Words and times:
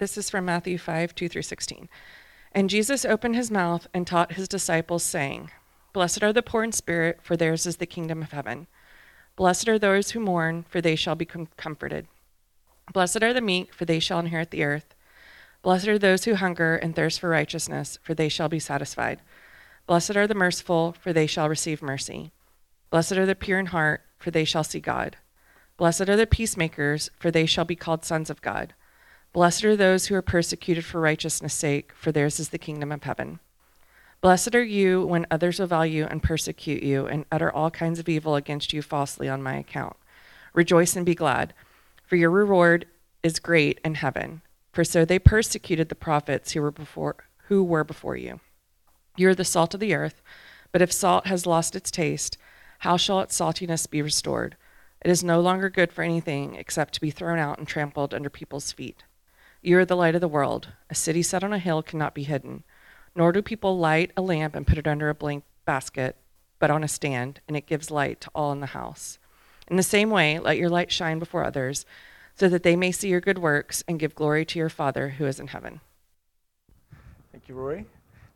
This 0.00 0.16
is 0.16 0.30
from 0.30 0.46
Matthew 0.46 0.78
5 0.78 1.14
2 1.14 1.28
through 1.28 1.42
16. 1.42 1.86
And 2.52 2.70
Jesus 2.70 3.04
opened 3.04 3.36
his 3.36 3.50
mouth 3.50 3.86
and 3.92 4.06
taught 4.06 4.32
his 4.32 4.48
disciples, 4.48 5.02
saying, 5.02 5.50
Blessed 5.92 6.22
are 6.22 6.32
the 6.32 6.42
poor 6.42 6.64
in 6.64 6.72
spirit, 6.72 7.20
for 7.22 7.36
theirs 7.36 7.66
is 7.66 7.76
the 7.76 7.84
kingdom 7.84 8.22
of 8.22 8.32
heaven. 8.32 8.66
Blessed 9.36 9.68
are 9.68 9.78
those 9.78 10.12
who 10.12 10.20
mourn, 10.20 10.64
for 10.70 10.80
they 10.80 10.96
shall 10.96 11.16
be 11.16 11.26
com- 11.26 11.48
comforted. 11.58 12.06
Blessed 12.94 13.22
are 13.22 13.34
the 13.34 13.42
meek, 13.42 13.74
for 13.74 13.84
they 13.84 13.98
shall 13.98 14.20
inherit 14.20 14.52
the 14.52 14.64
earth. 14.64 14.94
Blessed 15.60 15.88
are 15.88 15.98
those 15.98 16.24
who 16.24 16.34
hunger 16.34 16.76
and 16.76 16.96
thirst 16.96 17.20
for 17.20 17.28
righteousness, 17.28 17.98
for 18.02 18.14
they 18.14 18.30
shall 18.30 18.48
be 18.48 18.58
satisfied. 18.58 19.20
Blessed 19.86 20.16
are 20.16 20.26
the 20.26 20.34
merciful, 20.34 20.96
for 20.98 21.12
they 21.12 21.26
shall 21.26 21.50
receive 21.50 21.82
mercy. 21.82 22.32
Blessed 22.88 23.18
are 23.18 23.26
the 23.26 23.34
pure 23.34 23.58
in 23.58 23.66
heart, 23.66 24.00
for 24.18 24.30
they 24.30 24.46
shall 24.46 24.64
see 24.64 24.80
God. 24.80 25.18
Blessed 25.76 26.08
are 26.08 26.16
the 26.16 26.26
peacemakers, 26.26 27.10
for 27.18 27.30
they 27.30 27.44
shall 27.44 27.66
be 27.66 27.76
called 27.76 28.06
sons 28.06 28.30
of 28.30 28.40
God. 28.40 28.72
Blessed 29.32 29.64
are 29.64 29.76
those 29.76 30.06
who 30.06 30.16
are 30.16 30.22
persecuted 30.22 30.84
for 30.84 31.00
righteousness' 31.00 31.54
sake, 31.54 31.92
for 31.94 32.10
theirs 32.10 32.40
is 32.40 32.48
the 32.48 32.58
kingdom 32.58 32.90
of 32.90 33.04
heaven. 33.04 33.38
Blessed 34.20 34.56
are 34.56 34.64
you 34.64 35.06
when 35.06 35.24
others 35.30 35.60
will 35.60 35.86
you 35.86 36.04
and 36.04 36.22
persecute 36.22 36.82
you 36.82 37.06
and 37.06 37.24
utter 37.30 37.50
all 37.50 37.70
kinds 37.70 38.00
of 38.00 38.08
evil 38.08 38.34
against 38.34 38.72
you 38.72 38.82
falsely 38.82 39.28
on 39.28 39.42
my 39.42 39.56
account. 39.56 39.96
Rejoice 40.52 40.96
and 40.96 41.06
be 41.06 41.14
glad, 41.14 41.54
for 42.04 42.16
your 42.16 42.30
reward 42.30 42.86
is 43.22 43.38
great 43.38 43.78
in 43.84 43.94
heaven. 43.94 44.42
For 44.72 44.82
so 44.82 45.04
they 45.04 45.18
persecuted 45.18 45.88
the 45.88 45.94
prophets 45.94 46.52
who 46.52 46.62
were 46.62 46.72
before 46.72 47.16
who 47.44 47.62
were 47.64 47.84
before 47.84 48.16
you. 48.16 48.40
You 49.16 49.28
are 49.28 49.34
the 49.34 49.44
salt 49.44 49.74
of 49.74 49.80
the 49.80 49.94
earth, 49.94 50.22
but 50.72 50.82
if 50.82 50.92
salt 50.92 51.26
has 51.26 51.46
lost 51.46 51.74
its 51.74 51.90
taste, 51.90 52.36
how 52.80 52.96
shall 52.96 53.20
its 53.20 53.36
saltiness 53.36 53.88
be 53.88 54.02
restored? 54.02 54.56
It 55.02 55.10
is 55.10 55.24
no 55.24 55.40
longer 55.40 55.68
good 55.68 55.92
for 55.92 56.02
anything 56.02 56.56
except 56.56 56.94
to 56.94 57.00
be 57.00 57.10
thrown 57.10 57.38
out 57.38 57.58
and 57.58 57.66
trampled 57.66 58.12
under 58.12 58.30
people's 58.30 58.70
feet. 58.70 59.04
You 59.62 59.78
are 59.78 59.84
the 59.84 59.96
light 59.96 60.14
of 60.14 60.22
the 60.22 60.28
world. 60.28 60.68
A 60.88 60.94
city 60.94 61.22
set 61.22 61.44
on 61.44 61.52
a 61.52 61.58
hill 61.58 61.82
cannot 61.82 62.14
be 62.14 62.22
hidden. 62.22 62.64
Nor 63.14 63.32
do 63.32 63.42
people 63.42 63.78
light 63.78 64.10
a 64.16 64.22
lamp 64.22 64.54
and 64.54 64.66
put 64.66 64.78
it 64.78 64.86
under 64.86 65.10
a 65.10 65.14
blank 65.14 65.44
basket, 65.66 66.16
but 66.58 66.70
on 66.70 66.82
a 66.82 66.88
stand, 66.88 67.40
and 67.46 67.56
it 67.56 67.66
gives 67.66 67.90
light 67.90 68.20
to 68.22 68.30
all 68.34 68.52
in 68.52 68.60
the 68.60 68.66
house. 68.66 69.18
In 69.68 69.76
the 69.76 69.82
same 69.82 70.10
way, 70.10 70.38
let 70.38 70.56
your 70.56 70.70
light 70.70 70.90
shine 70.90 71.18
before 71.18 71.44
others, 71.44 71.84
so 72.36 72.48
that 72.48 72.62
they 72.62 72.74
may 72.74 72.90
see 72.90 73.08
your 73.08 73.20
good 73.20 73.38
works 73.38 73.84
and 73.86 74.00
give 74.00 74.14
glory 74.14 74.44
to 74.46 74.58
your 74.58 74.70
Father 74.70 75.10
who 75.10 75.26
is 75.26 75.38
in 75.38 75.48
heaven. 75.48 75.80
Thank 77.30 77.48
you, 77.48 77.54
Rory. 77.54 77.84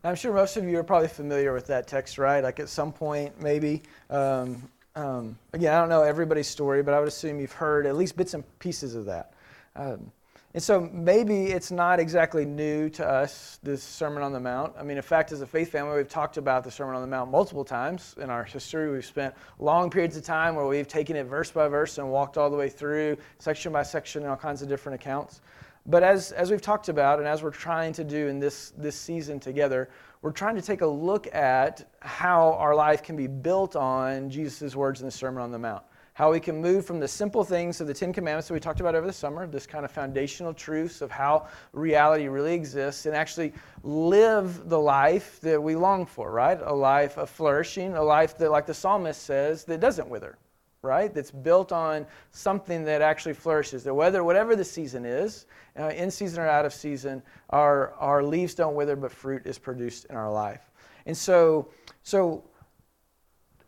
Now, 0.03 0.11
I'm 0.11 0.15
sure 0.15 0.31
most 0.31 0.57
of 0.57 0.65
you 0.65 0.77
are 0.77 0.83
probably 0.83 1.07
familiar 1.07 1.53
with 1.53 1.65
that 1.67 1.87
text, 1.87 2.19
right? 2.19 2.43
Like 2.43 2.59
at 2.59 2.69
some 2.69 2.93
point, 2.93 3.41
maybe. 3.41 3.81
Um, 4.11 4.61
um, 4.95 5.37
again, 5.53 5.73
I 5.73 5.79
don't 5.79 5.89
know 5.89 6.03
everybody's 6.03 6.47
story, 6.47 6.83
but 6.83 6.93
I 6.93 6.99
would 6.99 7.07
assume 7.07 7.39
you've 7.39 7.51
heard 7.51 7.87
at 7.87 7.95
least 7.95 8.15
bits 8.15 8.35
and 8.35 8.43
pieces 8.59 8.93
of 8.93 9.05
that. 9.05 9.33
Um, 9.75 10.11
and 10.55 10.63
so 10.63 10.89
maybe 10.93 11.47
it's 11.47 11.69
not 11.69 11.99
exactly 11.99 12.45
new 12.45 12.87
to 12.91 13.05
us, 13.05 13.59
this 13.61 13.83
Sermon 13.83 14.23
on 14.23 14.31
the 14.31 14.39
Mount. 14.39 14.73
I 14.79 14.83
mean, 14.83 14.95
in 14.95 15.03
fact, 15.03 15.33
as 15.33 15.41
a 15.41 15.45
faith 15.45 15.69
family, 15.69 15.97
we've 15.97 16.07
talked 16.07 16.37
about 16.37 16.63
the 16.63 16.71
Sermon 16.71 16.95
on 16.95 17.01
the 17.01 17.09
Mount 17.09 17.29
multiple 17.29 17.65
times 17.65 18.15
in 18.21 18.29
our 18.29 18.45
history. 18.45 18.89
We've 18.89 19.05
spent 19.05 19.35
long 19.59 19.89
periods 19.89 20.15
of 20.15 20.23
time 20.23 20.55
where 20.55 20.65
we've 20.65 20.87
taken 20.87 21.17
it 21.17 21.25
verse 21.25 21.51
by 21.51 21.67
verse 21.67 21.97
and 21.97 22.09
walked 22.09 22.37
all 22.37 22.49
the 22.49 22.55
way 22.55 22.69
through, 22.69 23.17
section 23.37 23.73
by 23.73 23.83
section, 23.83 24.23
in 24.23 24.29
all 24.29 24.37
kinds 24.37 24.61
of 24.61 24.69
different 24.69 24.95
accounts. 24.95 25.41
But 25.87 26.03
as, 26.03 26.31
as 26.31 26.51
we've 26.51 26.61
talked 26.61 26.87
about, 26.87 27.19
and 27.19 27.27
as 27.27 27.43
we're 27.43 27.51
trying 27.51 27.91
to 27.91 28.05
do 28.05 28.29
in 28.29 28.39
this, 28.39 28.71
this 28.77 28.95
season 28.95 29.41
together, 29.41 29.89
we're 30.21 30.31
trying 30.31 30.55
to 30.55 30.61
take 30.61 30.79
a 30.79 30.87
look 30.87 31.27
at 31.35 31.85
how 31.99 32.53
our 32.53 32.73
life 32.73 33.03
can 33.03 33.17
be 33.17 33.27
built 33.27 33.75
on 33.75 34.29
Jesus' 34.29 34.73
words 34.73 35.01
in 35.01 35.05
the 35.05 35.11
Sermon 35.11 35.43
on 35.43 35.51
the 35.51 35.59
Mount 35.59 35.83
how 36.15 36.31
we 36.31 36.39
can 36.39 36.61
move 36.61 36.85
from 36.85 37.01
the 37.01 37.07
simple 37.07 37.43
things 37.43 37.81
of 37.81 37.87
the 37.87 37.93
Ten 37.93 38.13
Commandments 38.13 38.47
that 38.47 38.53
we 38.53 38.59
talked 38.61 38.79
about 38.79 38.95
over 38.95 39.05
the 39.05 39.11
summer, 39.11 39.45
this 39.45 39.67
kind 39.67 39.83
of 39.83 39.91
foundational 39.91 40.53
truths 40.53 41.01
of 41.01 41.11
how 41.11 41.47
reality 41.73 42.29
really 42.29 42.53
exists, 42.53 43.05
and 43.05 43.13
actually 43.13 43.51
live 43.83 44.69
the 44.69 44.79
life 44.79 45.41
that 45.41 45.61
we 45.61 45.75
long 45.75 46.05
for, 46.05 46.31
right? 46.31 46.57
A 46.63 46.73
life 46.73 47.17
of 47.17 47.29
flourishing, 47.29 47.95
a 47.95 48.01
life 48.01 48.37
that, 48.37 48.49
like 48.49 48.65
the 48.65 48.73
psalmist 48.73 49.23
says, 49.23 49.65
that 49.65 49.81
doesn't 49.81 50.07
wither, 50.07 50.37
right? 50.83 51.13
That's 51.13 51.31
built 51.31 51.73
on 51.73 52.07
something 52.31 52.85
that 52.85 53.01
actually 53.01 53.33
flourishes. 53.33 53.83
That 53.83 53.93
whether 53.93 54.23
whatever 54.23 54.55
the 54.55 54.63
season 54.63 55.03
is, 55.03 55.47
uh, 55.77 55.89
in 55.89 56.09
season 56.09 56.41
or 56.41 56.47
out 56.47 56.63
of 56.63 56.73
season, 56.73 57.21
our, 57.49 57.93
our 57.95 58.23
leaves 58.23 58.55
don't 58.55 58.75
wither, 58.75 58.95
but 58.95 59.11
fruit 59.11 59.45
is 59.45 59.59
produced 59.59 60.05
in 60.05 60.15
our 60.15 60.31
life. 60.31 60.71
And 61.07 61.17
so, 61.17 61.67
so 62.03 62.45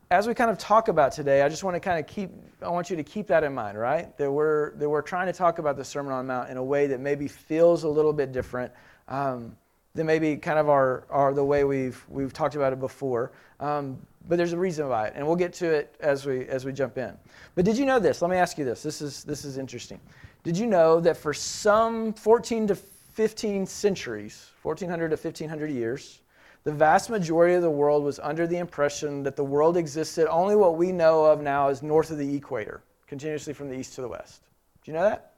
as 0.09 0.27
we 0.27 0.33
kind 0.33 0.49
of 0.49 0.57
talk 0.57 0.87
about 0.87 1.11
today, 1.11 1.41
I 1.41 1.49
just 1.49 1.63
want 1.63 1.75
to 1.75 1.79
kind 1.79 1.99
of 1.99 2.07
keep, 2.07 2.31
I 2.61 2.69
want 2.69 2.89
you 2.89 2.95
to 2.95 3.03
keep 3.03 3.27
that 3.27 3.43
in 3.43 3.53
mind, 3.53 3.77
right? 3.77 4.17
That 4.17 4.31
we're, 4.31 4.75
that 4.75 4.89
we're 4.89 5.01
trying 5.01 5.27
to 5.27 5.33
talk 5.33 5.59
about 5.59 5.75
the 5.75 5.83
Sermon 5.83 6.13
on 6.13 6.25
the 6.25 6.33
Mount 6.33 6.49
in 6.49 6.57
a 6.57 6.63
way 6.63 6.87
that 6.87 7.01
maybe 7.01 7.27
feels 7.27 7.83
a 7.83 7.89
little 7.89 8.13
bit 8.13 8.31
different 8.31 8.71
um, 9.09 9.55
than 9.95 10.05
maybe 10.05 10.37
kind 10.37 10.59
of 10.59 10.69
our, 10.69 11.03
our, 11.09 11.33
the 11.33 11.43
way 11.43 11.65
we've, 11.65 12.01
we've 12.07 12.31
talked 12.31 12.55
about 12.55 12.71
it 12.71 12.79
before. 12.79 13.33
Um, 13.59 13.97
but 14.29 14.37
there's 14.37 14.53
a 14.53 14.57
reason 14.57 14.87
why, 14.87 15.09
and 15.09 15.25
we'll 15.25 15.35
get 15.35 15.53
to 15.53 15.65
it 15.65 15.95
as 15.99 16.25
we, 16.25 16.47
as 16.47 16.63
we 16.63 16.71
jump 16.71 16.97
in. 16.97 17.13
But 17.55 17.65
did 17.65 17.77
you 17.77 17.85
know 17.85 17.99
this? 17.99 18.21
Let 18.21 18.31
me 18.31 18.37
ask 18.37 18.57
you 18.57 18.63
this. 18.63 18.83
This 18.83 19.01
is, 19.01 19.25
this 19.25 19.43
is 19.43 19.57
interesting. 19.57 19.99
Did 20.43 20.57
you 20.57 20.67
know 20.67 21.01
that 21.01 21.17
for 21.17 21.33
some 21.33 22.13
14 22.13 22.67
to 22.67 22.75
15 22.75 23.65
centuries, 23.65 24.51
1400 24.61 25.09
to 25.09 25.15
1500 25.15 25.69
years, 25.69 26.21
the 26.67 26.73
vast 26.73 27.09
majority 27.09 27.55
of 27.55 27.61
the 27.61 27.71
world 27.71 28.03
was 28.03 28.19
under 28.19 28.45
the 28.45 28.57
impression 28.57 29.23
that 29.23 29.37
the 29.37 29.43
world 29.45 29.77
existed 29.77 30.27
only 30.27 30.53
what 30.53 30.75
we 30.75 30.91
know 30.91 31.23
of 31.23 31.41
now 31.41 31.69
as 31.69 31.81
north 31.81 32.11
of 32.11 32.17
the 32.17 32.35
equator, 32.35 32.83
continuously 33.07 33.53
from 33.53 33.69
the 33.69 33.75
east 33.79 33.95
to 33.95 34.01
the 34.01 34.07
west. 34.09 34.41
Do 34.83 34.91
you 34.91 34.97
know 34.97 35.03
that? 35.03 35.31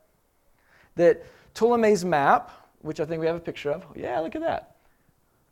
That 0.95 1.23
Ptolemy's 1.53 2.03
map, 2.03 2.49
which 2.81 2.99
I 2.99 3.05
think 3.05 3.19
we 3.19 3.27
have 3.27 3.35
a 3.35 3.39
picture 3.39 3.69
of, 3.69 3.85
yeah, 3.95 4.19
look 4.21 4.33
at 4.33 4.41
that. 4.41 4.77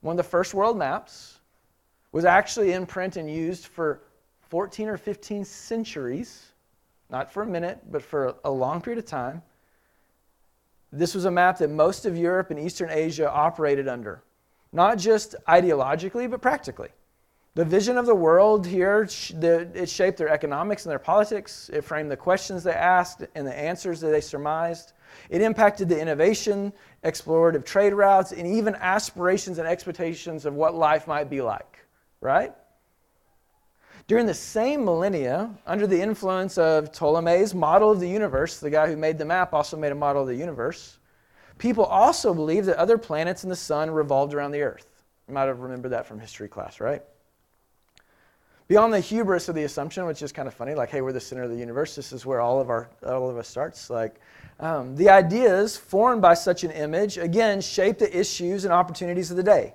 One 0.02 0.14
of 0.14 0.18
the 0.18 0.28
first 0.28 0.56
world 0.56 0.80
maps 0.80 1.42
was 2.12 2.26
actually 2.26 2.72
in 2.72 2.88
print 2.88 3.16
and 3.16 3.30
used 3.30 3.68
for 3.68 4.02
14 4.50 4.88
or 4.88 4.98
15 4.98 5.46
centuries, 5.46 6.54
not 7.12 7.32
for 7.32 7.44
a 7.44 7.48
minute, 7.48 7.82
but 7.92 8.02
for 8.02 8.34
a 8.44 8.50
long 8.50 8.82
period 8.82 8.98
of 8.98 9.06
time. 9.06 9.44
This 10.92 11.14
was 11.14 11.26
a 11.26 11.32
map 11.32 11.60
that 11.60 11.70
most 11.70 12.08
of 12.08 12.18
Europe 12.18 12.50
and 12.50 12.60
Eastern 12.60 12.90
Asia 12.90 13.32
operated 13.32 13.88
under 13.88 14.24
not 14.72 14.98
just 14.98 15.36
ideologically, 15.48 16.30
but 16.30 16.42
practically. 16.42 16.90
The 17.56 17.66
vision 17.66 17.98
of 17.98 18.06
the 18.06 18.14
world 18.14 18.68
here, 18.68 19.08
it 19.10 19.90
shaped 19.90 20.18
their 20.18 20.30
economics 20.30 20.86
and 20.86 20.92
their 20.92 21.00
politics. 21.00 21.72
It 21.74 21.84
framed 21.84 22.12
the 22.12 22.18
questions 22.18 22.64
they 22.64 22.72
asked 22.72 23.24
and 23.34 23.48
the 23.48 23.58
answers 23.58 24.00
that 24.02 24.10
they 24.10 24.22
surmised. 24.22 24.94
It 25.30 25.42
impacted 25.42 25.90
the 25.90 26.00
innovation, 26.00 26.72
explorative 27.04 27.66
trade 27.66 27.94
routes, 27.94 28.32
and 28.32 28.46
even 28.46 28.76
aspirations 28.76 29.58
and 29.58 29.68
expectations 29.68 30.46
of 30.46 30.54
what 30.54 30.76
life 30.76 31.08
might 31.08 31.32
be 31.32 31.42
like, 31.42 31.80
right? 32.22 32.54
During 34.06 34.28
the 34.28 34.36
same 34.36 34.86
millennia, 34.86 35.50
under 35.66 35.88
the 35.88 36.00
influence 36.00 36.60
of 36.60 36.92
Ptolemy's 36.92 37.56
model 37.56 37.90
of 37.90 38.00
the 38.00 38.08
universe, 38.08 38.60
the 38.60 38.70
guy 38.70 38.88
who 38.88 38.96
made 38.96 39.18
the 39.18 39.26
map 39.26 39.54
also 39.54 39.76
made 39.78 39.92
a 39.92 39.96
model 39.96 40.22
of 40.22 40.28
the 40.28 40.36
universe, 40.36 40.97
People 41.58 41.86
also 41.86 42.34
believed 42.34 42.68
that 42.68 42.78
other 42.78 42.98
planets 42.98 43.44
and 43.44 43.52
the 43.52 43.56
sun 43.56 43.90
revolved 43.90 44.34
around 44.34 44.52
the 44.52 44.62
earth. 44.62 44.88
You 45.28 45.34
might 45.34 45.46
have 45.46 45.60
remembered 45.60 45.90
that 45.90 46.06
from 46.06 46.20
history 46.20 46.48
class, 46.48 46.80
right? 46.80 47.02
Beyond 48.68 48.94
the 48.94 49.00
hubris 49.00 49.48
of 49.48 49.56
the 49.56 49.64
assumption, 49.64 50.06
which 50.06 50.22
is 50.22 50.32
kind 50.32 50.48
of 50.48 50.54
funny, 50.54 50.76
like, 50.76 50.90
hey, 50.90 51.02
we're 51.02 51.14
the 51.14 51.20
center 51.20 51.44
of 51.44 51.50
the 51.50 51.58
universe. 51.58 51.96
This 51.96 52.12
is 52.12 52.26
where 52.26 52.42
all 52.42 52.60
of 52.60 52.70
our 52.70 52.90
all 53.06 53.30
of 53.30 53.38
us 53.38 53.48
starts. 53.48 53.90
Like, 53.90 54.20
um, 54.60 54.96
the 54.96 55.10
ideas 55.10 55.78
formed 55.78 56.22
by 56.22 56.34
such 56.34 56.64
an 56.64 56.72
image 56.72 57.18
again 57.18 57.62
shape 57.62 57.98
the 57.98 58.18
issues 58.18 58.66
and 58.66 58.74
opportunities 58.74 59.32
of 59.32 59.38
the 59.38 59.44
day. 59.44 59.74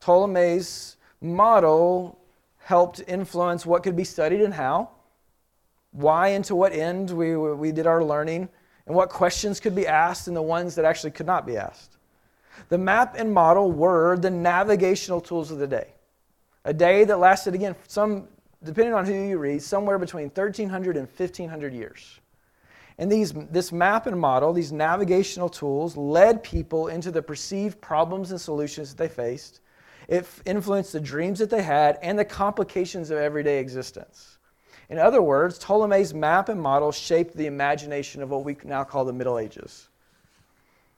Ptolemy's 0.00 0.96
model 1.20 2.18
helped 2.58 3.02
influence 3.06 3.66
what 3.66 3.82
could 3.82 3.96
be 3.96 4.04
studied 4.04 4.40
and 4.40 4.54
how, 4.54 4.90
why 5.92 6.28
and 6.28 6.44
to 6.44 6.54
what 6.54 6.72
end 6.72 7.10
we, 7.10 7.36
we 7.36 7.72
did 7.72 7.86
our 7.86 8.04
learning, 8.04 8.48
and 8.88 8.96
what 8.96 9.10
questions 9.10 9.60
could 9.60 9.74
be 9.74 9.86
asked 9.86 10.26
and 10.28 10.36
the 10.36 10.42
ones 10.42 10.74
that 10.74 10.84
actually 10.86 11.10
could 11.10 11.26
not 11.26 11.46
be 11.46 11.58
asked. 11.58 11.98
The 12.70 12.78
map 12.78 13.14
and 13.16 13.32
model 13.32 13.70
were 13.70 14.16
the 14.16 14.30
navigational 14.30 15.20
tools 15.20 15.50
of 15.50 15.58
the 15.58 15.66
day. 15.66 15.88
A 16.64 16.72
day 16.72 17.04
that 17.04 17.18
lasted, 17.18 17.54
again, 17.54 17.76
some, 17.86 18.26
depending 18.64 18.94
on 18.94 19.04
who 19.04 19.12
you 19.12 19.38
read, 19.38 19.62
somewhere 19.62 19.98
between 19.98 20.24
1,300 20.24 20.96
and 20.96 21.06
1,500 21.06 21.74
years. 21.74 22.18
And 22.96 23.12
these, 23.12 23.32
this 23.32 23.70
map 23.70 24.06
and 24.06 24.18
model, 24.18 24.54
these 24.54 24.72
navigational 24.72 25.50
tools, 25.50 25.96
led 25.96 26.42
people 26.42 26.88
into 26.88 27.10
the 27.10 27.22
perceived 27.22 27.80
problems 27.80 28.30
and 28.30 28.40
solutions 28.40 28.88
that 28.88 28.96
they 28.96 29.08
faced. 29.08 29.60
It 30.08 30.26
influenced 30.46 30.94
the 30.94 31.00
dreams 31.00 31.38
that 31.38 31.50
they 31.50 31.62
had 31.62 31.98
and 32.02 32.18
the 32.18 32.24
complications 32.24 33.10
of 33.10 33.18
everyday 33.18 33.60
existence. 33.60 34.37
In 34.90 34.98
other 34.98 35.20
words, 35.20 35.58
Ptolemy's 35.58 36.14
map 36.14 36.48
and 36.48 36.60
model 36.60 36.92
shaped 36.92 37.36
the 37.36 37.46
imagination 37.46 38.22
of 38.22 38.30
what 38.30 38.44
we 38.44 38.56
now 38.64 38.84
call 38.84 39.04
the 39.04 39.12
Middle 39.12 39.38
Ages. 39.38 39.88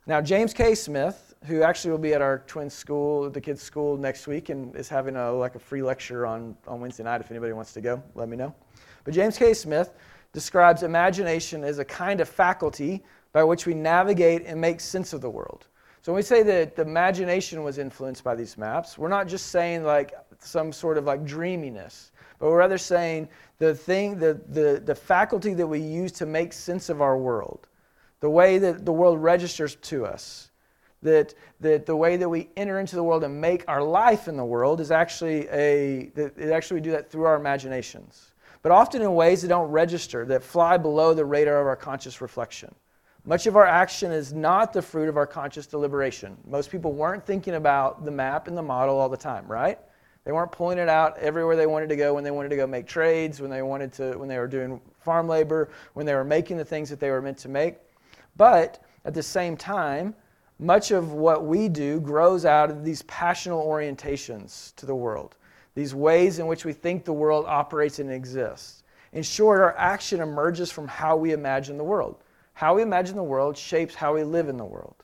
Now, 0.07 0.21
James 0.21 0.55
K. 0.55 0.75
Smith, 0.75 1.35
who 1.47 1.63
actually 1.63 1.91
will 1.91 1.99
be 1.99 2.15
at 2.15 2.23
our 2.23 2.39
twin 2.47 2.71
school, 2.71 3.29
the 3.31 3.41
kids' 3.41 3.63
school 3.63 3.97
next 3.97 4.27
week, 4.27 4.49
and 4.49 4.75
is 4.77 4.89
having 4.89 5.17
a, 5.17 5.33
like 5.33 5.55
a 5.55 5.59
free 5.59 5.83
lecture 5.83 6.27
on, 6.27 6.57
on 6.67 6.81
Wednesday 6.81 7.03
night. 7.03 7.21
If 7.21 7.31
anybody 7.31 7.53
wants 7.53 7.73
to 7.75 7.81
go, 7.81 8.03
let 8.15 8.29
me 8.29 8.37
know. 8.37 8.55
But 9.05 9.15
James 9.15 9.37
K. 9.37 9.55
Smith 9.55 9.93
describes 10.33 10.83
imagination 10.83 11.65
as 11.65 11.79
a 11.79 11.85
kind 11.85 12.21
of 12.21 12.29
faculty 12.29 13.03
by 13.33 13.45
which 13.45 13.67
we 13.67 13.75
navigate 13.75 14.45
and 14.47 14.61
make 14.61 14.81
sense 14.81 15.13
of 15.13 15.21
the 15.21 15.31
world. 15.31 15.67
So 16.03 16.13
when 16.13 16.17
we 16.17 16.23
say 16.23 16.43
that 16.45 16.77
the 16.77 16.83
imagination 16.83 17.63
was 17.63 17.79
influenced 17.79 18.25
by 18.25 18.35
these 18.35 18.57
maps, 18.57 18.97
we're 18.97 19.09
not 19.09 19.29
just 19.29 19.47
saying 19.49 19.85
like 19.85 20.15
some 20.39 20.73
sort 20.73 20.97
of 20.97 21.05
like 21.05 21.25
dreaminess, 21.25 22.10
but 22.41 22.49
we're 22.49 22.57
rather 22.57 22.79
saying 22.79 23.29
the 23.59 23.75
thing, 23.75 24.19
the, 24.19 24.41
the, 24.49 24.83
the 24.85 24.95
faculty 24.95 25.55
that 25.55 25.67
we 25.67 25.79
use 25.79 26.11
to 26.13 26.27
make 26.27 26.53
sense 26.53 26.89
of 26.89 27.03
our 27.03 27.17
world, 27.17 27.69
the 28.21 28.31
way 28.31 28.59
that 28.59 28.85
the 28.87 28.93
world 28.93 29.23
registers 29.23 29.77
to 29.77 30.07
us, 30.07 30.51
that, 31.03 31.35
that 31.61 31.85
the 31.85 31.95
way 31.95 32.17
that 32.17 32.29
we 32.29 32.49
enter 32.57 32.81
into 32.81 32.97
the 32.97 33.03
world 33.03 33.23
and 33.25 33.41
make 33.41 33.65
our 33.69 33.83
life 33.83 34.27
in 34.27 34.37
the 34.37 34.45
world 34.45 34.81
is 34.81 34.91
actually 34.91 35.47
a, 35.49 36.11
that 36.15 36.39
actually 36.51 36.77
we 36.77 36.81
do 36.81 36.91
that 36.93 37.11
through 37.11 37.25
our 37.25 37.37
imaginations. 37.37 38.33
But 38.63 38.73
often 38.73 39.03
in 39.03 39.15
ways 39.15 39.43
that 39.43 39.49
don't 39.49 39.71
register, 39.71 40.25
that 40.27 40.43
fly 40.43 40.79
below 40.79 41.15
the 41.15 41.25
radar 41.25 41.61
of 41.61 41.67
our 41.67 41.77
conscious 41.77 42.21
reflection. 42.21 42.75
Much 43.27 43.47
of 43.47 43.57
our 43.57 43.67
action 43.67 44.11
is 44.13 44.33
not 44.33 44.73
the 44.73 44.81
fruit 44.81 45.09
of 45.09 45.19
our 45.19 45.27
conscious 45.27 45.67
deliberation. 45.67 46.39
Most 46.47 46.71
people 46.71 46.93
weren't 46.93 47.25
thinking 47.25 47.55
about 47.55 48.05
the 48.05 48.11
map 48.11 48.49
and 48.49 48.57
the 48.57 48.63
model 48.63 48.99
all 48.99 49.11
the 49.11 49.17
time, 49.17 49.47
right? 49.47 49.79
They 50.25 50.33
weren't 50.33 50.53
pulling 50.53 50.79
it 50.79 50.89
out 50.89 51.17
everywhere 51.19 51.57
they 51.57 51.67
wanted 51.67 51.89
to 51.89 51.97
go 51.97 52.15
when 52.15 52.25
they 52.25 52.31
wanted 52.31 52.51
to 52.51 52.57
go 52.57 52.67
make 52.67 52.87
trades, 52.87 53.41
when 53.41 53.51
they 53.51 53.63
wanted 53.63 53.93
to 53.95 54.19
when 54.19 54.29
they 54.29 54.39
were 54.39 54.47
doing 54.47 54.81
farm 55.01 55.27
labor, 55.29 55.71
when 55.95 56.05
they 56.05 56.15
were 56.15 56.25
making 56.25 56.59
the 56.59 56.65
things 56.65 56.91
that 56.91 57.01
they 57.01 57.11
were 57.11 57.23
meant 57.23 57.39
to 57.39 57.49
make. 57.49 57.77
But 58.37 58.83
at 59.05 59.15
the 59.15 59.23
same 59.23 59.57
time, 59.57 60.15
much 60.59 60.91
of 60.91 61.13
what 61.13 61.47
we 61.47 61.69
do 61.69 62.01
grows 62.01 62.45
out 62.45 62.71
of 62.71 62.85
these 62.85 63.03
passional 63.03 63.65
orientations 63.65 64.75
to 64.77 64.85
the 64.85 64.95
world, 64.95 65.37
these 65.75 65.95
ways 65.95 66.39
in 66.39 66.47
which 66.47 66.67
we 66.67 66.75
think 66.75 67.05
the 67.05 67.13
world 67.13 67.47
operates 67.49 67.99
and 67.99 68.13
exists. 68.13 68.83
In 69.13 69.23
short, 69.23 69.61
our 69.61 69.77
action 69.77 70.21
emerges 70.21 70.71
from 70.71 70.87
how 70.87 71.17
we 71.17 71.33
imagine 71.33 71.79
the 71.79 71.85
world. 71.85 72.23
How 72.53 72.75
we 72.75 72.83
imagine 72.83 73.17
the 73.17 73.23
world 73.23 73.57
shapes 73.57 73.95
how 73.95 74.15
we 74.15 74.23
live 74.23 74.49
in 74.51 74.59
the 74.59 74.65
world. 74.65 75.03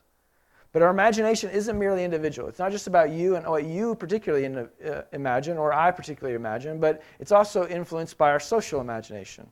But 0.77 0.83
our 0.83 0.91
imagination 0.91 1.49
isn't 1.49 1.79
merely 1.79 2.03
individual. 2.03 2.47
It's 2.47 2.59
not 2.59 2.71
just 2.71 2.85
about 2.85 3.09
you 3.09 3.35
and 3.35 3.47
what 3.47 3.65
you 3.65 3.95
particularly 3.95 4.45
in, 4.45 4.69
uh, 4.85 5.01
imagine 5.11 5.57
or 5.57 5.73
I 5.73 5.89
particularly 5.89 6.35
imagine, 6.35 6.79
but 6.79 7.01
it's 7.17 7.31
also 7.31 7.67
influenced 7.67 8.15
by 8.15 8.29
our 8.29 8.39
social 8.39 8.79
imagination. 8.79 9.49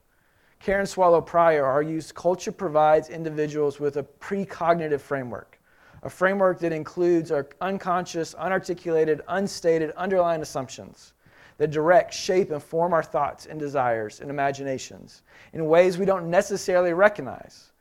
Karen 0.59 0.85
Swallow 0.85 1.21
Prior 1.21 1.65
argues 1.65 2.11
culture 2.11 2.51
provides 2.51 3.09
individuals 3.09 3.79
with 3.79 3.97
a 3.97 4.03
precognitive 4.03 5.01
framework, 5.01 5.59
a 6.03 6.11
framework 6.11 6.59
that 6.59 6.71
includes 6.71 7.31
our 7.31 7.49
unconscious, 7.59 8.35
unarticulated, 8.35 9.21
unstated, 9.27 9.93
underlying 9.97 10.43
assumptions 10.43 11.13
that 11.57 11.71
direct, 11.71 12.13
shape, 12.13 12.51
and 12.51 12.61
form 12.61 12.93
our 12.93 13.01
thoughts 13.01 13.47
and 13.47 13.59
desires 13.59 14.19
and 14.19 14.29
imaginations 14.29 15.23
in 15.53 15.65
ways 15.65 15.97
we 15.97 16.05
don't 16.05 16.29
necessarily 16.29 16.93
recognize 16.93 17.71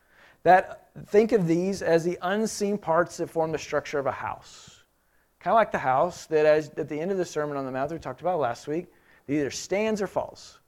that 0.44 0.88
think 1.08 1.32
of 1.32 1.46
these 1.46 1.82
as 1.82 2.04
the 2.04 2.18
unseen 2.22 2.78
parts 2.78 3.16
that 3.16 3.28
form 3.28 3.50
the 3.52 3.58
structure 3.58 3.98
of 3.98 4.06
a 4.06 4.12
house. 4.12 4.82
Kind 5.40 5.52
of 5.52 5.56
like 5.56 5.72
the 5.72 5.78
house 5.78 6.26
that, 6.26 6.46
as, 6.46 6.70
at 6.76 6.88
the 6.88 6.98
end 6.98 7.10
of 7.10 7.18
the 7.18 7.24
Sermon 7.24 7.56
on 7.56 7.66
the 7.66 7.72
Mount 7.72 7.90
we 7.90 7.98
talked 7.98 8.20
about 8.20 8.38
last 8.38 8.68
week, 8.68 8.86
either 9.28 9.50
stands 9.50 10.00
or 10.00 10.06
falls. 10.06 10.58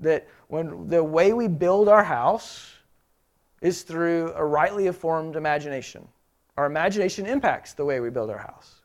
That 0.00 0.26
when 0.48 0.88
the 0.88 1.04
way 1.04 1.32
we 1.32 1.46
build 1.46 1.88
our 1.88 2.02
house 2.02 2.72
is 3.60 3.82
through 3.82 4.32
a 4.34 4.44
rightly 4.44 4.86
informed 4.86 5.36
imagination. 5.36 6.06
Our 6.56 6.66
imagination 6.66 7.26
impacts 7.26 7.72
the 7.72 7.84
way 7.84 7.98
we 8.00 8.10
build 8.10 8.30
our 8.30 8.38
house. 8.38 8.82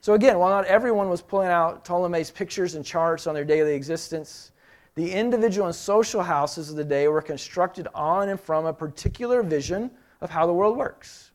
So, 0.00 0.14
again, 0.14 0.38
while 0.38 0.50
not 0.50 0.66
everyone 0.66 1.08
was 1.10 1.20
pulling 1.20 1.48
out 1.48 1.84
Ptolemy's 1.84 2.30
pictures 2.30 2.76
and 2.76 2.84
charts 2.84 3.26
on 3.26 3.34
their 3.34 3.44
daily 3.44 3.74
existence, 3.74 4.52
the 4.96 5.12
individual 5.12 5.66
and 5.66 5.76
social 5.76 6.22
houses 6.22 6.70
of 6.70 6.76
the 6.76 6.84
day 6.84 7.06
were 7.06 7.22
constructed 7.22 7.86
on 7.94 8.30
and 8.30 8.40
from 8.40 8.64
a 8.64 8.72
particular 8.72 9.42
vision 9.42 9.90
of 10.22 10.30
how 10.30 10.46
the 10.46 10.52
world 10.52 10.76
works. 10.76 11.30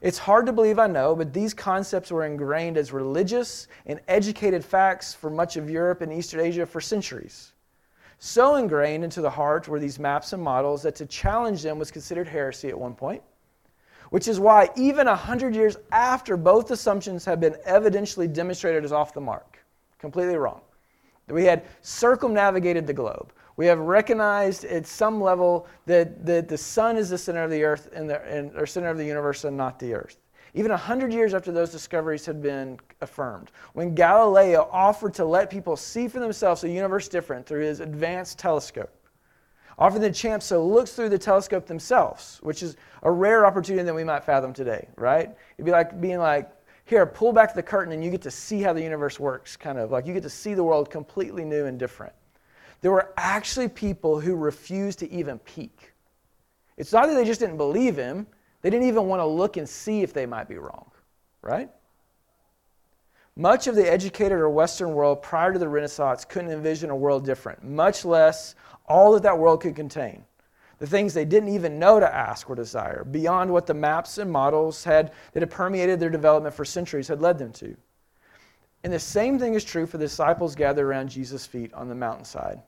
It's 0.00 0.18
hard 0.18 0.46
to 0.46 0.52
believe, 0.52 0.78
I 0.78 0.86
know, 0.86 1.16
but 1.16 1.32
these 1.32 1.52
concepts 1.52 2.12
were 2.12 2.24
ingrained 2.24 2.76
as 2.76 2.92
religious 2.92 3.66
and 3.86 4.00
educated 4.06 4.64
facts 4.64 5.12
for 5.12 5.28
much 5.28 5.56
of 5.56 5.68
Europe 5.68 6.00
and 6.00 6.12
Eastern 6.12 6.38
Asia 6.38 6.64
for 6.64 6.80
centuries. 6.80 7.52
So 8.20 8.54
ingrained 8.54 9.02
into 9.02 9.20
the 9.20 9.30
heart 9.30 9.66
were 9.66 9.80
these 9.80 9.98
maps 9.98 10.32
and 10.32 10.42
models 10.42 10.82
that 10.82 10.94
to 10.96 11.06
challenge 11.06 11.62
them 11.62 11.80
was 11.80 11.90
considered 11.90 12.28
heresy 12.28 12.68
at 12.68 12.78
one 12.78 12.94
point, 12.94 13.22
which 14.10 14.28
is 14.28 14.38
why, 14.38 14.70
even 14.76 15.08
100 15.08 15.56
years 15.56 15.76
after 15.90 16.36
both 16.36 16.70
assumptions 16.70 17.24
have 17.24 17.40
been 17.40 17.56
evidentially 17.66 18.32
demonstrated 18.32 18.84
as 18.84 18.92
off 18.92 19.12
the 19.12 19.20
mark, 19.20 19.58
completely 19.98 20.36
wrong, 20.36 20.60
we 21.30 21.44
had 21.44 21.64
circumnavigated 21.82 22.86
the 22.86 22.92
globe. 22.92 23.32
We 23.56 23.66
have 23.66 23.80
recognized 23.80 24.64
at 24.64 24.86
some 24.86 25.20
level 25.20 25.66
that, 25.86 26.24
that 26.24 26.48
the 26.48 26.56
sun 26.56 26.96
is 26.96 27.10
the 27.10 27.18
center 27.18 27.42
of 27.42 27.50
the 27.50 27.64
earth 27.64 27.90
and 27.92 28.08
the, 28.08 28.22
and, 28.24 28.52
or 28.56 28.66
center 28.66 28.88
of 28.88 28.98
the 28.98 29.04
universe 29.04 29.44
and 29.44 29.56
not 29.56 29.78
the 29.78 29.94
earth. 29.94 30.18
Even 30.54 30.70
100 30.70 31.12
years 31.12 31.34
after 31.34 31.52
those 31.52 31.70
discoveries 31.70 32.24
had 32.24 32.40
been 32.40 32.78
affirmed, 33.00 33.50
when 33.74 33.94
Galileo 33.94 34.68
offered 34.72 35.12
to 35.14 35.24
let 35.24 35.50
people 35.50 35.76
see 35.76 36.08
for 36.08 36.20
themselves 36.20 36.64
a 36.64 36.68
universe 36.68 37.08
different 37.08 37.46
through 37.46 37.62
his 37.64 37.80
advanced 37.80 38.38
telescope, 38.38 38.94
offered 39.78 40.00
the 40.02 40.10
chance 40.10 40.48
to 40.48 40.58
look 40.58 40.88
through 40.88 41.08
the 41.08 41.18
telescope 41.18 41.66
themselves, 41.66 42.38
which 42.42 42.62
is 42.62 42.76
a 43.02 43.10
rare 43.10 43.46
opportunity 43.46 43.84
that 43.84 43.94
we 43.94 44.04
might 44.04 44.24
fathom 44.24 44.52
today, 44.52 44.88
right? 44.96 45.36
It'd 45.56 45.66
be 45.66 45.70
like 45.70 46.00
being 46.00 46.18
like, 46.18 46.50
here, 46.88 47.04
pull 47.06 47.32
back 47.32 47.54
the 47.54 47.62
curtain 47.62 47.92
and 47.92 48.02
you 48.02 48.10
get 48.10 48.22
to 48.22 48.30
see 48.30 48.62
how 48.62 48.72
the 48.72 48.82
universe 48.82 49.20
works, 49.20 49.56
kind 49.56 49.78
of 49.78 49.90
like 49.90 50.06
you 50.06 50.14
get 50.14 50.22
to 50.22 50.30
see 50.30 50.54
the 50.54 50.64
world 50.64 50.90
completely 50.90 51.44
new 51.44 51.66
and 51.66 51.78
different. 51.78 52.12
There 52.80 52.90
were 52.90 53.12
actually 53.16 53.68
people 53.68 54.20
who 54.20 54.36
refused 54.36 55.00
to 55.00 55.10
even 55.10 55.38
peek. 55.40 55.92
It's 56.76 56.92
not 56.92 57.06
that 57.08 57.14
they 57.14 57.24
just 57.24 57.40
didn't 57.40 57.56
believe 57.56 57.96
him, 57.96 58.26
they 58.62 58.70
didn't 58.70 58.86
even 58.86 59.06
want 59.06 59.20
to 59.20 59.26
look 59.26 59.56
and 59.56 59.68
see 59.68 60.02
if 60.02 60.12
they 60.12 60.26
might 60.26 60.48
be 60.48 60.56
wrong, 60.56 60.90
right? 61.42 61.70
Much 63.36 63.66
of 63.66 63.74
the 63.74 63.90
educated 63.90 64.38
or 64.38 64.48
Western 64.48 64.94
world 64.94 65.22
prior 65.22 65.52
to 65.52 65.58
the 65.58 65.68
Renaissance 65.68 66.24
couldn't 66.24 66.50
envision 66.50 66.90
a 66.90 66.96
world 66.96 67.24
different, 67.24 67.62
much 67.62 68.04
less 68.04 68.54
all 68.86 69.12
that 69.12 69.22
that 69.22 69.38
world 69.38 69.60
could 69.60 69.76
contain 69.76 70.24
the 70.78 70.86
things 70.86 71.12
they 71.12 71.24
didn't 71.24 71.48
even 71.48 71.78
know 71.78 71.98
to 71.98 72.14
ask 72.14 72.48
or 72.48 72.54
desire, 72.54 73.04
beyond 73.04 73.52
what 73.52 73.66
the 73.66 73.74
maps 73.74 74.18
and 74.18 74.30
models 74.30 74.84
had 74.84 75.12
that 75.32 75.40
had 75.40 75.50
permeated 75.50 75.98
their 75.98 76.10
development 76.10 76.54
for 76.54 76.64
centuries 76.64 77.08
had 77.08 77.20
led 77.20 77.38
them 77.38 77.52
to. 77.52 77.76
And 78.84 78.92
the 78.92 78.98
same 78.98 79.38
thing 79.38 79.54
is 79.54 79.64
true 79.64 79.86
for 79.86 79.98
the 79.98 80.04
disciples 80.04 80.54
gathered 80.54 80.86
around 80.86 81.08
Jesus' 81.08 81.46
feet 81.46 81.72
on 81.74 81.88
the 81.88 81.94
mountainside. 81.94 82.60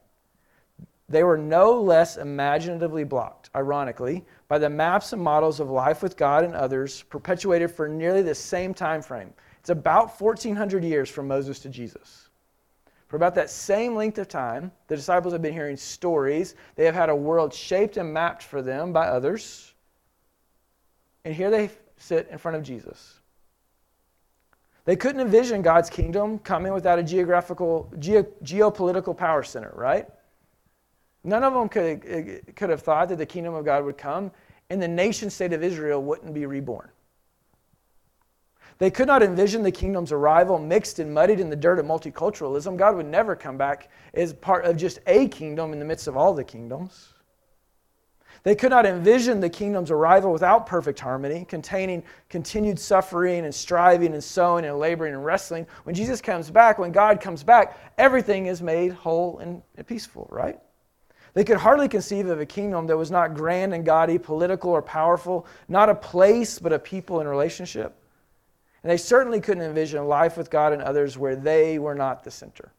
They 1.09 1.25
were 1.25 1.39
no 1.39 1.81
less 1.81 2.17
imaginatively 2.17 3.05
blocked, 3.05 3.51
ironically, 3.55 4.25
by 4.47 4.59
the 4.59 4.71
maps 4.71 5.12
and 5.12 5.21
models 5.21 5.59
of 5.59 5.69
life 5.69 6.03
with 6.03 6.17
God 6.17 6.45
and 6.45 6.55
others 6.55 7.03
perpetuated 7.03 7.71
for 7.71 7.88
nearly 7.88 8.23
the 8.23 8.35
same 8.35 8.73
time 8.73 9.02
frame. 9.02 9.33
It's 9.59 9.71
about 9.71 10.21
1400 10.21 10.85
years 10.85 11.11
from 11.11 11.29
Moses 11.29 11.59
to 11.61 11.69
Jesus. 11.69 12.30
For 13.11 13.17
about 13.17 13.35
that 13.35 13.50
same 13.50 13.97
length 13.97 14.19
of 14.19 14.29
time, 14.29 14.71
the 14.87 14.95
disciples 14.95 15.33
have 15.33 15.43
been 15.43 15.52
hearing 15.52 15.76
stories. 15.76 16.55
They 16.76 16.85
have 16.85 16.95
had 16.95 17.09
a 17.09 17.14
world 17.14 17.52
shaped 17.52 17.97
and 17.97 18.14
mapped 18.14 18.45
for 18.45 18.62
them 18.62 18.93
by 18.93 19.09
others. 19.09 19.75
And 21.25 21.35
here 21.35 21.50
they 21.50 21.71
sit 21.97 22.29
in 22.31 22.38
front 22.38 22.57
of 22.57 22.62
Jesus. 22.62 23.19
They 24.85 24.95
couldn't 24.95 25.21
envision 25.21 25.61
God's 25.61 25.90
kingdom 25.90 26.38
coming 26.38 26.73
without 26.73 27.00
a 27.00 27.02
geographical, 27.02 27.93
geopolitical 27.99 29.17
power 29.17 29.43
center, 29.43 29.73
right? 29.75 30.07
None 31.25 31.43
of 31.43 31.52
them 31.52 31.69
could, 31.69 32.55
could 32.55 32.71
have 32.71 32.83
thought 32.83 33.09
that 33.09 33.19
the 33.19 33.26
kingdom 33.26 33.55
of 33.55 33.64
God 33.64 33.85
would 33.85 33.99
come 33.99 34.31
and 34.71 34.81
the 34.81 34.87
nation 34.87 35.31
state 35.31 35.52
of 35.52 35.64
Israel 35.64 36.00
wouldn't 36.00 36.33
be 36.33 36.47
reborn. 36.47 36.88
They 38.81 38.91
could 38.91 39.07
not 39.07 39.23
envision 39.23 39.63
the 39.63 39.71
kingdom's 39.71 40.11
arrival 40.11 40.59
mixed 40.59 41.01
and 41.01 41.13
muddied 41.13 41.39
in 41.39 41.51
the 41.51 41.55
dirt 41.55 41.79
of 41.79 41.85
multiculturalism. 41.85 42.79
God 42.79 42.97
would 42.97 43.05
never 43.05 43.37
come 43.37 43.59
back 43.59 43.91
as 44.15 44.33
part 44.33 44.65
of 44.65 44.79
just 44.79 45.01
a 45.07 45.29
kingdom 45.29 45.75
in 45.75 45.79
the 45.79 45.85
midst 45.85 46.09
of 46.09 46.17
all 46.17 46.33
the 46.33 46.43
kingdoms. 46.43 47.13
They 48.43 48.55
could 48.55 48.71
not 48.71 48.87
envision 48.87 49.39
the 49.39 49.51
kingdom's 49.51 49.91
arrival 49.91 50.33
without 50.33 50.65
perfect 50.65 50.99
harmony, 50.99 51.45
containing 51.45 52.03
continued 52.31 52.79
suffering 52.79 53.45
and 53.45 53.55
striving 53.55 54.15
and 54.15 54.25
sowing 54.25 54.65
and 54.65 54.79
laboring 54.79 55.13
and 55.13 55.23
wrestling. 55.23 55.67
When 55.85 55.95
Jesus 55.95 56.23
comes 56.23 56.51
back, 56.51 56.79
when 56.79 56.91
God 56.91 57.21
comes 57.21 57.43
back, 57.43 57.79
everything 57.99 58.47
is 58.47 58.63
made 58.63 58.93
whole 58.93 59.41
and 59.41 59.61
peaceful, 59.87 60.27
right? 60.31 60.59
They 61.35 61.45
could 61.45 61.59
hardly 61.59 61.87
conceive 61.87 62.29
of 62.29 62.41
a 62.41 62.47
kingdom 62.47 62.87
that 62.87 62.97
was 62.97 63.11
not 63.11 63.35
grand 63.35 63.75
and 63.75 63.85
gaudy, 63.85 64.17
political 64.17 64.71
or 64.71 64.81
powerful, 64.81 65.47
not 65.69 65.91
a 65.91 65.95
place, 65.95 66.59
but 66.59 66.73
a 66.73 66.79
people 66.79 67.21
in 67.21 67.29
relationship. 67.29 67.95
And 68.83 68.91
they 68.91 68.97
certainly 68.97 69.41
couldn't 69.41 69.63
envision 69.63 70.07
life 70.07 70.37
with 70.37 70.51
God 70.51 70.73
and 70.73 70.83
others 70.83 71.19
where 71.19 71.37
they 71.37 71.79
were 71.79 71.95
not 71.95 72.25
the 72.25 72.31
center. 72.31 72.73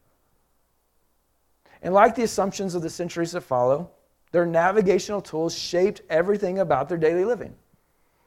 And 1.82 1.94
like 1.94 2.14
the 2.14 2.24
assumptions 2.24 2.74
of 2.74 2.82
the 2.82 2.90
centuries 2.90 3.32
that 3.32 3.42
follow, 3.42 3.90
their 4.30 4.46
navigational 4.46 5.20
tools 5.20 5.56
shaped 5.56 6.02
everything 6.08 6.58
about 6.58 6.88
their 6.88 6.98
daily 6.98 7.24
living 7.24 7.54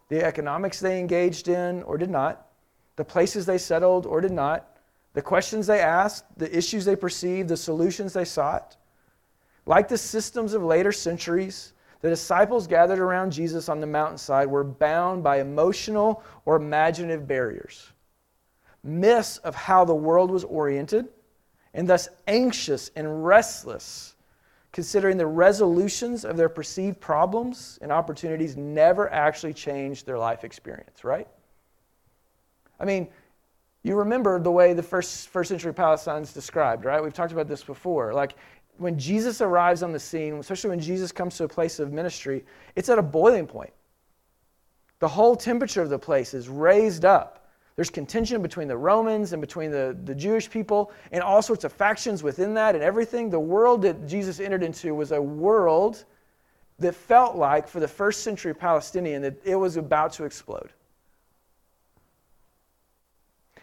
the 0.08 0.24
economics 0.24 0.80
they 0.80 1.00
engaged 1.00 1.48
in 1.48 1.82
or 1.84 1.98
did 1.98 2.10
not, 2.10 2.48
the 2.96 3.04
places 3.04 3.46
they 3.46 3.58
settled 3.58 4.06
or 4.06 4.22
did 4.22 4.32
not, 4.32 4.78
the 5.14 5.22
questions 5.22 5.66
they 5.66 5.80
asked, 5.80 6.26
the 6.38 6.56
issues 6.56 6.86
they 6.86 6.96
perceived, 6.96 7.50
the 7.50 7.58
solutions 7.58 8.14
they 8.14 8.26
sought. 8.26 8.76
Like 9.66 9.88
the 9.88 9.98
systems 9.98 10.54
of 10.54 10.64
later 10.64 10.92
centuries, 10.92 11.74
the 12.06 12.12
disciples 12.12 12.68
gathered 12.68 13.00
around 13.00 13.32
Jesus 13.32 13.68
on 13.68 13.80
the 13.80 13.88
mountainside 13.88 14.48
were 14.48 14.64
bound 14.64 15.24
by 15.24 15.40
emotional 15.40 16.22
or 16.46 16.56
imaginative 16.56 17.28
barriers, 17.28 17.92
myths 18.84 19.38
of 19.38 19.56
how 19.56 19.84
the 19.86 19.96
world 19.96 20.30
was 20.30 20.44
oriented, 20.44 21.08
and 21.74 21.90
thus 21.90 22.08
anxious 22.28 22.92
and 22.96 23.26
restless, 23.26 24.14
considering 24.72 25.18
the 25.18 25.26
resolutions 25.26 26.26
of 26.26 26.38
their 26.38 26.48
perceived 26.48 27.00
problems 27.00 27.80
and 27.82 27.92
opportunities 27.92 28.56
never 28.56 29.12
actually 29.12 29.54
changed 29.54 30.06
their 30.06 30.20
life 30.20 30.44
experience, 30.44 31.04
right? 31.04 31.28
I 32.80 32.86
mean, 32.86 33.08
you 33.82 33.96
remember 33.96 34.40
the 34.40 34.52
way 34.52 34.74
the 34.74 34.84
first, 34.84 35.30
first 35.30 35.50
century 35.50 35.74
Palestine 35.74 36.22
is 36.22 36.34
described, 36.34 36.86
right? 36.86 37.02
We've 37.02 37.14
talked 37.14 37.32
about 37.32 37.48
this 37.48 37.64
before. 37.64 38.14
Like, 38.14 38.36
when 38.78 38.98
Jesus 39.00 39.42
arrives 39.42 39.84
on 39.84 39.92
the 39.92 40.00
scene, 40.00 40.36
especially 40.36 40.70
when 40.72 40.80
Jesus 40.80 41.12
comes 41.12 41.38
to 41.38 41.44
a 41.44 41.48
place 41.48 41.80
of 41.80 41.92
ministry, 41.92 42.44
it's 42.76 42.90
at 42.90 43.00
a 43.00 43.04
boiling 43.04 43.48
point. 43.48 43.72
The 45.00 45.08
whole 45.08 45.36
temperature 45.36 45.82
of 45.82 45.90
the 45.90 46.00
place 46.00 46.34
is 46.34 46.48
raised 46.50 47.06
up. 47.06 47.48
There's 47.76 47.90
contention 47.90 48.42
between 48.42 48.70
the 48.70 48.78
Romans 48.78 49.34
and 49.34 49.42
between 49.42 49.70
the, 49.70 49.98
the 50.06 50.16
Jewish 50.16 50.50
people, 50.50 50.92
and 51.12 51.22
all 51.22 51.42
sorts 51.42 51.66
of 51.66 51.74
factions 51.74 52.24
within 52.24 52.54
that 52.54 52.74
and 52.74 52.84
everything. 52.84 53.30
The 53.30 53.40
world 53.40 53.82
that 53.82 54.08
Jesus 54.08 54.40
entered 54.40 54.64
into 54.64 54.96
was 54.96 55.12
a 55.12 55.22
world 55.22 56.06
that 56.80 56.96
felt 56.96 57.36
like, 57.36 57.68
for 57.68 57.80
the 57.82 57.88
first 57.88 58.24
century 58.24 58.54
Palestinian, 58.54 59.22
that 59.24 59.46
it 59.46 59.56
was 59.56 59.76
about 59.76 60.14
to 60.14 60.24
explode. 60.24 60.72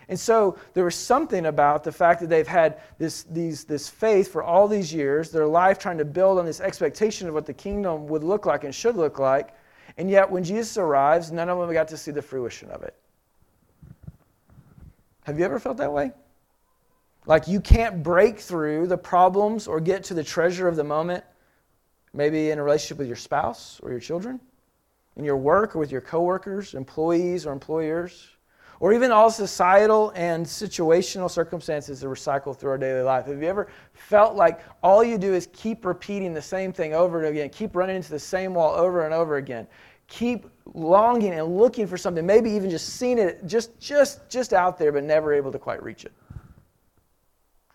And 0.09 0.19
so 0.19 0.59
there 0.75 0.85
was 0.85 0.95
something 0.95 1.47
about 1.47 1.85
the 1.85 1.93
fact 1.93 2.21
that 2.21 2.29
they've 2.29 2.47
had 2.47 2.81
this, 2.99 3.23
these, 3.25 3.65
this 3.65 3.89
faith 3.89 4.33
for 4.33 4.43
all 4.43 4.67
these 4.67 4.93
years, 4.93 5.31
their 5.31 5.47
life 5.47 5.79
trying 5.79 5.99
to 5.99 6.05
build 6.05 6.39
on 6.39 6.45
this 6.45 6.61
expectation 6.61 7.29
of 7.29 7.35
what 7.35 7.47
the 7.47 7.55
kingdom 7.55 8.07
would 8.09 8.25
look 8.25 8.47
like 8.47 8.65
and 8.65 8.75
should 8.75 8.97
look 8.97 9.19
like. 9.19 9.55
And 9.97 10.11
yet, 10.11 10.31
when 10.31 10.43
Jesus 10.43 10.77
arrives, 10.77 11.31
none 11.31 11.49
of 11.49 11.59
them 11.59 11.73
got 11.73 11.89
to 11.89 11.97
see 11.97 12.11
the 12.11 12.23
fruition 12.23 12.71
of 12.71 12.83
it. 12.83 12.95
Have 15.25 15.39
you 15.39 15.45
ever 15.45 15.61
felt 15.61 15.77
that 15.77 15.93
way? 15.93 16.13
Like 17.27 17.47
you 17.47 17.61
can't 17.61 18.03
break 18.03 18.41
through 18.41 18.89
the 18.89 18.99
problems 18.99 19.69
or 19.69 19.81
get 19.81 20.05
to 20.05 20.15
the 20.15 20.25
treasure 20.25 20.67
of 20.67 20.75
the 20.75 20.83
moment, 20.83 21.23
maybe 22.13 22.51
in 22.51 22.59
a 22.59 22.63
relationship 22.65 22.99
with 22.99 23.07
your 23.07 23.17
spouse 23.17 23.79
or 23.83 23.91
your 23.91 24.01
children, 24.01 24.41
in 25.17 25.25
your 25.25 25.37
work 25.37 25.77
or 25.77 25.79
with 25.79 25.93
your 25.93 26.01
coworkers, 26.01 26.75
employees 26.75 27.47
or 27.47 27.53
employers 27.53 28.29
or 28.83 28.93
even 28.93 29.13
all 29.13 29.31
societal 29.31 30.13
and 30.17 30.45
situational 30.45 31.31
circumstances 31.31 32.01
that 32.01 32.09
recycle 32.09 32.55
through 32.55 32.71
our 32.71 32.77
daily 32.77 33.03
life. 33.03 33.27
Have 33.27 33.41
you 33.41 33.49
ever 33.49 33.69
felt 33.93 34.35
like 34.35 34.61
all 34.83 35.05
you 35.05 35.19
do 35.19 35.33
is 35.35 35.49
keep 35.53 35.85
repeating 35.85 36.35
the 36.35 36.43
same 36.43 36.73
thing 36.73 36.93
over 36.93 37.21
and 37.21 37.29
again, 37.29 37.49
keep 37.49 37.77
running 37.77 37.95
into 37.95 38.11
the 38.11 38.19
same 38.19 38.55
wall 38.55 38.75
over 38.75 39.05
and 39.05 39.15
over 39.15 39.37
again, 39.37 39.69
keep 40.09 40.47
longing 40.75 41.33
and 41.35 41.57
looking 41.57 41.87
for 41.87 41.97
something, 41.97 42.27
maybe 42.27 42.51
even 42.51 42.69
just 42.71 42.97
seeing 42.97 43.19
it 43.19 43.47
just 43.47 43.79
just 43.79 44.29
just 44.29 44.53
out 44.53 44.77
there 44.79 44.91
but 44.91 45.05
never 45.05 45.33
able 45.33 45.53
to 45.53 45.61
quite 45.61 45.81
reach 45.81 46.05
it? 46.05 46.13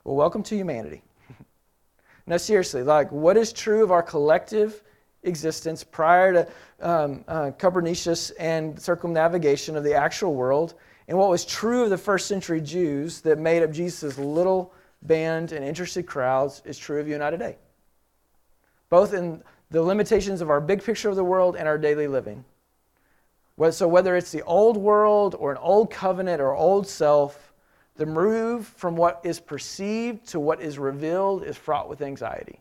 Well, 0.03 0.17
welcome 0.17 0.43
to 0.43 0.57
humanity. 0.57 1.03
now 2.27 2.35
seriously, 2.35 2.83
like 2.83 3.09
what 3.13 3.37
is 3.37 3.53
true 3.53 3.81
of 3.81 3.93
our 3.93 4.03
collective 4.03 4.83
existence 5.23 5.85
prior 5.85 6.33
to 6.33 6.47
um, 6.81 7.23
uh, 7.29 7.51
and 8.39 8.81
circumnavigation 8.81 9.77
of 9.77 9.85
the 9.85 9.93
actual 9.93 10.35
world 10.35 10.73
and 11.07 11.17
what 11.17 11.29
was 11.29 11.45
true 11.45 11.83
of 11.83 11.89
the 11.89 11.97
first 11.97 12.27
century 12.27 12.59
Jews 12.59 13.21
that 13.21 13.37
made 13.37 13.63
up 13.63 13.71
Jesus' 13.71 14.17
little 14.17 14.73
band 15.01 15.51
and 15.51 15.63
interested 15.63 16.03
crowds 16.03 16.61
is 16.65 16.77
true 16.77 16.99
of 16.99 17.07
you 17.07 17.13
and 17.13 17.23
I 17.23 17.29
today. 17.29 17.57
Both 18.89 19.13
in 19.13 19.41
the 19.69 19.81
limitations 19.81 20.41
of 20.41 20.49
our 20.49 20.59
big 20.59 20.83
picture 20.83 21.09
of 21.09 21.15
the 21.15 21.23
world 21.23 21.55
and 21.55 21.67
our 21.67 21.77
daily 21.77 22.07
living. 22.07 22.43
So, 23.71 23.87
whether 23.87 24.15
it's 24.15 24.31
the 24.31 24.43
old 24.43 24.77
world 24.77 25.35
or 25.39 25.51
an 25.51 25.57
old 25.57 25.89
covenant 25.89 26.41
or 26.41 26.53
old 26.53 26.87
self, 26.87 27.53
the 27.95 28.05
move 28.05 28.67
from 28.67 28.95
what 28.95 29.19
is 29.23 29.39
perceived 29.39 30.27
to 30.27 30.39
what 30.39 30.61
is 30.61 30.77
revealed 30.77 31.43
is 31.43 31.57
fraught 31.57 31.89
with 31.89 32.03
anxiety. 32.03 32.59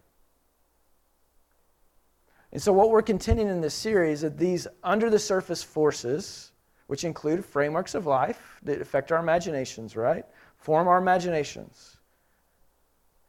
And 2.50 2.62
so, 2.62 2.72
what 2.72 2.88
we're 2.88 3.02
contending 3.02 3.48
in 3.48 3.60
this 3.60 3.74
series 3.74 4.18
is 4.18 4.20
that 4.22 4.38
these 4.38 4.66
under 4.82 5.10
the 5.10 5.18
surface 5.18 5.62
forces 5.62 6.52
which 6.86 7.04
include 7.04 7.44
frameworks 7.44 7.94
of 7.94 8.06
life 8.06 8.58
that 8.62 8.80
affect 8.80 9.10
our 9.12 9.18
imaginations, 9.18 9.96
right? 9.96 10.24
Form 10.56 10.88
our 10.88 10.98
imaginations. 10.98 11.96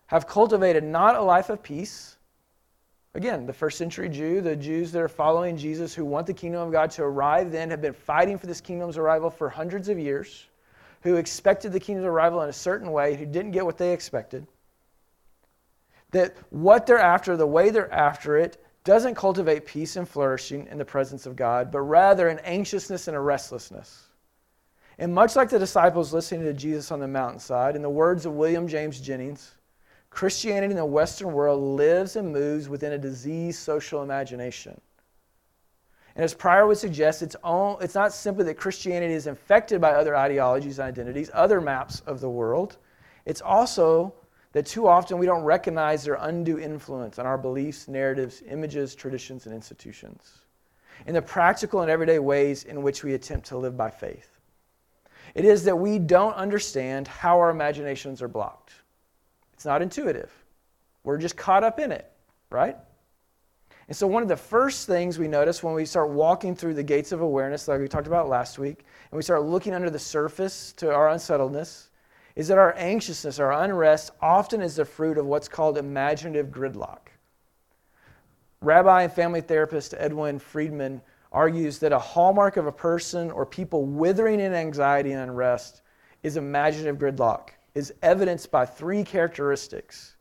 Have 0.08 0.28
cultivated 0.28 0.84
not 0.84 1.16
a 1.16 1.22
life 1.22 1.50
of 1.50 1.62
peace. 1.62 2.18
Again, 3.14 3.46
the 3.46 3.54
first 3.54 3.78
century 3.78 4.10
Jew, 4.10 4.42
the 4.42 4.56
Jews 4.56 4.92
that 4.92 5.02
are 5.02 5.08
following 5.08 5.58
Jesus 5.58 5.94
who 5.94 6.06
want 6.06 6.28
the 6.28 6.34
kingdom 6.34 6.62
of 6.62 6.72
God 6.72 6.92
to 6.92 7.04
arrive 7.04 7.52
then 7.52 7.70
have 7.72 7.82
been 7.82 7.94
fighting 7.94 8.38
for 8.38 8.48
this 8.48 8.62
kingdom's 8.62 8.98
arrival 8.98 9.30
for 9.30 9.50
hundreds 9.50 9.90
of 9.90 9.98
years, 9.98 10.46
who 11.02 11.16
expected 11.16 11.74
the 11.74 11.80
kingdom's 11.80 12.08
arrival 12.08 12.42
in 12.44 12.50
a 12.50 12.54
certain 12.54 12.92
way, 12.92 13.16
who 13.16 13.26
didn't 13.26 13.52
get 13.52 13.66
what 13.66 13.78
they 13.78 13.92
expected. 13.92 14.46
That 16.12 16.38
what 16.52 16.86
they're 16.86 17.00
after, 17.00 17.36
the 17.36 17.48
way 17.48 17.70
they're 17.70 17.92
after 17.92 18.38
it, 18.38 18.64
doesn't 18.88 19.16
cultivate 19.16 19.66
peace 19.66 19.98
and 19.98 20.08
flourishing 20.08 20.66
in 20.68 20.78
the 20.78 20.86
presence 20.86 21.26
of 21.26 21.36
God, 21.36 21.72
but 21.72 21.82
rather 21.82 22.30
an 22.30 22.40
anxiousness 22.46 23.10
and 23.10 23.18
a 23.18 23.20
restlessness. 23.20 24.08
And 24.98 25.14
much 25.14 25.36
like 25.36 25.50
the 25.50 25.60
disciples 25.60 26.14
listening 26.14 26.46
to 26.46 26.54
Jesus 26.54 26.90
on 26.90 27.02
the 27.02 27.08
mountainside, 27.08 27.76
in 27.76 27.82
the 27.82 27.90
words 27.90 28.26
of 28.26 28.36
William 28.36 28.66
James 28.66 29.02
Jennings, 29.02 29.56
Christianity 30.10 30.72
in 30.72 30.78
the 30.78 30.86
Western 30.86 31.34
world 31.34 31.62
lives 31.62 32.16
and 32.16 32.32
moves 32.32 32.70
within 32.70 32.94
a 32.94 32.98
diseased 32.98 33.60
social 33.60 34.04
imagination. 34.04 34.80
And 36.16 36.24
as 36.24 36.34
Prior 36.34 36.66
would 36.66 36.78
suggest, 36.78 37.22
it's, 37.22 37.36
all, 37.44 37.78
it's 37.80 37.94
not 37.94 38.14
simply 38.14 38.46
that 38.46 38.56
Christianity 38.56 39.14
is 39.14 39.28
infected 39.28 39.82
by 39.82 39.92
other 39.92 40.16
ideologies 40.16 40.80
and 40.80 40.88
identities, 40.88 41.30
other 41.34 41.60
maps 41.60 42.02
of 42.08 42.22
the 42.22 42.30
world. 42.30 42.78
It's 43.26 43.42
also 43.42 44.14
that 44.54 44.66
too 44.66 44.88
often 44.88 45.18
we 45.18 45.26
don't 45.26 45.44
recognize 45.44 46.04
their 46.04 46.16
undue 46.16 46.60
influence 46.60 47.20
on 47.20 47.26
our 47.26 47.38
beliefs, 47.38 47.88
narratives, 47.88 48.42
images, 48.48 48.96
traditions, 48.96 49.46
and 49.46 49.54
institutions, 49.54 50.40
in 51.06 51.14
the 51.14 51.22
practical 51.22 51.82
and 51.82 51.92
everyday 51.92 52.20
ways 52.20 52.64
in 52.64 52.82
which 52.82 53.04
we 53.04 53.14
attempt 53.14 53.48
to 53.48 53.58
live 53.58 53.78
by 53.78 53.90
faith. 53.90 54.40
It 55.36 55.46
is 55.46 55.64
that 55.66 55.78
we 55.78 56.00
don't 56.00 56.34
understand 56.34 57.08
how 57.08 57.40
our 57.40 57.50
imaginations 57.50 58.22
are 58.22 58.28
blocked. 58.28 58.74
It's 59.54 59.66
not 59.66 59.82
intuitive. 59.82 60.32
We're 61.04 61.18
just 61.18 61.38
caught 61.38 61.64
up 61.64 61.80
in 61.80 61.92
it, 61.92 62.10
right? 62.50 62.78
And 63.88 63.96
so, 63.96 64.06
one 64.08 64.22
of 64.22 64.30
the 64.30 64.36
first 64.36 64.88
things 64.88 65.18
we 65.18 65.28
notice 65.28 65.64
when 65.64 65.74
we 65.74 65.86
start 65.86 66.10
walking 66.10 66.56
through 66.56 66.74
the 66.74 66.84
gates 66.84 67.12
of 67.12 67.22
awareness, 67.22 67.68
like 67.68 67.80
we 67.80 67.88
talked 67.88 68.08
about 68.08 68.28
last 68.28 68.60
week, 68.60 68.84
and 69.12 69.18
we 69.18 69.24
start 69.24 69.44
looking 69.44 69.74
under 69.74 69.90
the 69.90 70.00
surface 70.00 70.74
to 70.74 70.94
our 70.94 71.10
unsettledness, 71.10 71.90
is 72.38 72.48
that 72.50 72.60
our 72.60 72.76
anxiousness, 72.78 73.40
our 73.40 73.52
unrest, 73.52 74.12
often 74.22 74.62
is 74.62 74.76
the 74.76 74.86
fruit 74.86 75.18
of 75.18 75.26
what's 75.26 75.48
called 75.48 75.76
imaginative 75.76 76.52
gridlock. 76.52 77.08
Rabbi 78.62 79.02
and 79.02 79.12
family 79.12 79.42
therapist 79.42 79.96
Edwin 79.98 80.38
Friedman 80.38 81.02
argues 81.32 81.80
that 81.80 81.92
a 81.92 81.98
hallmark 81.98 82.56
of 82.56 82.68
a 82.68 82.72
person 82.72 83.32
or 83.32 83.44
people 83.44 83.86
withering 83.86 84.40
in 84.40 84.54
anxiety 84.54 85.14
and 85.14 85.32
unrest 85.32 85.82
is 86.22 86.38
imaginative 86.38 87.00
gridlock, 87.00 87.50
is 87.74 87.92
evidenced 88.04 88.52
by 88.52 88.68
three 88.68 89.04
characteristics. 89.04 90.16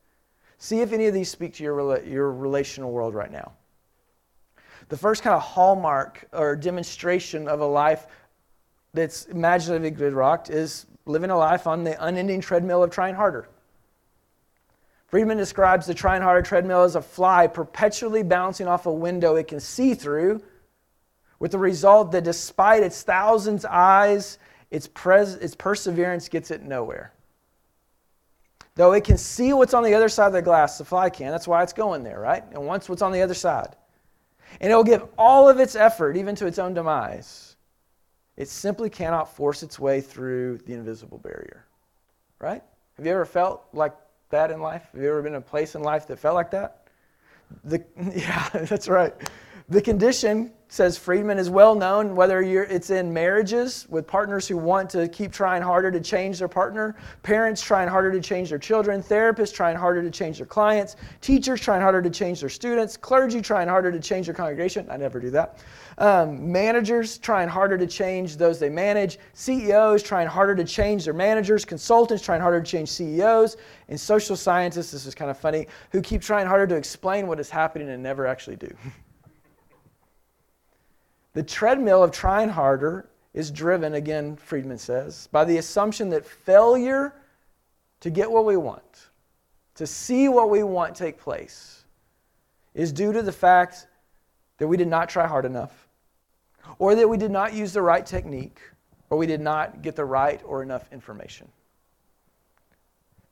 See 0.57 0.81
if 0.81 0.95
any 0.95 1.09
of 1.09 1.13
these 1.13 1.31
speak 1.31 1.53
to 1.57 1.63
your, 1.63 2.03
your 2.03 2.33
relational 2.33 2.93
world 2.93 3.15
right 3.15 3.31
now. 3.31 3.53
The 4.89 4.97
first 4.97 5.23
kind 5.23 5.37
of 5.37 5.43
hallmark 5.43 6.27
or 6.33 6.57
demonstration 6.57 7.47
of 7.47 7.61
a 7.61 7.67
life 7.67 8.07
that's 8.95 9.27
imaginatively 9.27 9.91
gridlocked 9.91 10.49
is 10.49 10.87
living 11.07 11.31
a 11.31 11.39
life 11.39 11.67
on 11.67 11.85
the 11.85 12.05
unending 12.05 12.41
treadmill 12.41 12.83
of 12.83 12.91
trying 12.91 13.15
harder. 13.15 13.49
Friedman 15.07 15.39
describes 15.39 15.87
the 15.87 15.95
trying 15.95 16.21
harder 16.21 16.43
treadmill 16.43 16.83
as 16.83 16.97
a 16.97 17.01
fly 17.01 17.47
perpetually 17.47 18.23
bouncing 18.23 18.67
off 18.67 18.87
a 18.87 18.93
window 18.93 19.37
it 19.37 19.47
can 19.49 19.61
see 19.61 19.95
through, 19.95 20.43
with 21.39 21.53
the 21.53 21.59
result 21.59 22.13
that 22.13 22.25
despite 22.25 22.83
its 22.83 23.03
thousands 23.03 23.65
eyes, 23.65 24.39
its, 24.71 24.89
pres- 24.89 25.35
its 25.35 25.55
perseverance 25.55 26.29
gets 26.29 26.51
it 26.51 26.63
nowhere. 26.63 27.13
Though 28.75 28.93
it 28.93 29.05
can 29.05 29.17
see 29.17 29.53
what's 29.53 29.75
on 29.75 29.85
the 29.85 29.95
other 29.95 30.09
side 30.09 30.27
of 30.27 30.33
the 30.33 30.43
glass, 30.43 30.77
the 30.77 30.85
fly 30.85 31.09
can. 31.09 31.31
That's 31.31 31.49
why 31.49 31.63
it's 31.63 31.73
going 31.73 32.03
there, 32.03 32.21
right? 32.21 32.45
And 32.53 32.67
wants 32.67 32.89
what's 32.89 33.01
on 33.01 33.13
the 33.13 33.23
other 33.23 33.35
side. 33.35 33.77
And 34.61 34.73
it 34.73 34.75
will 34.75 34.85
give 34.85 35.05
all 35.17 35.49
of 35.49 35.61
its 35.61 35.77
effort, 35.77 36.17
even 36.17 36.35
to 36.37 36.47
its 36.47 36.59
own 36.59 36.75
demise. 36.75 37.46
It 38.37 38.49
simply 38.49 38.91
cannot 38.91 39.35
force 39.35 39.63
its 39.63 39.79
way 39.79 40.01
through 40.01 40.59
the 40.59 40.75
invisible 40.75 41.19
barrier. 41.19 41.65
Right? 42.39 42.63
Have 42.97 43.07
you 43.07 43.13
ever 43.13 43.25
felt 43.25 43.65
like 43.73 43.95
that 44.31 44.51
in 44.51 44.61
life? 44.61 44.89
Have 44.93 45.01
you 45.01 45.09
ever 45.09 45.23
been 45.23 45.33
in 45.33 45.39
a 45.39 45.41
place 45.41 45.75
in 45.75 45.83
life 45.83 46.07
that 46.09 46.19
felt 46.19 46.35
like 46.35 46.51
that? 46.51 46.89
The, 47.65 47.85
yeah, 48.15 48.49
that's 48.65 48.89
right. 48.89 49.15
The 49.69 49.83
condition 49.83 50.53
says 50.69 50.97
Friedman 50.97 51.39
is 51.39 51.51
well 51.51 51.75
known 51.75 52.15
whether 52.15 52.41
it's 52.41 52.91
in 52.91 53.13
marriages 53.13 53.85
with 53.89 54.07
partners 54.07 54.47
who 54.47 54.57
want 54.57 54.89
to 54.91 55.09
keep 55.09 55.33
trying 55.33 55.61
harder 55.61 55.91
to 55.91 56.01
change 56.01 56.39
their 56.39 56.47
partner, 56.47 56.95
parents 57.25 57.63
trying 57.63 57.89
harder 57.89 58.13
to 58.13 58.21
change 58.21 58.51
their 58.51 58.61
children, 58.61 59.03
therapists 59.03 59.53
trying 59.53 59.77
harder 59.77 60.03
to 60.03 60.11
change 60.11 60.37
their 60.39 60.47
clients, 60.47 60.95
teachers 61.21 61.61
trying 61.61 61.81
harder 61.81 62.01
to 62.01 62.11
change 62.11 62.39
their 62.39 62.49
students, 62.49 62.97
clergy 62.97 63.41
trying 63.41 63.67
harder 63.67 63.91
to 63.91 63.99
change 63.99 64.27
their 64.27 64.37
congregation. 64.37 64.87
I 64.89 64.97
never 64.99 65.19
do 65.19 65.31
that. 65.31 65.59
Um, 65.99 66.53
managers 66.53 67.19
trying 67.19 67.49
harder 67.49 67.77
to 67.77 67.89
change 67.89 68.37
those 68.37 68.61
they 68.61 68.71
manage, 68.71 69.19
CEOs 69.33 70.01
trying 70.05 70.29
harder 70.29 70.55
to 70.55 70.65
change 70.65 71.05
their 71.05 71.15
managers, 71.15 71.65
consultants 71.65 72.23
trying 72.23 72.41
harder 72.41 72.61
to 72.61 72.71
change 72.71 72.89
CEOs, 72.91 73.57
and 73.89 73.99
social 73.99 74.37
scientists, 74.37 74.93
this 74.93 75.07
is 75.07 75.15
kind 75.15 75.31
of 75.31 75.37
funny, 75.37 75.67
who 75.91 76.01
keep 76.01 76.23
trying 76.23 76.47
harder 76.47 76.69
to 76.69 76.77
explain 76.77 77.27
what 77.27 77.41
is 77.41 77.51
happening 77.51 77.89
and 77.89 78.01
never 78.01 78.29
actually 78.29 78.57
do. 78.57 78.73
The 81.37 81.43
treadmill 81.43 82.03
of 82.03 82.13
trying 82.13 82.49
harder 82.49 83.11
is 83.35 83.51
driven, 83.51 83.93
again, 83.93 84.37
Friedman 84.37 84.79
says, 84.79 85.29
by 85.31 85.45
the 85.45 85.59
assumption 85.59 86.09
that 86.09 86.25
failure 86.25 87.13
to 88.01 88.09
get 88.09 88.31
what 88.31 88.47
we 88.47 88.57
want, 88.57 89.11
to 89.75 89.87
see 89.87 90.31
what 90.31 90.49
we 90.49 90.63
want 90.63 90.97
take 90.97 91.21
place, 91.21 91.85
is 92.73 92.91
due 92.91 93.13
to 93.13 93.21
the 93.21 93.33
fact 93.33 93.87
that 94.57 94.67
we 94.67 94.79
did 94.79 94.89
not 94.89 95.11
try 95.11 95.27
hard 95.27 95.45
enough, 95.45 95.89
or 96.79 96.95
that 96.95 97.07
we 97.07 97.19
did 97.19 97.31
not 97.31 97.53
use 97.53 97.75
the 97.75 97.83
right 97.83 98.07
technique, 98.07 98.59
or 99.11 99.19
we 99.19 99.27
did 99.27 99.43
not 99.43 99.83
get 99.83 99.95
the 99.95 100.07
right 100.07 100.41
or 100.47 100.63
enough 100.63 100.91
information. 100.91 101.47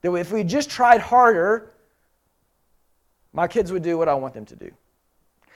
That 0.02 0.12
if 0.12 0.30
we 0.30 0.44
just 0.44 0.68
tried 0.68 1.00
harder, 1.00 1.72
my 3.32 3.48
kids 3.48 3.72
would 3.72 3.82
do 3.82 3.96
what 3.96 4.10
I 4.10 4.14
want 4.14 4.34
them 4.34 4.44
to 4.44 4.56
do. 4.56 4.70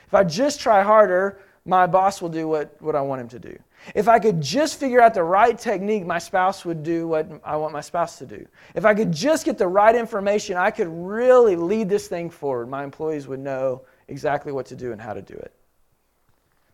If 0.06 0.14
I 0.14 0.24
just 0.24 0.60
try 0.60 0.82
harder, 0.82 1.42
my 1.68 1.86
boss 1.86 2.22
will 2.22 2.30
do 2.30 2.48
what, 2.48 2.74
what 2.80 2.96
I 2.96 3.02
want 3.02 3.20
him 3.20 3.28
to 3.28 3.38
do. 3.38 3.58
If 3.94 4.08
I 4.08 4.18
could 4.18 4.40
just 4.40 4.80
figure 4.80 5.02
out 5.02 5.12
the 5.12 5.22
right 5.22 5.56
technique, 5.56 6.06
my 6.06 6.18
spouse 6.18 6.64
would 6.64 6.82
do 6.82 7.06
what 7.06 7.28
I 7.44 7.56
want 7.56 7.74
my 7.74 7.82
spouse 7.82 8.18
to 8.18 8.26
do. 8.26 8.46
If 8.74 8.86
I 8.86 8.94
could 8.94 9.12
just 9.12 9.44
get 9.44 9.58
the 9.58 9.68
right 9.68 9.94
information, 9.94 10.56
I 10.56 10.70
could 10.70 10.88
really 10.88 11.56
lead 11.56 11.90
this 11.90 12.08
thing 12.08 12.30
forward. 12.30 12.70
My 12.70 12.84
employees 12.84 13.28
would 13.28 13.38
know 13.38 13.82
exactly 14.08 14.50
what 14.50 14.64
to 14.66 14.76
do 14.76 14.92
and 14.92 15.00
how 15.00 15.12
to 15.12 15.20
do 15.20 15.34
it. 15.34 15.52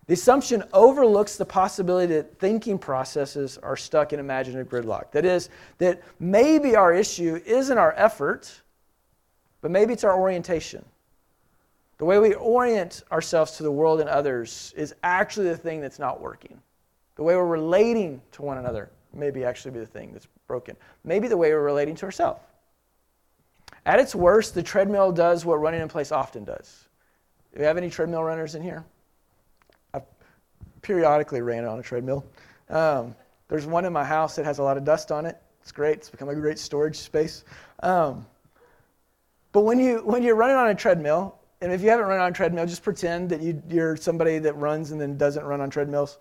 The 0.06 0.14
assumption 0.14 0.62
overlooks 0.72 1.36
the 1.36 1.46
possibility 1.46 2.14
that 2.14 2.38
thinking 2.38 2.78
processes 2.78 3.58
are 3.58 3.76
stuck 3.76 4.12
in 4.12 4.20
imaginative 4.20 4.68
gridlock. 4.68 5.10
That 5.10 5.24
is, 5.24 5.48
that 5.78 6.02
maybe 6.20 6.76
our 6.76 6.94
issue 6.94 7.40
isn't 7.44 7.78
our 7.78 7.94
effort, 7.96 8.62
but 9.60 9.72
maybe 9.72 9.92
it's 9.92 10.04
our 10.04 10.16
orientation. 10.16 10.84
The 11.98 12.04
way 12.04 12.18
we 12.18 12.34
orient 12.34 13.02
ourselves 13.12 13.52
to 13.52 13.62
the 13.62 13.70
world 13.70 14.00
and 14.00 14.08
others 14.08 14.74
is 14.76 14.94
actually 15.02 15.48
the 15.48 15.56
thing 15.56 15.80
that's 15.80 15.98
not 15.98 16.20
working. 16.20 16.60
The 17.16 17.22
way 17.22 17.36
we're 17.36 17.46
relating 17.46 18.20
to 18.32 18.42
one 18.42 18.58
another 18.58 18.90
maybe 19.12 19.44
actually 19.44 19.70
be 19.70 19.80
the 19.80 19.86
thing 19.86 20.12
that's 20.12 20.26
broken. 20.48 20.76
Maybe 21.04 21.28
the 21.28 21.36
way 21.36 21.52
we're 21.52 21.62
relating 21.62 21.94
to 21.96 22.06
ourselves. 22.06 22.40
At 23.86 24.00
its 24.00 24.14
worst, 24.14 24.54
the 24.54 24.62
treadmill 24.62 25.12
does 25.12 25.44
what 25.44 25.56
running 25.56 25.80
in 25.80 25.88
place 25.88 26.10
often 26.10 26.44
does. 26.44 26.88
Do 27.52 27.60
we 27.60 27.66
have 27.66 27.76
any 27.76 27.90
treadmill 27.90 28.24
runners 28.24 28.54
in 28.54 28.62
here? 28.62 28.84
I've 29.92 30.02
periodically 30.82 31.42
ran 31.42 31.64
on 31.64 31.78
a 31.78 31.82
treadmill. 31.82 32.24
Um, 32.70 33.14
there's 33.48 33.66
one 33.66 33.84
in 33.84 33.92
my 33.92 34.04
house 34.04 34.36
that 34.36 34.44
has 34.44 34.58
a 34.58 34.62
lot 34.62 34.76
of 34.76 34.84
dust 34.84 35.12
on 35.12 35.26
it. 35.26 35.40
It's 35.60 35.70
great. 35.70 35.98
It's 35.98 36.10
become 36.10 36.28
a 36.28 36.34
great 36.34 36.58
storage 36.58 36.96
space. 36.96 37.44
Um, 37.82 38.26
but 39.52 39.60
when 39.60 39.78
you 39.78 39.98
when 39.98 40.22
you're 40.22 40.34
running 40.34 40.56
on 40.56 40.68
a 40.68 40.74
treadmill, 40.74 41.38
and 41.60 41.72
if 41.72 41.80
you 41.82 41.88
haven't 41.88 42.06
run 42.06 42.20
on 42.20 42.30
a 42.30 42.34
treadmill, 42.34 42.66
just 42.66 42.82
pretend 42.82 43.30
that 43.30 43.40
you, 43.40 43.62
you're 43.68 43.96
somebody 43.96 44.38
that 44.38 44.54
runs 44.54 44.90
and 44.90 45.00
then 45.00 45.16
doesn't 45.16 45.44
run 45.44 45.60
on 45.60 45.70
treadmills. 45.70 46.18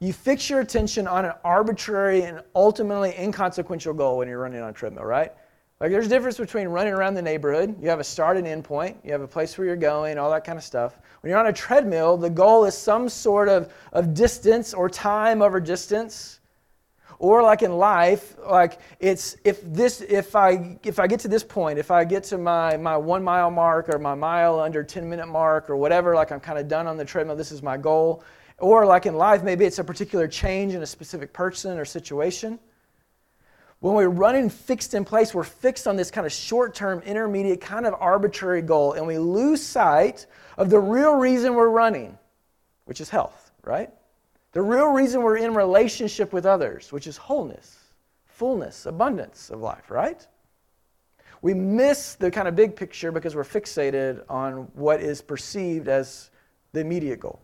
You 0.00 0.12
fix 0.12 0.48
your 0.48 0.60
attention 0.60 1.06
on 1.08 1.24
an 1.24 1.32
arbitrary 1.44 2.22
and 2.22 2.42
ultimately 2.54 3.14
inconsequential 3.18 3.94
goal 3.94 4.18
when 4.18 4.28
you're 4.28 4.38
running 4.38 4.62
on 4.62 4.70
a 4.70 4.72
treadmill, 4.72 5.04
right? 5.04 5.32
Like 5.80 5.90
there's 5.90 6.06
a 6.06 6.08
difference 6.08 6.38
between 6.38 6.68
running 6.68 6.92
around 6.92 7.14
the 7.14 7.22
neighborhood, 7.22 7.76
you 7.80 7.88
have 7.88 8.00
a 8.00 8.04
start 8.04 8.36
and 8.36 8.46
end 8.46 8.64
point, 8.64 8.96
you 9.04 9.12
have 9.12 9.20
a 9.22 9.28
place 9.28 9.56
where 9.56 9.66
you're 9.66 9.76
going, 9.76 10.18
all 10.18 10.30
that 10.30 10.44
kind 10.44 10.58
of 10.58 10.64
stuff. 10.64 10.98
When 11.20 11.30
you're 11.30 11.38
on 11.38 11.46
a 11.46 11.52
treadmill, 11.52 12.16
the 12.16 12.30
goal 12.30 12.64
is 12.64 12.76
some 12.76 13.08
sort 13.08 13.48
of, 13.48 13.72
of 13.92 14.14
distance 14.14 14.74
or 14.74 14.88
time 14.88 15.40
over 15.40 15.60
distance 15.60 16.40
or 17.18 17.42
like 17.42 17.62
in 17.62 17.72
life 17.72 18.36
like 18.48 18.78
it's 19.00 19.36
if 19.44 19.60
this 19.62 20.00
if 20.02 20.36
i 20.36 20.78
if 20.84 20.98
i 20.98 21.06
get 21.06 21.18
to 21.18 21.28
this 21.28 21.42
point 21.42 21.78
if 21.78 21.90
i 21.90 22.04
get 22.04 22.22
to 22.22 22.38
my 22.38 22.76
my 22.76 22.96
one 22.96 23.22
mile 23.22 23.50
mark 23.50 23.88
or 23.88 23.98
my 23.98 24.14
mile 24.14 24.60
under 24.60 24.84
10 24.84 25.08
minute 25.08 25.26
mark 25.26 25.68
or 25.68 25.76
whatever 25.76 26.14
like 26.14 26.30
i'm 26.30 26.40
kind 26.40 26.58
of 26.58 26.68
done 26.68 26.86
on 26.86 26.96
the 26.96 27.04
treadmill 27.04 27.36
this 27.36 27.52
is 27.52 27.62
my 27.62 27.76
goal. 27.76 28.22
Or 28.58 28.84
like 28.84 29.06
in 29.06 29.14
life 29.14 29.42
maybe 29.42 29.64
it's 29.64 29.78
a 29.78 29.84
particular 29.84 30.26
change 30.26 30.74
in 30.74 30.82
a 30.82 30.86
specific 30.86 31.32
person 31.32 31.78
or 31.78 31.84
situation. 31.84 32.58
When 33.80 33.94
we're 33.94 34.08
running 34.08 34.50
fixed 34.50 34.94
in 34.94 35.04
place 35.04 35.32
we're 35.32 35.44
fixed 35.44 35.86
on 35.86 35.94
this 35.94 36.10
kind 36.10 36.26
of 36.26 36.32
short-term 36.32 37.00
intermediate 37.00 37.60
kind 37.60 37.86
of 37.86 37.94
arbitrary 37.98 38.62
goal 38.62 38.94
and 38.94 39.06
we 39.06 39.16
lose 39.18 39.64
sight 39.64 40.26
of 40.56 40.68
the 40.68 40.80
real 40.80 41.14
reason 41.14 41.54
we're 41.54 41.68
running 41.68 42.18
which 42.86 43.00
is 43.00 43.08
health 43.08 43.52
right 43.62 43.90
the 44.58 44.62
real 44.62 44.88
reason 44.88 45.22
we're 45.22 45.36
in 45.36 45.54
relationship 45.54 46.32
with 46.32 46.44
others, 46.44 46.90
which 46.90 47.06
is 47.06 47.16
wholeness, 47.16 47.78
fullness, 48.26 48.86
abundance 48.86 49.50
of 49.50 49.60
life, 49.60 49.88
right? 49.88 50.26
We 51.42 51.54
miss 51.54 52.16
the 52.16 52.28
kind 52.28 52.48
of 52.48 52.56
big 52.56 52.74
picture 52.74 53.12
because 53.12 53.36
we're 53.36 53.44
fixated 53.44 54.24
on 54.28 54.68
what 54.74 55.00
is 55.00 55.22
perceived 55.22 55.86
as 55.86 56.30
the 56.72 56.80
immediate 56.80 57.20
goal. 57.20 57.40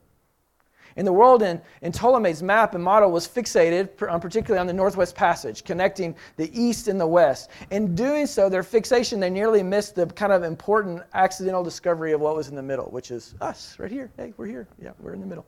In 0.97 1.05
the 1.05 1.13
world, 1.13 1.45
in, 1.45 1.63
in 1.83 1.93
Ptolemy's 1.93 2.43
map 2.43 2.75
and 2.75 2.83
model 2.83 3.13
was 3.13 3.29
fixated 3.29 3.91
on, 4.03 4.17
um, 4.17 4.21
particularly 4.21 4.59
on 4.59 4.67
the 4.67 4.73
Northwest 4.73 5.15
Passage, 5.15 5.63
connecting 5.63 6.17
the 6.35 6.51
East 6.53 6.89
and 6.89 7.01
the 7.01 7.07
West. 7.07 7.49
In 7.71 7.95
doing 7.95 8.27
so, 8.27 8.49
their 8.49 8.65
fixation, 8.65 9.21
they 9.21 9.31
nearly 9.31 9.63
missed 9.63 9.95
the 9.95 10.07
kind 10.07 10.33
of 10.33 10.43
important 10.43 11.01
accidental 11.15 11.63
discovery 11.63 12.11
of 12.11 12.21
what 12.21 12.35
was 12.35 12.49
in 12.49 12.57
the 12.57 12.63
middle, 12.63 12.87
which 12.87 13.13
is 13.13 13.37
us, 13.41 13.77
right 13.79 13.93
here. 13.93 14.11
Hey, 14.17 14.33
we're 14.37 14.47
here. 14.47 14.67
Yeah, 14.83 14.91
we're 14.99 15.15
in 15.15 15.21
the 15.21 15.29
middle. 15.29 15.47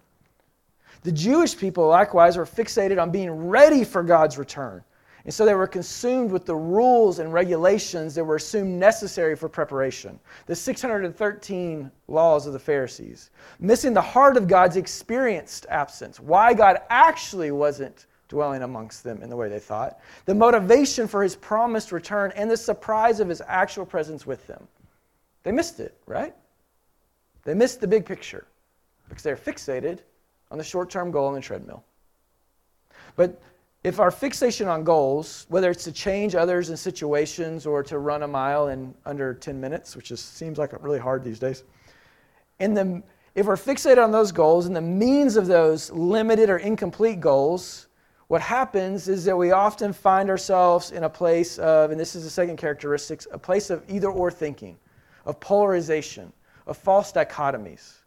The 1.06 1.12
Jewish 1.12 1.56
people, 1.56 1.86
likewise, 1.86 2.36
were 2.36 2.44
fixated 2.44 3.00
on 3.00 3.12
being 3.12 3.30
ready 3.30 3.84
for 3.84 4.02
God's 4.02 4.38
return. 4.38 4.82
And 5.24 5.32
so 5.32 5.46
they 5.46 5.54
were 5.54 5.68
consumed 5.68 6.32
with 6.32 6.46
the 6.46 6.56
rules 6.56 7.20
and 7.20 7.32
regulations 7.32 8.16
that 8.16 8.24
were 8.24 8.34
assumed 8.34 8.80
necessary 8.80 9.36
for 9.36 9.48
preparation. 9.48 10.18
The 10.46 10.56
613 10.56 11.92
laws 12.08 12.48
of 12.48 12.54
the 12.54 12.58
Pharisees. 12.58 13.30
Missing 13.60 13.94
the 13.94 14.02
heart 14.02 14.36
of 14.36 14.48
God's 14.48 14.76
experienced 14.76 15.64
absence. 15.68 16.18
Why 16.18 16.52
God 16.52 16.78
actually 16.90 17.52
wasn't 17.52 18.06
dwelling 18.26 18.62
amongst 18.62 19.04
them 19.04 19.22
in 19.22 19.30
the 19.30 19.36
way 19.36 19.48
they 19.48 19.60
thought. 19.60 20.00
The 20.24 20.34
motivation 20.34 21.06
for 21.06 21.22
his 21.22 21.36
promised 21.36 21.92
return 21.92 22.32
and 22.34 22.50
the 22.50 22.56
surprise 22.56 23.20
of 23.20 23.28
his 23.28 23.40
actual 23.46 23.86
presence 23.86 24.26
with 24.26 24.44
them. 24.48 24.66
They 25.44 25.52
missed 25.52 25.78
it, 25.78 25.96
right? 26.06 26.34
They 27.44 27.54
missed 27.54 27.80
the 27.80 27.86
big 27.86 28.04
picture 28.04 28.48
because 29.08 29.22
they're 29.22 29.36
fixated 29.36 30.00
on 30.50 30.58
the 30.58 30.64
short 30.64 30.90
term 30.90 31.10
goal 31.10 31.26
on 31.26 31.34
the 31.34 31.40
treadmill. 31.40 31.84
But 33.16 33.40
if 33.84 34.00
our 34.00 34.10
fixation 34.10 34.68
on 34.68 34.84
goals, 34.84 35.46
whether 35.48 35.70
it's 35.70 35.84
to 35.84 35.92
change 35.92 36.34
others 36.34 36.70
in 36.70 36.76
situations 36.76 37.66
or 37.66 37.82
to 37.84 37.98
run 37.98 38.22
a 38.22 38.28
mile 38.28 38.68
in 38.68 38.94
under 39.04 39.34
10 39.34 39.60
minutes, 39.60 39.94
which 39.94 40.08
just 40.08 40.36
seems 40.36 40.58
like 40.58 40.72
really 40.82 40.98
hard 40.98 41.22
these 41.22 41.38
days, 41.38 41.62
and 42.58 42.76
the, 42.76 43.02
if 43.34 43.46
we're 43.46 43.56
fixated 43.56 44.02
on 44.02 44.10
those 44.10 44.32
goals 44.32 44.66
and 44.66 44.74
the 44.74 44.80
means 44.80 45.36
of 45.36 45.46
those 45.46 45.90
limited 45.92 46.50
or 46.50 46.58
incomplete 46.58 47.20
goals, 47.20 47.86
what 48.28 48.40
happens 48.40 49.08
is 49.08 49.24
that 49.24 49.36
we 49.36 49.52
often 49.52 49.92
find 49.92 50.30
ourselves 50.30 50.90
in 50.90 51.04
a 51.04 51.08
place 51.08 51.58
of, 51.58 51.92
and 51.92 52.00
this 52.00 52.16
is 52.16 52.24
the 52.24 52.30
second 52.30 52.56
characteristic, 52.56 53.22
a 53.30 53.38
place 53.38 53.70
of 53.70 53.84
either 53.88 54.10
or 54.10 54.32
thinking, 54.32 54.76
of 55.26 55.38
polarization, 55.38 56.32
of 56.66 56.76
false 56.76 57.12
dichotomies 57.12 57.98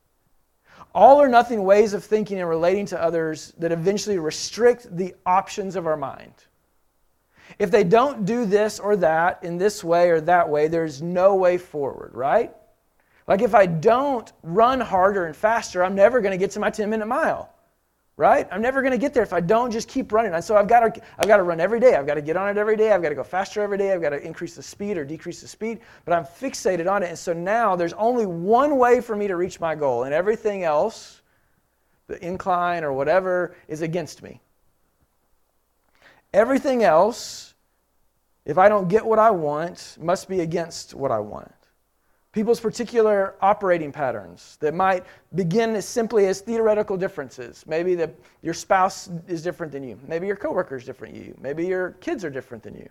all 0.93 1.21
or 1.21 1.27
nothing 1.27 1.63
ways 1.63 1.93
of 1.93 2.03
thinking 2.03 2.39
and 2.39 2.49
relating 2.49 2.85
to 2.87 3.01
others 3.01 3.53
that 3.57 3.71
eventually 3.71 4.17
restrict 4.17 4.95
the 4.95 5.15
options 5.25 5.75
of 5.75 5.87
our 5.87 5.97
mind. 5.97 6.33
If 7.57 7.71
they 7.71 7.83
don't 7.83 8.25
do 8.25 8.45
this 8.45 8.79
or 8.79 8.95
that 8.97 9.43
in 9.43 9.57
this 9.57 9.83
way 9.83 10.09
or 10.09 10.21
that 10.21 10.49
way, 10.49 10.67
there's 10.67 11.01
no 11.01 11.35
way 11.35 11.57
forward, 11.57 12.11
right? 12.13 12.53
Like 13.27 13.41
if 13.41 13.53
I 13.53 13.65
don't 13.65 14.31
run 14.43 14.79
harder 14.79 15.25
and 15.25 15.35
faster, 15.35 15.83
I'm 15.83 15.95
never 15.95 16.21
going 16.21 16.31
to 16.31 16.37
get 16.37 16.51
to 16.51 16.59
my 16.59 16.69
10 16.69 16.89
minute 16.89 17.07
mile 17.07 17.53
right? 18.19 18.49
I'm 18.51 18.61
never 18.61 18.81
going 18.81 18.91
to 18.91 18.97
get 18.97 19.13
there 19.13 19.23
if 19.23 19.31
I 19.31 19.39
don't 19.39 19.71
just 19.71 19.87
keep 19.87 20.11
running. 20.11 20.33
And 20.33 20.43
so 20.43 20.57
I've 20.57 20.67
got 20.67 20.93
to 20.93 21.01
I've 21.17 21.27
got 21.27 21.37
to 21.37 21.43
run 21.43 21.61
every 21.61 21.79
day. 21.79 21.95
I've 21.95 22.05
got 22.05 22.15
to 22.15 22.21
get 22.21 22.35
on 22.35 22.49
it 22.49 22.57
every 22.57 22.75
day. 22.75 22.91
I've 22.91 23.01
got 23.01 23.09
to 23.09 23.15
go 23.15 23.23
faster 23.23 23.61
every 23.61 23.77
day. 23.77 23.93
I've 23.93 24.01
got 24.01 24.09
to 24.09 24.21
increase 24.21 24.55
the 24.55 24.61
speed 24.61 24.97
or 24.97 25.05
decrease 25.05 25.39
the 25.39 25.47
speed, 25.47 25.79
but 26.03 26.13
I'm 26.13 26.25
fixated 26.25 26.91
on 26.91 27.01
it. 27.01 27.07
And 27.07 27.17
so 27.17 27.31
now 27.31 27.77
there's 27.77 27.93
only 27.93 28.25
one 28.25 28.77
way 28.77 28.99
for 28.99 29.15
me 29.15 29.29
to 29.29 29.37
reach 29.37 29.61
my 29.61 29.73
goal, 29.73 30.03
and 30.03 30.13
everything 30.13 30.63
else, 30.63 31.21
the 32.07 32.21
incline 32.23 32.83
or 32.83 32.91
whatever, 32.91 33.55
is 33.69 33.81
against 33.81 34.21
me. 34.21 34.41
Everything 36.33 36.83
else, 36.83 37.53
if 38.43 38.57
I 38.57 38.67
don't 38.67 38.89
get 38.89 39.05
what 39.05 39.17
I 39.17 39.31
want, 39.31 39.97
must 39.97 40.27
be 40.27 40.41
against 40.41 40.93
what 40.93 41.09
I 41.09 41.19
want. 41.19 41.53
People's 42.39 42.61
particular 42.61 43.35
operating 43.41 43.91
patterns 43.91 44.57
that 44.61 44.73
might 44.73 45.03
begin 45.35 45.75
as 45.75 45.85
simply 45.85 46.25
as 46.27 46.39
theoretical 46.39 46.95
differences. 46.95 47.65
Maybe 47.67 47.95
the, 47.95 48.09
your 48.41 48.53
spouse 48.53 49.09
is 49.27 49.41
different 49.41 49.73
than 49.73 49.83
you. 49.83 49.99
Maybe 50.07 50.25
your 50.25 50.37
coworker 50.37 50.77
is 50.77 50.85
different 50.85 51.15
than 51.15 51.25
you. 51.25 51.37
Maybe 51.41 51.67
your 51.67 51.97
kids 51.99 52.23
are 52.23 52.29
different 52.29 52.63
than 52.63 52.75
you. 52.75 52.89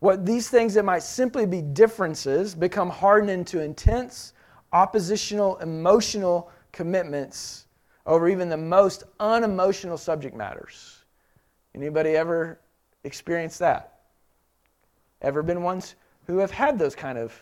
What 0.00 0.26
these 0.26 0.48
things 0.50 0.74
that 0.74 0.84
might 0.84 1.04
simply 1.04 1.46
be 1.46 1.62
differences 1.62 2.56
become 2.56 2.90
hardened 2.90 3.30
into 3.30 3.62
intense, 3.62 4.32
oppositional, 4.72 5.58
emotional 5.58 6.50
commitments 6.72 7.66
over 8.04 8.28
even 8.28 8.48
the 8.48 8.56
most 8.56 9.04
unemotional 9.20 9.96
subject 9.96 10.34
matters. 10.34 11.04
Anybody 11.72 12.16
ever 12.16 12.58
experienced 13.04 13.60
that? 13.60 14.00
Ever 15.20 15.44
been 15.44 15.62
ones 15.62 15.94
who 16.26 16.38
have 16.38 16.50
had 16.50 16.80
those 16.80 16.96
kind 16.96 17.16
of 17.16 17.32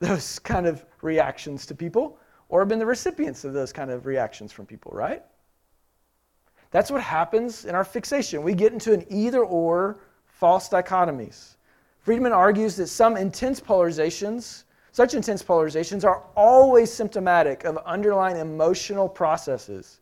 those 0.00 0.38
kind 0.40 0.66
of 0.66 0.84
reactions 1.02 1.66
to 1.66 1.74
people 1.74 2.18
or 2.48 2.60
have 2.60 2.68
been 2.68 2.80
the 2.80 2.86
recipients 2.86 3.44
of 3.44 3.52
those 3.52 3.72
kind 3.72 3.90
of 3.90 4.06
reactions 4.06 4.50
from 4.50 4.66
people, 4.66 4.90
right? 4.92 5.22
That's 6.72 6.90
what 6.90 7.00
happens 7.00 7.64
in 7.64 7.74
our 7.74 7.84
fixation. 7.84 8.42
We 8.42 8.54
get 8.54 8.72
into 8.72 8.92
an 8.92 9.04
either 9.08 9.44
or 9.44 10.00
false 10.26 10.68
dichotomies. 10.68 11.56
Friedman 12.00 12.32
argues 12.32 12.76
that 12.76 12.86
some 12.86 13.16
intense 13.16 13.60
polarizations, 13.60 14.64
such 14.92 15.14
intense 15.14 15.42
polarizations, 15.42 16.04
are 16.04 16.24
always 16.34 16.92
symptomatic 16.92 17.64
of 17.64 17.76
underlying 17.78 18.36
emotional 18.36 19.08
processes, 19.08 20.00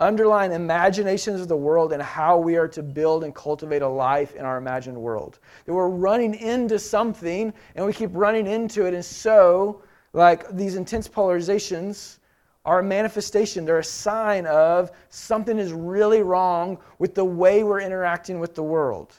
underlying 0.00 0.52
imaginations 0.52 1.40
of 1.40 1.48
the 1.48 1.56
world 1.56 1.92
and 1.92 2.02
how 2.02 2.38
we 2.38 2.56
are 2.56 2.68
to 2.68 2.82
build 2.82 3.24
and 3.24 3.34
cultivate 3.34 3.82
a 3.82 3.88
life 3.88 4.36
in 4.36 4.44
our 4.44 4.56
imagined 4.56 4.96
world. 4.96 5.40
That 5.66 5.74
we're 5.74 5.88
running 5.88 6.34
into 6.34 6.78
something 6.78 7.52
and 7.74 7.84
we 7.86 7.92
keep 7.92 8.10
running 8.12 8.46
into 8.46 8.86
it, 8.86 8.94
and 8.94 9.04
so, 9.04 9.82
like 10.12 10.48
these 10.50 10.76
intense 10.76 11.08
polarizations, 11.08 12.18
are 12.64 12.80
a 12.80 12.82
manifestation. 12.82 13.64
They're 13.64 13.78
a 13.78 13.84
sign 13.84 14.46
of 14.46 14.90
something 15.08 15.58
is 15.58 15.72
really 15.72 16.22
wrong 16.22 16.76
with 16.98 17.14
the 17.14 17.24
way 17.24 17.64
we're 17.64 17.80
interacting 17.80 18.40
with 18.40 18.54
the 18.54 18.62
world. 18.62 19.14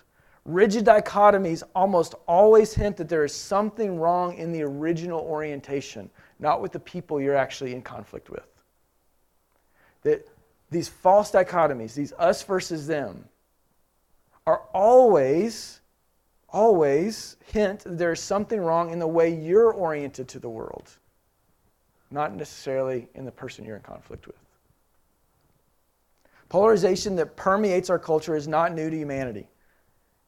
Rigid 0.46 0.86
dichotomies 0.86 1.64
almost 1.76 2.14
always 2.28 2.74
hint 2.74 2.96
that 2.98 3.10
there 3.10 3.26
is 3.26 3.34
something 3.34 4.00
wrong 4.00 4.36
in 4.36 4.52
the 4.52 4.62
original 4.62 5.20
orientation, 5.22 6.10
not 6.40 6.62
with 6.62 6.72
the 6.72 6.80
people 6.80 7.20
you're 7.20 7.36
actually 7.36 7.74
in 7.74 7.82
conflict 7.82 8.30
with. 8.30 8.46
That 10.04 10.28
these 10.72 10.88
false 10.88 11.32
dichotomies, 11.32 11.94
these 11.94 12.14
us 12.14 12.44
versus 12.44 12.88
them, 12.88 13.26
are 14.46 14.62
always, 14.74 15.82
always 16.50 17.38
hint 17.52 17.82
that 17.82 17.98
there's 17.98 18.20
something 18.20 18.60
wrong 18.60 18.92
in 18.92 19.00
the 19.00 19.08
way 19.08 19.34
you're 19.34 19.72
oriented 19.72 20.28
to 20.30 20.40
the 20.40 20.50
world, 20.50 20.90
not 22.12 22.36
necessarily 22.36 23.08
in 23.16 23.26
the 23.26 23.32
person 23.32 23.66
you're 23.66 23.76
in 23.76 23.82
conflict 23.84 24.28
with. 24.28 24.36
Polarization 26.50 27.16
that 27.16 27.36
permeates 27.36 27.90
our 27.90 28.00
culture 28.00 28.36
is 28.36 28.48
not 28.48 28.74
new 28.74 28.90
to 28.90 28.98
humanity. 28.98 29.48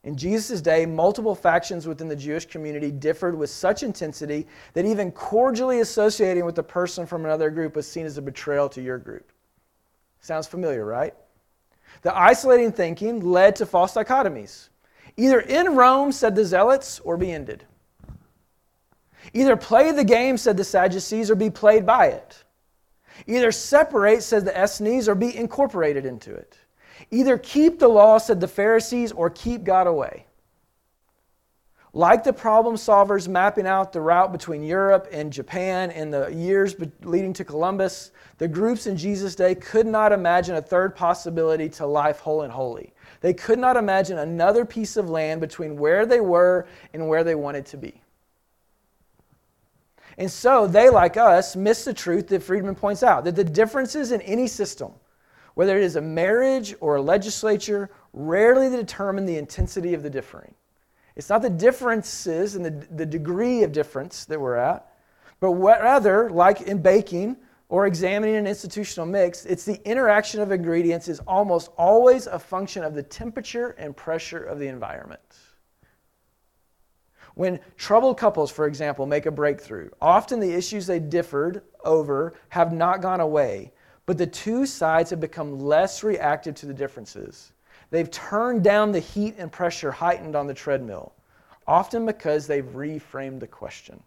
In 0.04 0.16
Jesus' 0.18 0.62
day, 0.62 0.86
multiple 0.86 1.36
factions 1.36 1.88
within 1.88 2.08
the 2.08 2.16
Jewish 2.16 2.46
community 2.46 2.92
differed 2.92 3.38
with 3.38 3.52
such 3.52 3.84
intensity 3.84 4.48
that 4.74 4.86
even 4.86 5.12
cordially 5.12 5.82
associating 5.82 6.46
with 6.46 6.58
a 6.58 6.64
person 6.64 7.06
from 7.06 7.26
another 7.26 7.52
group 7.52 7.76
was 7.76 7.88
seen 7.88 8.06
as 8.06 8.18
a 8.18 8.22
betrayal 8.22 8.68
to 8.70 8.82
your 8.82 8.98
group. 8.98 9.31
Sounds 10.22 10.48
familiar, 10.48 10.86
right? 10.86 11.14
The 12.04 12.18
isolating 12.18 12.72
thinking 12.72 13.20
led 13.20 13.56
to 13.58 13.66
false 13.66 13.94
dichotomies. 13.94 14.70
Either 15.18 15.40
in 15.42 15.76
Rome, 15.76 16.12
said 16.12 16.36
the 16.36 16.46
Zealots, 16.46 17.00
or 17.00 17.18
be 17.18 17.32
ended. 17.32 17.66
Either 19.34 19.58
play 19.58 19.92
the 19.92 20.04
game, 20.04 20.38
said 20.38 20.58
the 20.58 20.64
Sadducees, 20.64 21.30
or 21.30 21.36
be 21.36 21.50
played 21.50 21.86
by 21.86 22.08
it. 22.08 22.44
Either 23.28 23.52
separate, 23.52 24.24
said 24.24 24.46
the 24.46 24.64
Essenes, 24.64 25.10
or 25.10 25.16
be 25.16 25.36
incorporated 25.36 26.06
into 26.06 26.34
it. 26.34 26.58
Either 27.10 27.38
keep 27.38 27.80
the 27.80 27.88
law, 27.88 28.18
said 28.18 28.40
the 28.40 28.48
Pharisees, 28.48 29.12
or 29.12 29.30
keep 29.30 29.64
God 29.64 29.88
away. 29.88 30.26
Like 31.94 32.24
the 32.24 32.32
problem 32.32 32.76
solvers 32.76 33.28
mapping 33.28 33.68
out 33.68 33.92
the 33.92 34.00
route 34.00 34.32
between 34.32 34.64
Europe 34.64 35.10
and 35.12 35.32
Japan 35.32 35.92
in 35.92 36.10
the 36.10 36.30
years 36.30 36.74
leading 37.04 37.34
to 37.34 37.44
Columbus, 37.44 38.12
the 38.38 38.48
groups 38.48 38.88
in 38.88 38.96
Jesus' 38.96 39.36
day 39.36 39.56
could 39.56 39.86
not 39.86 40.14
imagine 40.14 40.56
a 40.56 40.62
third 40.62 40.96
possibility 40.96 41.68
to 41.70 41.86
life 41.86 42.20
whole 42.20 42.44
and 42.44 42.52
holy. 42.52 42.94
They 43.20 43.34
could 43.34 43.60
not 43.60 43.76
imagine 43.76 44.20
another 44.20 44.64
piece 44.64 44.96
of 44.96 45.10
land 45.10 45.42
between 45.42 45.76
where 45.76 46.06
they 46.06 46.22
were 46.22 46.66
and 46.94 47.10
where 47.10 47.26
they 47.26 47.36
wanted 47.36 47.66
to 47.68 47.78
be. 47.78 48.02
And 50.18 50.32
so 50.32 50.68
they, 50.68 50.90
like 50.90 51.18
us, 51.18 51.58
miss 51.58 51.84
the 51.84 51.94
truth 51.94 52.28
that 52.30 52.44
Friedman 52.44 52.76
points 52.76 53.04
out 53.04 53.26
that 53.26 53.36
the 53.36 53.44
differences 53.44 54.14
in 54.14 54.22
any 54.22 54.48
system, 54.48 54.94
whether 55.56 55.78
it 55.78 55.84
is 55.84 55.98
a 55.98 56.02
marriage 56.02 56.74
or 56.80 56.96
a 56.96 57.02
legislature, 57.02 57.90
rarely 58.14 58.70
determine 58.70 59.26
the 59.26 59.38
intensity 59.38 59.94
of 59.94 60.04
the 60.04 60.10
differing. 60.10 60.54
It's 61.16 61.30
not 61.30 61.42
the 61.42 61.50
differences 61.50 62.56
and 62.56 62.66
the, 62.66 62.88
the 62.96 63.06
degree 63.06 63.64
of 63.64 63.72
difference 63.72 64.26
that 64.26 64.40
we're 64.40 64.56
at, 64.56 64.92
but 65.40 65.54
rather, 65.54 66.30
like 66.30 66.62
in 66.62 66.82
baking 66.82 67.38
or 67.68 67.88
examining 67.88 68.36
an 68.36 68.48
institutional 68.48 69.06
mix, 69.06 69.46
it's 69.46 69.66
the 69.66 69.82
interaction 69.90 70.42
of 70.42 70.52
ingredients 70.52 71.08
is 71.08 71.20
almost 71.22 71.70
always 71.78 72.28
a 72.28 72.38
function 72.38 72.84
of 72.84 72.94
the 72.94 73.04
temperature 73.04 73.70
and 73.78 73.96
pressure 73.96 74.44
of 74.44 74.60
the 74.60 74.68
environment. 74.68 75.22
When 77.36 77.60
troubled 77.78 78.18
couples, 78.18 78.52
for 78.52 78.68
example, 78.68 79.06
make 79.06 79.26
a 79.26 79.32
breakthrough, 79.32 79.90
often 80.02 80.40
the 80.40 80.54
issues 80.54 80.86
they 80.86 81.00
differed 81.00 81.64
over 81.84 82.34
have 82.50 82.74
not 82.74 83.02
gone 83.02 83.22
away, 83.22 83.72
but 84.06 84.18
the 84.18 84.28
two 84.28 84.66
sides 84.66 85.10
have 85.10 85.22
become 85.22 85.60
less 85.60 86.04
reactive 86.04 86.56
to 86.56 86.66
the 86.66 86.74
differences. 86.74 87.54
They've 87.92 88.10
turned 88.10 88.64
down 88.64 88.94
the 88.94 89.00
heat 89.00 89.36
and 89.38 89.52
pressure 89.52 89.92
heightened 89.92 90.36
on 90.36 90.48
the 90.48 90.54
treadmill, 90.54 91.14
often 91.68 92.06
because 92.06 92.48
they've 92.48 92.66
reframed 92.66 93.42
the 93.42 93.48
question. 93.48 94.02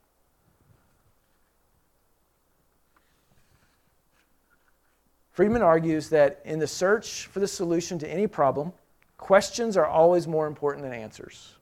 Friedman 5.30 5.62
argues 5.62 6.08
that 6.10 6.40
in 6.44 6.60
the 6.60 6.66
search 6.66 7.26
for 7.26 7.40
the 7.40 7.48
solution 7.48 7.98
to 7.98 8.08
any 8.08 8.26
problem, 8.26 8.72
questions 9.18 9.76
are 9.76 9.86
always 9.86 10.26
more 10.26 10.46
important 10.46 10.84
than 10.84 10.92
answers. 10.92 11.54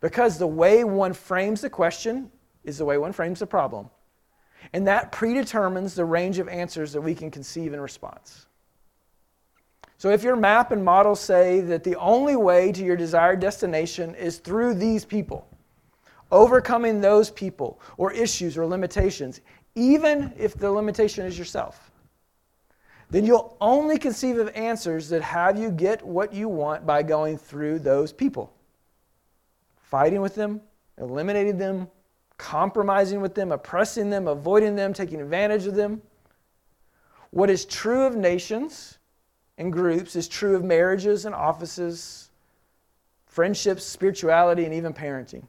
Because 0.00 0.38
the 0.38 0.46
way 0.46 0.84
one 0.84 1.12
frames 1.12 1.60
the 1.60 1.70
question 1.70 2.30
is 2.62 2.78
the 2.78 2.84
way 2.84 2.98
one 2.98 3.12
frames 3.12 3.40
the 3.40 3.46
problem. 3.46 3.90
And 4.72 4.86
that 4.86 5.10
predetermines 5.10 5.94
the 5.94 6.04
range 6.04 6.38
of 6.38 6.48
answers 6.48 6.92
that 6.92 7.00
we 7.00 7.14
can 7.14 7.30
conceive 7.30 7.72
in 7.72 7.80
response. 7.80 8.46
So 10.00 10.08
if 10.08 10.22
your 10.22 10.34
map 10.34 10.72
and 10.72 10.82
model 10.82 11.14
say 11.14 11.60
that 11.60 11.84
the 11.84 11.94
only 11.96 12.34
way 12.34 12.72
to 12.72 12.82
your 12.82 12.96
desired 12.96 13.38
destination 13.38 14.14
is 14.14 14.38
through 14.38 14.72
these 14.72 15.04
people, 15.04 15.46
overcoming 16.32 17.02
those 17.02 17.28
people 17.28 17.78
or 17.98 18.10
issues 18.10 18.56
or 18.56 18.64
limitations, 18.64 19.42
even 19.74 20.32
if 20.38 20.54
the 20.54 20.70
limitation 20.70 21.26
is 21.26 21.38
yourself, 21.38 21.90
then 23.10 23.26
you'll 23.26 23.58
only 23.60 23.98
conceive 23.98 24.38
of 24.38 24.48
answers 24.54 25.10
that 25.10 25.20
have 25.20 25.58
you 25.58 25.70
get 25.70 26.02
what 26.02 26.32
you 26.32 26.48
want 26.48 26.86
by 26.86 27.02
going 27.02 27.36
through 27.36 27.80
those 27.80 28.10
people. 28.10 28.54
Fighting 29.82 30.22
with 30.22 30.34
them, 30.34 30.62
eliminating 30.96 31.58
them, 31.58 31.86
compromising 32.38 33.20
with 33.20 33.34
them, 33.34 33.52
oppressing 33.52 34.08
them, 34.08 34.28
avoiding 34.28 34.76
them, 34.76 34.94
taking 34.94 35.20
advantage 35.20 35.66
of 35.66 35.74
them. 35.74 36.00
What 37.32 37.50
is 37.50 37.66
true 37.66 38.04
of 38.04 38.16
nations 38.16 38.96
and 39.60 39.70
groups 39.70 40.16
is 40.16 40.26
true 40.26 40.56
of 40.56 40.64
marriages 40.64 41.26
and 41.26 41.34
offices, 41.34 42.30
friendships, 43.26 43.84
spirituality, 43.84 44.64
and 44.64 44.72
even 44.72 44.94
parenting. 44.94 45.44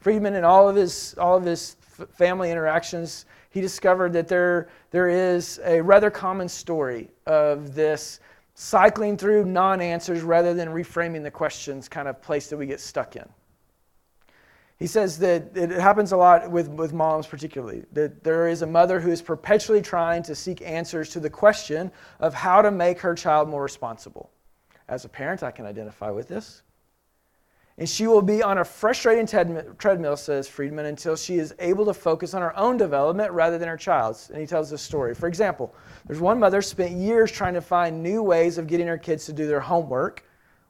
Friedman, 0.00 0.34
in 0.34 0.42
all 0.42 0.68
of 0.68 0.74
his, 0.74 1.14
all 1.16 1.36
of 1.36 1.44
his 1.44 1.76
family 2.14 2.50
interactions, 2.50 3.26
he 3.50 3.60
discovered 3.60 4.12
that 4.14 4.26
there, 4.26 4.68
there 4.90 5.08
is 5.08 5.60
a 5.64 5.80
rather 5.80 6.10
common 6.10 6.48
story 6.48 7.08
of 7.26 7.76
this 7.76 8.18
cycling 8.54 9.16
through 9.16 9.44
non 9.44 9.80
answers 9.80 10.22
rather 10.22 10.52
than 10.52 10.68
reframing 10.68 11.22
the 11.22 11.30
questions 11.30 11.88
kind 11.88 12.08
of 12.08 12.20
place 12.20 12.48
that 12.48 12.56
we 12.56 12.66
get 12.66 12.80
stuck 12.80 13.14
in. 13.14 13.28
He 14.78 14.88
says 14.88 15.18
that 15.20 15.56
it 15.56 15.70
happens 15.70 16.12
a 16.12 16.16
lot 16.16 16.50
with, 16.50 16.68
with 16.68 16.92
moms, 16.92 17.26
particularly, 17.26 17.84
that 17.92 18.24
there 18.24 18.48
is 18.48 18.62
a 18.62 18.66
mother 18.66 18.98
who 18.98 19.10
is 19.10 19.22
perpetually 19.22 19.80
trying 19.80 20.22
to 20.24 20.34
seek 20.34 20.62
answers 20.62 21.10
to 21.10 21.20
the 21.20 21.30
question 21.30 21.92
of 22.18 22.34
how 22.34 22.60
to 22.60 22.70
make 22.70 22.98
her 22.98 23.14
child 23.14 23.48
more 23.48 23.62
responsible. 23.62 24.30
As 24.88 25.04
a 25.04 25.08
parent, 25.08 25.42
I 25.42 25.52
can 25.52 25.64
identify 25.64 26.10
with 26.10 26.28
this. 26.28 26.62
And 27.76 27.88
she 27.88 28.06
will 28.06 28.22
be 28.22 28.42
on 28.42 28.58
a 28.58 28.64
frustrating 28.64 29.26
treadmill, 29.26 30.16
says 30.16 30.46
Friedman, 30.46 30.86
until 30.86 31.16
she 31.16 31.38
is 31.38 31.54
able 31.58 31.84
to 31.86 31.94
focus 31.94 32.32
on 32.32 32.42
her 32.42 32.56
own 32.56 32.76
development 32.76 33.32
rather 33.32 33.58
than 33.58 33.68
her 33.68 33.76
child's. 33.76 34.30
And 34.30 34.40
he 34.40 34.46
tells 34.46 34.70
this 34.70 34.82
story. 34.82 35.14
For 35.14 35.26
example, 35.26 35.74
there's 36.06 36.20
one 36.20 36.38
mother 36.38 36.62
spent 36.62 36.92
years 36.92 37.32
trying 37.32 37.54
to 37.54 37.60
find 37.60 38.00
new 38.00 38.22
ways 38.22 38.58
of 38.58 38.68
getting 38.68 38.86
her 38.86 38.98
kids 38.98 39.26
to 39.26 39.32
do 39.32 39.48
their 39.48 39.60
homework, 39.60 40.24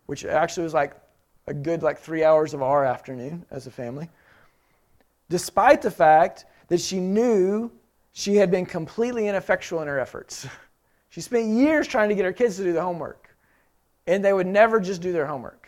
which 0.06 0.24
actually 0.24 0.62
was 0.64 0.72
like 0.72 0.94
a 1.46 1.54
good 1.54 1.82
like 1.82 1.98
three 1.98 2.24
hours 2.24 2.54
of 2.54 2.62
our 2.62 2.84
afternoon 2.84 3.44
as 3.50 3.66
a 3.66 3.70
family. 3.70 4.08
despite 5.30 5.80
the 5.80 5.90
fact 5.90 6.44
that 6.68 6.80
she 6.80 7.00
knew 7.00 7.70
she 8.12 8.36
had 8.36 8.50
been 8.50 8.66
completely 8.66 9.26
ineffectual 9.26 9.80
in 9.82 9.88
her 9.88 9.98
efforts. 9.98 10.46
she 11.10 11.20
spent 11.20 11.46
years 11.46 11.88
trying 11.88 12.08
to 12.08 12.14
get 12.14 12.24
her 12.24 12.32
kids 12.32 12.56
to 12.56 12.62
do 12.62 12.72
the 12.72 12.82
homework, 12.82 13.28
and 14.06 14.24
they 14.24 14.32
would 14.32 14.46
never 14.46 14.78
just 14.80 15.00
do 15.02 15.12
their 15.12 15.26
homework. 15.26 15.63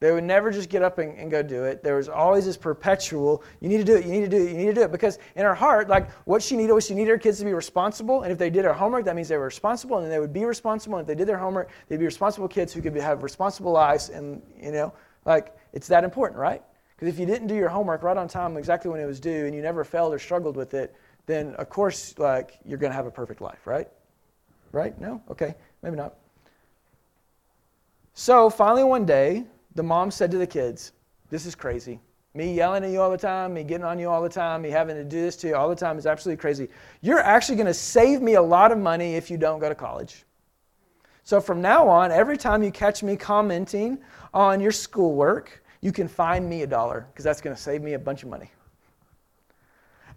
They 0.00 0.12
would 0.12 0.24
never 0.24 0.50
just 0.50 0.70
get 0.70 0.82
up 0.82 0.98
and, 0.98 1.16
and, 1.18 1.30
go 1.30 1.42
do 1.42 1.64
it. 1.64 1.82
There 1.82 1.96
was 1.96 2.08
always 2.08 2.46
this 2.46 2.56
perpetual, 2.56 3.44
you 3.60 3.68
need 3.68 3.76
to 3.78 3.84
do 3.84 3.96
it, 3.96 4.06
you 4.06 4.10
need 4.10 4.22
to 4.22 4.28
do 4.28 4.38
it, 4.38 4.50
you 4.50 4.56
need 4.56 4.66
to 4.66 4.72
do 4.72 4.82
it. 4.82 4.90
Because 4.90 5.18
in 5.36 5.44
her 5.44 5.54
heart, 5.54 5.90
like 5.90 6.10
what 6.24 6.42
she 6.42 6.56
needed 6.56 6.72
was 6.72 6.86
she 6.86 6.94
needed 6.94 7.10
her 7.10 7.18
kids 7.18 7.38
to 7.40 7.44
be 7.44 7.52
responsible. 7.52 8.22
And 8.22 8.32
if 8.32 8.38
they 8.38 8.48
did 8.48 8.64
their 8.64 8.72
homework, 8.72 9.04
that 9.04 9.14
means 9.14 9.28
they 9.28 9.36
were 9.36 9.44
responsible 9.44 9.98
and 9.98 10.10
they 10.10 10.18
would 10.18 10.32
be 10.32 10.46
responsible. 10.46 10.96
And 10.96 11.04
if 11.04 11.08
they 11.08 11.18
did 11.18 11.28
their 11.28 11.36
homework, 11.36 11.68
they'd 11.88 11.98
be 11.98 12.06
responsible 12.06 12.48
kids 12.48 12.72
who 12.72 12.80
could 12.80 12.94
be, 12.94 13.00
have 13.00 13.22
responsible 13.22 13.72
lives. 13.72 14.08
And, 14.08 14.40
you 14.58 14.72
know, 14.72 14.94
like 15.26 15.54
it's 15.74 15.86
that 15.88 16.02
important, 16.02 16.40
right? 16.40 16.62
Because 16.96 17.12
if 17.12 17.20
you 17.20 17.26
didn't 17.26 17.48
do 17.48 17.54
your 17.54 17.68
homework 17.68 18.02
right 18.02 18.16
on 18.16 18.26
time, 18.26 18.56
exactly 18.56 18.90
when 18.90 19.00
it 19.00 19.06
was 19.06 19.20
due, 19.20 19.44
and 19.44 19.54
you 19.54 19.60
never 19.60 19.84
failed 19.84 20.14
or 20.14 20.18
struggled 20.18 20.56
with 20.56 20.72
it, 20.72 20.94
then 21.26 21.54
of 21.56 21.68
course, 21.68 22.18
like 22.18 22.58
you're 22.64 22.78
going 22.78 22.90
to 22.90 22.96
have 22.96 23.06
a 23.06 23.10
perfect 23.10 23.42
life, 23.42 23.66
right? 23.66 23.88
Right? 24.72 24.98
No? 24.98 25.22
Okay, 25.30 25.54
maybe 25.82 25.96
not. 25.96 26.14
So 28.14 28.48
finally, 28.48 28.84
one 28.84 29.04
day, 29.04 29.44
the 29.80 29.84
mom 29.84 30.10
said 30.10 30.30
to 30.30 30.36
the 30.36 30.46
kids, 30.46 30.92
This 31.30 31.46
is 31.46 31.54
crazy. 31.54 32.00
Me 32.34 32.52
yelling 32.52 32.84
at 32.84 32.90
you 32.90 33.00
all 33.00 33.10
the 33.10 33.16
time, 33.16 33.54
me 33.54 33.64
getting 33.64 33.86
on 33.86 33.98
you 33.98 34.10
all 34.10 34.20
the 34.20 34.28
time, 34.28 34.60
me 34.60 34.68
having 34.68 34.94
to 34.94 35.04
do 35.04 35.22
this 35.22 35.36
to 35.36 35.48
you 35.48 35.56
all 35.56 35.70
the 35.70 35.74
time 35.74 35.96
is 35.96 36.04
absolutely 36.04 36.38
crazy. 36.38 36.68
You're 37.00 37.20
actually 37.20 37.56
going 37.56 37.66
to 37.66 37.72
save 37.72 38.20
me 38.20 38.34
a 38.34 38.42
lot 38.42 38.72
of 38.72 38.78
money 38.78 39.14
if 39.14 39.30
you 39.30 39.38
don't 39.38 39.58
go 39.58 39.70
to 39.70 39.74
college. 39.74 40.26
So 41.22 41.40
from 41.40 41.62
now 41.62 41.88
on, 41.88 42.12
every 42.12 42.36
time 42.36 42.62
you 42.62 42.70
catch 42.70 43.02
me 43.02 43.16
commenting 43.16 43.96
on 44.34 44.60
your 44.60 44.70
schoolwork, 44.70 45.64
you 45.80 45.92
can 45.92 46.08
find 46.08 46.46
me 46.46 46.60
a 46.60 46.66
dollar 46.66 47.06
because 47.10 47.24
that's 47.24 47.40
going 47.40 47.56
to 47.56 47.62
save 47.62 47.80
me 47.80 47.94
a 47.94 47.98
bunch 47.98 48.22
of 48.22 48.28
money. 48.28 48.50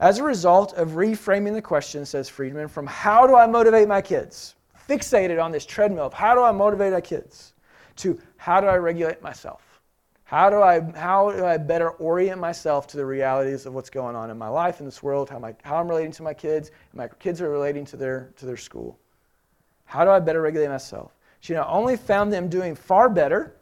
As 0.02 0.20
a 0.20 0.24
result 0.24 0.74
of 0.74 0.90
reframing 0.90 1.54
the 1.54 1.62
question, 1.62 2.06
says 2.06 2.28
Friedman, 2.28 2.68
from 2.68 2.86
how 2.86 3.26
do 3.26 3.38
I 3.38 3.48
motivate 3.48 3.88
my 3.88 4.02
kids? 4.02 4.56
Fixated 4.90 5.42
on 5.42 5.54
this 5.54 5.66
treadmill 5.66 6.08
of 6.08 6.14
how 6.14 6.36
do 6.36 6.44
I 6.44 6.52
motivate 6.52 6.92
my 6.92 7.00
kids? 7.00 7.53
To 7.98 8.20
how 8.38 8.60
do 8.60 8.68
I 8.68 8.76
regulate 8.76 9.22
myself? 9.22 9.74
How 10.24 10.50
do 10.50 10.62
I, 10.62 10.80
how 10.96 11.32
do 11.32 11.46
I 11.46 11.58
better 11.58 11.92
orient 11.92 12.40
myself 12.40 12.88
to 12.88 12.98
the 12.98 13.06
realities 13.06 13.66
of 13.66 13.74
what's 13.74 13.90
going 13.90 14.16
on 14.16 14.32
in 14.32 14.38
my 14.38 14.48
life, 14.48 14.80
in 14.80 14.86
this 14.86 15.04
world, 15.04 15.30
how, 15.30 15.38
my, 15.38 15.54
how 15.64 15.78
I'm 15.78 15.88
relating 15.88 16.12
to 16.14 16.24
my 16.24 16.34
kids, 16.34 16.70
and 16.70 16.98
my 16.98 17.08
kids 17.08 17.40
are 17.42 17.50
relating 17.50 17.86
to 17.86 17.98
their, 17.98 18.32
to 18.38 18.46
their 18.46 18.58
school? 18.58 18.98
How 19.86 20.04
do 20.04 20.10
I 20.10 20.20
better 20.20 20.42
regulate 20.42 20.70
myself? 20.70 21.14
She 21.42 21.54
not 21.54 21.68
only 21.70 21.98
found 21.98 22.34
them 22.34 22.50
doing 22.50 22.74
far 22.74 23.10
better, 23.10 23.56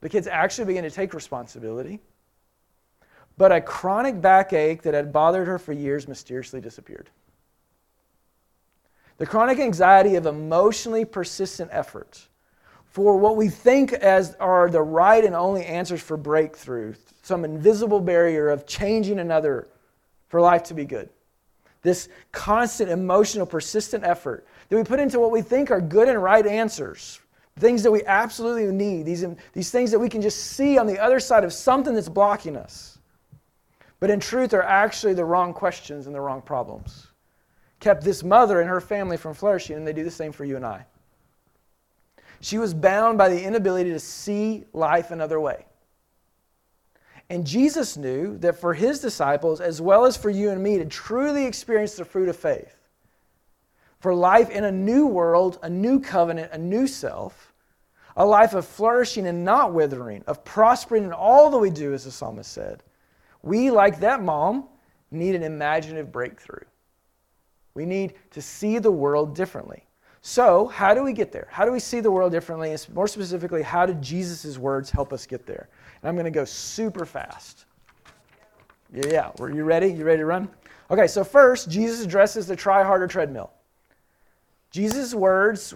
the 0.00 0.08
kids 0.08 0.26
actually 0.26 0.66
began 0.66 0.84
to 0.84 0.90
take 0.90 1.12
responsibility, 1.12 1.98
but 3.36 3.50
a 3.50 3.60
chronic 3.60 4.20
backache 4.20 4.82
that 4.82 4.94
had 4.94 5.12
bothered 5.12 5.48
her 5.48 5.58
for 5.58 5.72
years 5.72 6.06
mysteriously 6.06 6.60
disappeared. 6.60 7.10
The 9.16 9.26
chronic 9.26 9.58
anxiety 9.58 10.14
of 10.14 10.26
emotionally 10.26 11.04
persistent 11.04 11.70
effort 11.72 12.28
for 12.90 13.16
what 13.16 13.36
we 13.36 13.48
think 13.48 13.92
as 13.92 14.34
are 14.40 14.68
the 14.68 14.82
right 14.82 15.24
and 15.24 15.34
only 15.34 15.64
answers 15.64 16.02
for 16.02 16.16
breakthrough, 16.16 16.94
some 17.22 17.44
invisible 17.44 18.00
barrier 18.00 18.50
of 18.50 18.66
changing 18.66 19.20
another 19.20 19.68
for 20.28 20.40
life 20.40 20.64
to 20.64 20.74
be 20.74 20.84
good. 20.84 21.08
This 21.82 22.08
constant 22.32 22.90
emotional, 22.90 23.46
persistent 23.46 24.04
effort 24.04 24.46
that 24.68 24.76
we 24.76 24.82
put 24.82 25.00
into 25.00 25.20
what 25.20 25.30
we 25.30 25.40
think 25.40 25.70
are 25.70 25.80
good 25.80 26.08
and 26.08 26.22
right 26.22 26.44
answers, 26.44 27.20
things 27.58 27.82
that 27.84 27.92
we 27.92 28.04
absolutely 28.04 28.66
need, 28.72 29.06
these, 29.06 29.24
these 29.52 29.70
things 29.70 29.92
that 29.92 29.98
we 29.98 30.08
can 30.08 30.20
just 30.20 30.38
see 30.38 30.76
on 30.76 30.86
the 30.86 30.98
other 30.98 31.20
side 31.20 31.44
of 31.44 31.52
something 31.52 31.94
that's 31.94 32.08
blocking 32.08 32.56
us. 32.56 32.98
But 34.00 34.10
in 34.10 34.18
truth, 34.18 34.52
are 34.52 34.62
actually 34.62 35.14
the 35.14 35.24
wrong 35.24 35.52
questions 35.52 36.06
and 36.06 36.14
the 36.14 36.20
wrong 36.20 36.42
problems. 36.42 37.06
Kept 37.78 38.02
this 38.02 38.24
mother 38.24 38.60
and 38.60 38.68
her 38.68 38.80
family 38.80 39.16
from 39.16 39.34
flourishing, 39.34 39.76
and 39.76 39.86
they 39.86 39.92
do 39.92 40.04
the 40.04 40.10
same 40.10 40.32
for 40.32 40.44
you 40.44 40.56
and 40.56 40.66
I. 40.66 40.84
She 42.40 42.58
was 42.58 42.72
bound 42.72 43.18
by 43.18 43.28
the 43.28 43.42
inability 43.42 43.90
to 43.90 44.00
see 44.00 44.64
life 44.72 45.10
another 45.10 45.40
way. 45.40 45.66
And 47.28 47.46
Jesus 47.46 47.96
knew 47.96 48.36
that 48.38 48.58
for 48.58 48.74
his 48.74 48.98
disciples, 48.98 49.60
as 49.60 49.80
well 49.80 50.04
as 50.04 50.16
for 50.16 50.30
you 50.30 50.50
and 50.50 50.62
me, 50.62 50.78
to 50.78 50.84
truly 50.84 51.46
experience 51.46 51.94
the 51.94 52.04
fruit 52.04 52.28
of 52.28 52.36
faith, 52.36 52.76
for 54.00 54.14
life 54.14 54.50
in 54.50 54.64
a 54.64 54.72
new 54.72 55.06
world, 55.06 55.58
a 55.62 55.70
new 55.70 56.00
covenant, 56.00 56.50
a 56.52 56.58
new 56.58 56.86
self, 56.86 57.52
a 58.16 58.24
life 58.24 58.54
of 58.54 58.66
flourishing 58.66 59.26
and 59.26 59.44
not 59.44 59.72
withering, 59.72 60.24
of 60.26 60.44
prospering 60.44 61.04
in 61.04 61.12
all 61.12 61.50
that 61.50 61.58
we 61.58 61.70
do, 61.70 61.94
as 61.94 62.04
the 62.04 62.10
psalmist 62.10 62.50
said, 62.50 62.82
we, 63.42 63.70
like 63.70 64.00
that 64.00 64.22
mom, 64.22 64.68
need 65.10 65.34
an 65.34 65.42
imaginative 65.42 66.10
breakthrough. 66.10 66.64
We 67.74 67.86
need 67.86 68.14
to 68.32 68.42
see 68.42 68.78
the 68.78 68.90
world 68.90 69.36
differently. 69.36 69.84
So, 70.22 70.66
how 70.66 70.94
do 70.94 71.02
we 71.02 71.12
get 71.12 71.32
there? 71.32 71.48
How 71.50 71.64
do 71.64 71.72
we 71.72 71.80
see 71.80 72.00
the 72.00 72.10
world 72.10 72.32
differently? 72.32 72.72
And 72.72 72.88
more 72.94 73.08
specifically, 73.08 73.62
how 73.62 73.86
did 73.86 74.02
Jesus' 74.02 74.58
words 74.58 74.90
help 74.90 75.12
us 75.12 75.24
get 75.26 75.46
there? 75.46 75.68
And 76.02 76.08
I'm 76.08 76.14
going 76.14 76.26
to 76.26 76.30
go 76.30 76.44
super 76.44 77.06
fast. 77.06 77.64
Yeah, 78.92 79.30
were 79.38 79.50
you 79.50 79.64
ready? 79.64 79.88
You 79.88 80.04
ready 80.04 80.18
to 80.18 80.26
run? 80.26 80.48
Okay, 80.90 81.06
so 81.06 81.24
first, 81.24 81.70
Jesus 81.70 82.04
addresses 82.04 82.46
the 82.46 82.56
try 82.56 82.82
harder 82.82 83.06
treadmill. 83.06 83.50
Jesus' 84.70 85.14
words. 85.14 85.74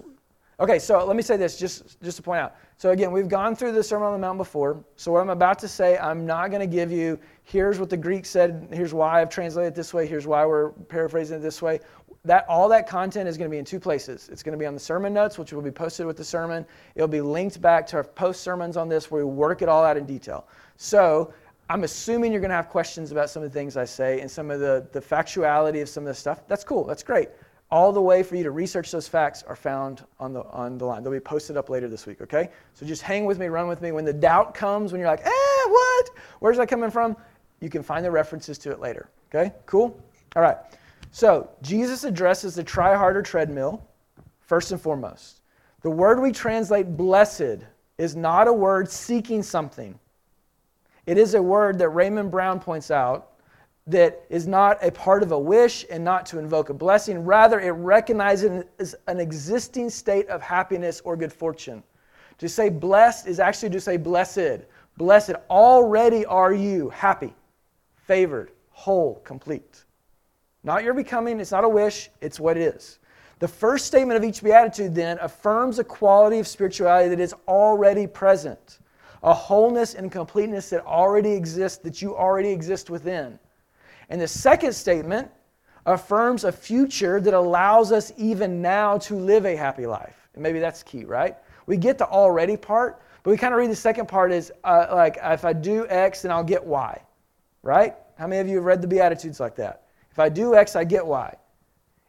Okay, 0.60 0.78
so 0.78 1.04
let 1.04 1.16
me 1.16 1.22
say 1.22 1.36
this 1.36 1.58
just, 1.58 2.00
just 2.00 2.16
to 2.16 2.22
point 2.22 2.40
out. 2.40 2.54
So, 2.76 2.90
again, 2.90 3.10
we've 3.10 3.28
gone 3.28 3.56
through 3.56 3.72
the 3.72 3.82
Sermon 3.82 4.06
on 4.06 4.12
the 4.12 4.18
Mount 4.18 4.38
before. 4.38 4.84
So, 4.96 5.10
what 5.10 5.20
I'm 5.20 5.30
about 5.30 5.58
to 5.60 5.68
say, 5.68 5.98
I'm 5.98 6.26
not 6.26 6.50
going 6.50 6.60
to 6.60 6.66
give 6.66 6.92
you 6.92 7.18
here's 7.42 7.78
what 7.78 7.90
the 7.90 7.96
Greek 7.96 8.24
said, 8.24 8.68
here's 8.72 8.94
why 8.94 9.20
I've 9.20 9.30
translated 9.30 9.72
it 9.72 9.74
this 9.74 9.92
way, 9.92 10.06
here's 10.06 10.26
why 10.26 10.46
we're 10.46 10.70
paraphrasing 10.70 11.38
it 11.38 11.40
this 11.40 11.60
way 11.60 11.80
that 12.24 12.46
all 12.48 12.68
that 12.70 12.88
content 12.88 13.28
is 13.28 13.36
going 13.36 13.50
to 13.50 13.54
be 13.54 13.58
in 13.58 13.64
two 13.64 13.78
places. 13.78 14.28
It's 14.32 14.42
going 14.42 14.52
to 14.52 14.58
be 14.58 14.66
on 14.66 14.74
the 14.74 14.80
sermon 14.80 15.12
notes, 15.12 15.38
which 15.38 15.52
will 15.52 15.62
be 15.62 15.70
posted 15.70 16.06
with 16.06 16.16
the 16.16 16.24
sermon. 16.24 16.64
It'll 16.94 17.06
be 17.06 17.20
linked 17.20 17.60
back 17.60 17.86
to 17.88 17.96
our 17.96 18.04
post 18.04 18.40
sermons 18.40 18.76
on 18.76 18.88
this, 18.88 19.10
where 19.10 19.26
we 19.26 19.30
work 19.30 19.60
it 19.60 19.68
all 19.68 19.84
out 19.84 19.96
in 19.96 20.06
detail. 20.06 20.48
So 20.76 21.34
I'm 21.68 21.84
assuming 21.84 22.32
you're 22.32 22.40
going 22.40 22.50
to 22.50 22.56
have 22.56 22.70
questions 22.70 23.12
about 23.12 23.28
some 23.28 23.42
of 23.42 23.52
the 23.52 23.58
things 23.58 23.76
I 23.76 23.84
say 23.84 24.20
and 24.20 24.30
some 24.30 24.50
of 24.50 24.60
the, 24.60 24.86
the 24.92 25.00
factuality 25.00 25.82
of 25.82 25.88
some 25.88 26.04
of 26.04 26.08
the 26.08 26.14
stuff. 26.14 26.46
That's 26.48 26.64
cool. 26.64 26.84
That's 26.84 27.02
great. 27.02 27.28
All 27.74 27.90
the 27.90 28.00
way 28.00 28.22
for 28.22 28.36
you 28.36 28.44
to 28.44 28.52
research 28.52 28.92
those 28.92 29.08
facts 29.08 29.42
are 29.42 29.56
found 29.56 30.04
on 30.20 30.32
the 30.32 30.44
on 30.44 30.78
the 30.78 30.84
line. 30.84 31.02
They'll 31.02 31.12
be 31.12 31.18
posted 31.18 31.56
up 31.56 31.68
later 31.68 31.88
this 31.88 32.06
week. 32.06 32.20
Okay. 32.20 32.48
So 32.72 32.86
just 32.86 33.02
hang 33.02 33.24
with 33.24 33.40
me, 33.40 33.46
run 33.48 33.66
with 33.66 33.82
me. 33.82 33.90
When 33.90 34.04
the 34.04 34.12
doubt 34.12 34.54
comes, 34.54 34.92
when 34.92 35.00
you're 35.00 35.10
like, 35.10 35.26
eh, 35.26 35.64
what? 35.66 36.10
Where's 36.38 36.56
that 36.58 36.68
coming 36.68 36.92
from? 36.92 37.16
You 37.58 37.68
can 37.68 37.82
find 37.82 38.04
the 38.04 38.12
references 38.12 38.58
to 38.58 38.70
it 38.70 38.78
later. 38.78 39.10
Okay. 39.28 39.52
Cool. 39.66 40.00
All 40.36 40.42
right. 40.42 40.56
So, 41.10 41.50
Jesus 41.62 42.04
addresses 42.04 42.54
the 42.54 42.62
try 42.62 42.94
harder 42.94 43.22
treadmill 43.22 43.84
first 44.38 44.70
and 44.70 44.80
foremost. 44.80 45.40
The 45.82 45.90
word 45.90 46.20
we 46.20 46.30
translate 46.30 46.96
blessed 46.96 47.64
is 47.98 48.14
not 48.14 48.46
a 48.46 48.52
word 48.52 48.88
seeking 48.88 49.42
something. 49.42 49.98
It 51.06 51.18
is 51.18 51.34
a 51.34 51.42
word 51.42 51.80
that 51.80 51.88
Raymond 51.88 52.30
Brown 52.30 52.60
points 52.60 52.92
out 52.92 53.32
that 53.86 54.24
is 54.30 54.46
not 54.46 54.78
a 54.82 54.90
part 54.90 55.22
of 55.22 55.32
a 55.32 55.38
wish 55.38 55.84
and 55.90 56.02
not 56.02 56.24
to 56.26 56.38
invoke 56.38 56.70
a 56.70 56.74
blessing. 56.74 57.24
Rather, 57.24 57.60
it 57.60 57.72
recognizes 57.72 58.94
an 59.06 59.20
existing 59.20 59.90
state 59.90 60.26
of 60.28 60.40
happiness 60.40 61.02
or 61.04 61.16
good 61.16 61.32
fortune. 61.32 61.82
To 62.38 62.48
say 62.48 62.70
blessed 62.70 63.26
is 63.26 63.38
actually 63.40 63.70
to 63.70 63.80
say 63.80 63.96
blessed. 63.96 64.64
Blessed, 64.96 65.34
already 65.50 66.24
are 66.24 66.54
you 66.54 66.88
happy, 66.90 67.34
favored, 67.94 68.52
whole, 68.70 69.16
complete. 69.24 69.84
Not 70.62 70.82
your 70.82 70.94
becoming, 70.94 71.40
it's 71.40 71.50
not 71.50 71.64
a 71.64 71.68
wish, 71.68 72.10
it's 72.20 72.40
what 72.40 72.56
it 72.56 72.74
is. 72.74 72.98
The 73.40 73.48
first 73.48 73.86
statement 73.86 74.16
of 74.16 74.24
each 74.24 74.42
beatitude 74.42 74.94
then 74.94 75.18
affirms 75.20 75.78
a 75.78 75.84
quality 75.84 76.38
of 76.38 76.46
spirituality 76.46 77.10
that 77.10 77.20
is 77.20 77.34
already 77.46 78.06
present, 78.06 78.78
a 79.22 79.34
wholeness 79.34 79.94
and 79.94 80.10
completeness 80.10 80.70
that 80.70 80.86
already 80.86 81.32
exists, 81.32 81.78
that 81.78 82.00
you 82.00 82.16
already 82.16 82.48
exist 82.48 82.88
within. 82.88 83.38
And 84.08 84.20
the 84.20 84.28
second 84.28 84.72
statement 84.72 85.30
affirms 85.86 86.44
a 86.44 86.52
future 86.52 87.20
that 87.20 87.34
allows 87.34 87.92
us 87.92 88.12
even 88.16 88.62
now 88.62 88.98
to 88.98 89.16
live 89.16 89.44
a 89.44 89.56
happy 89.56 89.86
life. 89.86 90.28
And 90.34 90.42
maybe 90.42 90.58
that's 90.58 90.82
key, 90.82 91.04
right? 91.04 91.36
We 91.66 91.76
get 91.76 91.98
the 91.98 92.06
already 92.06 92.56
part, 92.56 93.02
but 93.22 93.30
we 93.30 93.36
kind 93.36 93.54
of 93.54 93.58
read 93.58 93.70
the 93.70 93.76
second 93.76 94.06
part 94.06 94.32
as 94.32 94.50
uh, 94.64 94.86
like, 94.92 95.18
if 95.22 95.44
I 95.44 95.52
do 95.52 95.86
X, 95.88 96.22
then 96.22 96.30
I'll 96.30 96.44
get 96.44 96.64
Y, 96.64 97.02
right? 97.62 97.94
How 98.18 98.26
many 98.26 98.40
of 98.40 98.48
you 98.48 98.56
have 98.56 98.64
read 98.64 98.82
the 98.82 98.88
Beatitudes 98.88 99.40
like 99.40 99.56
that? 99.56 99.82
If 100.10 100.18
I 100.18 100.28
do 100.28 100.54
X, 100.54 100.76
I 100.76 100.84
get 100.84 101.06
Y. 101.06 101.34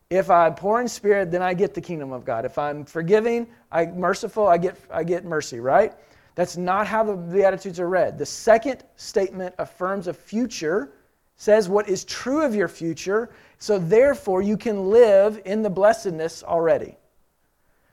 If 0.10 0.29
I'm 0.29 0.53
poor 0.53 0.81
in 0.81 0.88
spirit, 0.88 1.31
then 1.31 1.41
I 1.41 1.53
get 1.53 1.73
the 1.73 1.81
kingdom 1.81 2.12
of 2.12 2.23
God. 2.25 2.45
If 2.45 2.60
I'm 2.60 2.86
forgiving, 2.86 3.47
I 3.71 3.88
merciful, 3.88 4.47
I 4.47 4.58
get 4.60 4.77
I 4.91 5.03
get 5.03 5.25
mercy, 5.25 5.60
right? 5.60 5.93
That's 6.36 6.58
not 6.58 6.86
how 6.86 7.03
the 7.03 7.15
Beatitudes 7.15 7.79
are 7.79 7.89
read. 7.89 8.17
The 8.17 8.25
second 8.25 8.84
statement 8.97 9.55
affirms 9.58 10.08
a 10.08 10.13
future, 10.13 10.93
says 11.37 11.67
what 11.67 11.89
is 11.89 12.03
true 12.05 12.41
of 12.41 12.55
your 12.55 12.67
future, 12.67 13.29
so 13.57 13.77
therefore 13.77 14.41
you 14.41 14.57
can 14.57 14.89
live 14.89 15.41
in 15.45 15.61
the 15.61 15.69
blessedness 15.69 16.43
already. 16.43 16.97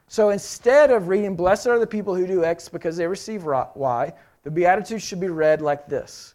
So 0.08 0.30
instead 0.30 0.90
of 0.90 1.08
reading, 1.08 1.36
Blessed 1.36 1.68
are 1.68 1.78
the 1.78 1.86
people 1.86 2.14
who 2.14 2.26
do 2.26 2.44
X 2.44 2.68
because 2.68 2.96
they 2.96 3.06
receive 3.06 3.44
Y, 3.44 4.12
the 4.42 4.50
Beatitudes 4.50 5.02
should 5.02 5.20
be 5.20 5.28
read 5.28 5.62
like 5.62 5.86
this 5.86 6.34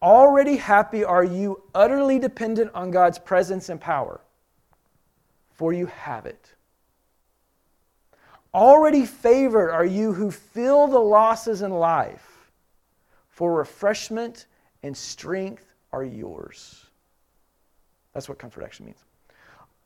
Already 0.00 0.56
happy 0.56 1.04
are 1.04 1.24
you, 1.24 1.62
utterly 1.74 2.18
dependent 2.18 2.70
on 2.74 2.90
God's 2.90 3.18
presence 3.18 3.68
and 3.68 3.80
power, 3.80 4.20
for 5.52 5.72
you 5.72 5.86
have 5.86 6.26
it. 6.26 6.54
Already 8.54 9.04
favored 9.04 9.70
are 9.70 9.84
you 9.84 10.12
who 10.12 10.30
feel 10.30 10.86
the 10.86 10.98
losses 10.98 11.62
in 11.62 11.72
life, 11.72 12.52
for 13.28 13.52
refreshment 13.52 14.46
and 14.82 14.96
strength 14.96 15.67
are 15.92 16.04
yours. 16.04 16.86
That's 18.12 18.28
what 18.28 18.38
comfort 18.38 18.64
actually 18.64 18.86
means. 18.86 19.04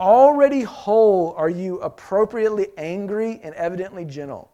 Already 0.01 0.63
whole 0.63 1.35
are 1.37 1.51
you, 1.51 1.79
appropriately 1.81 2.69
angry 2.77 3.41
and 3.43 3.55
evidently 3.55 4.05
gentle. 4.05 4.51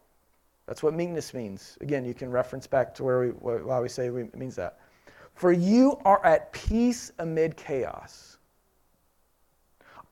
That's 0.67 0.83
what 0.83 0.93
meekness 0.93 1.33
means. 1.33 1.77
Again, 1.81 2.05
you 2.05 2.13
can 2.13 2.29
reference 2.29 2.67
back 2.67 2.93
to 2.95 3.03
where 3.03 3.21
we, 3.21 3.29
why 3.29 3.79
we 3.79 3.89
say 3.89 4.07
it 4.07 4.37
means 4.37 4.55
that. 4.57 4.79
For 5.33 5.51
you 5.51 5.99
are 6.05 6.23
at 6.25 6.51
peace 6.51 7.11
amid 7.17 7.55
chaos. 7.57 8.37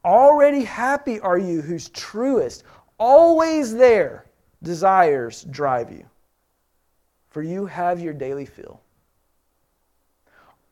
Already 0.04 0.64
happy 0.64 1.20
are 1.20 1.38
you 1.38 1.62
whose 1.62 1.90
truest, 1.90 2.64
always 2.98 3.74
there 3.76 4.26
desires 4.64 5.44
drive 5.52 5.92
you. 5.92 6.06
For 7.30 7.44
you 7.44 7.66
have 7.66 8.00
your 8.00 8.14
daily 8.14 8.46
fill. 8.46 8.82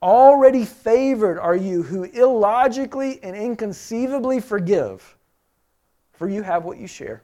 Already 0.05 0.65
favored 0.65 1.39
are 1.39 1.55
you 1.55 1.81
who 1.81 2.03
illogically 2.03 3.19
and 3.23 3.35
inconceivably 3.35 4.39
forgive, 4.39 5.17
for 6.13 6.29
you 6.29 6.43
have 6.43 6.63
what 6.63 6.77
you 6.77 6.85
share. 6.85 7.23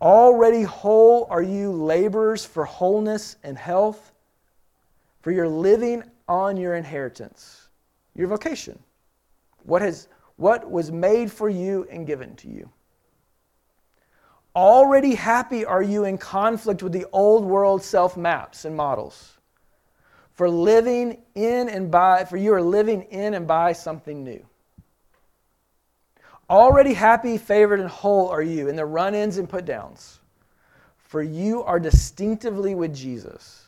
Already 0.00 0.62
whole 0.62 1.26
are 1.28 1.42
you 1.42 1.70
laborers 1.70 2.46
for 2.46 2.64
wholeness 2.64 3.36
and 3.42 3.58
health, 3.58 4.14
for 5.20 5.30
you're 5.30 5.46
living 5.46 6.04
on 6.26 6.56
your 6.56 6.74
inheritance, 6.74 7.68
your 8.14 8.28
vocation, 8.28 8.78
what, 9.64 9.82
has, 9.82 10.08
what 10.36 10.70
was 10.70 10.90
made 10.90 11.30
for 11.30 11.50
you 11.50 11.86
and 11.90 12.06
given 12.06 12.34
to 12.36 12.48
you. 12.48 12.66
Already 14.56 15.14
happy 15.14 15.66
are 15.66 15.82
you 15.82 16.04
in 16.04 16.16
conflict 16.16 16.82
with 16.82 16.92
the 16.92 17.04
old 17.12 17.44
world 17.44 17.82
self 17.82 18.16
maps 18.16 18.64
and 18.64 18.74
models 18.74 19.37
for 20.38 20.48
living 20.48 21.20
in 21.34 21.68
and 21.68 21.90
by, 21.90 22.24
for 22.24 22.36
you 22.36 22.54
are 22.54 22.62
living 22.62 23.02
in 23.10 23.34
and 23.34 23.44
by 23.44 23.72
something 23.72 24.22
new. 24.22 24.46
Already 26.48 26.94
happy, 26.94 27.38
favored, 27.38 27.80
and 27.80 27.88
whole 27.88 28.28
are 28.28 28.40
you 28.40 28.68
in 28.68 28.76
the 28.76 28.86
run 28.86 29.16
ins 29.16 29.38
and 29.38 29.48
put 29.48 29.64
downs, 29.64 30.20
for 30.96 31.20
you 31.20 31.64
are 31.64 31.80
distinctively 31.80 32.76
with 32.76 32.94
Jesus. 32.94 33.66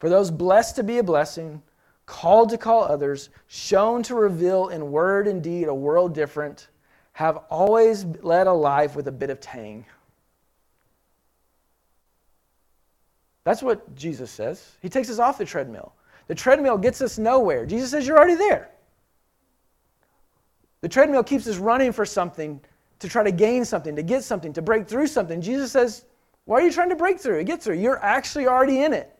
For 0.00 0.08
those 0.08 0.32
blessed 0.32 0.74
to 0.76 0.82
be 0.82 0.98
a 0.98 1.04
blessing, 1.04 1.62
called 2.06 2.50
to 2.50 2.58
call 2.58 2.82
others, 2.82 3.30
shown 3.46 4.02
to 4.02 4.16
reveal 4.16 4.66
in 4.66 4.90
word 4.90 5.28
and 5.28 5.44
deed 5.44 5.68
a 5.68 5.74
world 5.74 6.12
different, 6.12 6.70
have 7.12 7.36
always 7.48 8.04
led 8.04 8.48
a 8.48 8.52
life 8.52 8.96
with 8.96 9.06
a 9.06 9.12
bit 9.12 9.30
of 9.30 9.38
tang. 9.38 9.86
That's 13.44 13.62
what 13.62 13.94
Jesus 13.94 14.30
says. 14.30 14.76
He 14.80 14.88
takes 14.88 15.10
us 15.10 15.18
off 15.18 15.38
the 15.38 15.44
treadmill. 15.44 15.92
The 16.28 16.34
treadmill 16.34 16.78
gets 16.78 17.00
us 17.02 17.18
nowhere. 17.18 17.66
Jesus 17.66 17.90
says, 17.90 18.06
You're 18.06 18.18
already 18.18 18.36
there. 18.36 18.70
The 20.80 20.88
treadmill 20.88 21.22
keeps 21.22 21.46
us 21.46 21.56
running 21.56 21.92
for 21.92 22.04
something 22.04 22.60
to 22.98 23.08
try 23.08 23.24
to 23.24 23.32
gain 23.32 23.64
something, 23.64 23.96
to 23.96 24.02
get 24.02 24.22
something, 24.22 24.52
to 24.52 24.62
break 24.62 24.86
through 24.86 25.08
something. 25.08 25.40
Jesus 25.40 25.72
says, 25.72 26.04
Why 26.44 26.58
are 26.58 26.62
you 26.62 26.72
trying 26.72 26.90
to 26.90 26.96
break 26.96 27.18
through 27.18 27.42
get 27.44 27.62
through? 27.62 27.76
You're 27.76 28.02
actually 28.02 28.46
already 28.46 28.82
in 28.82 28.92
it. 28.92 29.12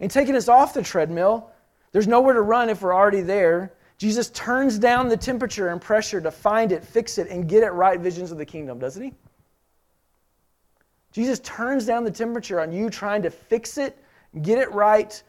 And 0.00 0.10
taking 0.10 0.36
us 0.36 0.48
off 0.48 0.74
the 0.74 0.82
treadmill, 0.82 1.50
there's 1.90 2.06
nowhere 2.06 2.34
to 2.34 2.42
run 2.42 2.70
if 2.70 2.82
we're 2.82 2.94
already 2.94 3.20
there. 3.20 3.74
Jesus 3.96 4.30
turns 4.30 4.78
down 4.78 5.08
the 5.08 5.16
temperature 5.16 5.68
and 5.68 5.80
pressure 5.80 6.20
to 6.20 6.30
find 6.30 6.70
it, 6.70 6.84
fix 6.84 7.18
it, 7.18 7.28
and 7.28 7.48
get 7.48 7.64
it 7.64 7.70
right 7.70 7.98
visions 7.98 8.30
of 8.30 8.38
the 8.38 8.46
kingdom, 8.46 8.78
doesn't 8.78 9.02
he? 9.02 9.12
Jesus 11.18 11.40
turns 11.40 11.84
down 11.84 12.04
the 12.04 12.12
temperature 12.12 12.60
on 12.60 12.70
you 12.70 12.88
trying 12.88 13.22
to 13.22 13.30
fix 13.30 13.76
it, 13.76 13.98
get 14.42 14.56
it 14.56 14.70
right, 14.70 15.20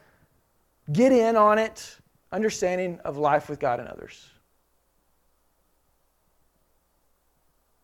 get 0.92 1.10
in 1.10 1.34
on 1.34 1.58
it, 1.58 1.96
understanding 2.30 3.00
of 3.04 3.16
life 3.16 3.48
with 3.48 3.58
God 3.58 3.80
and 3.80 3.88
others. 3.88 4.30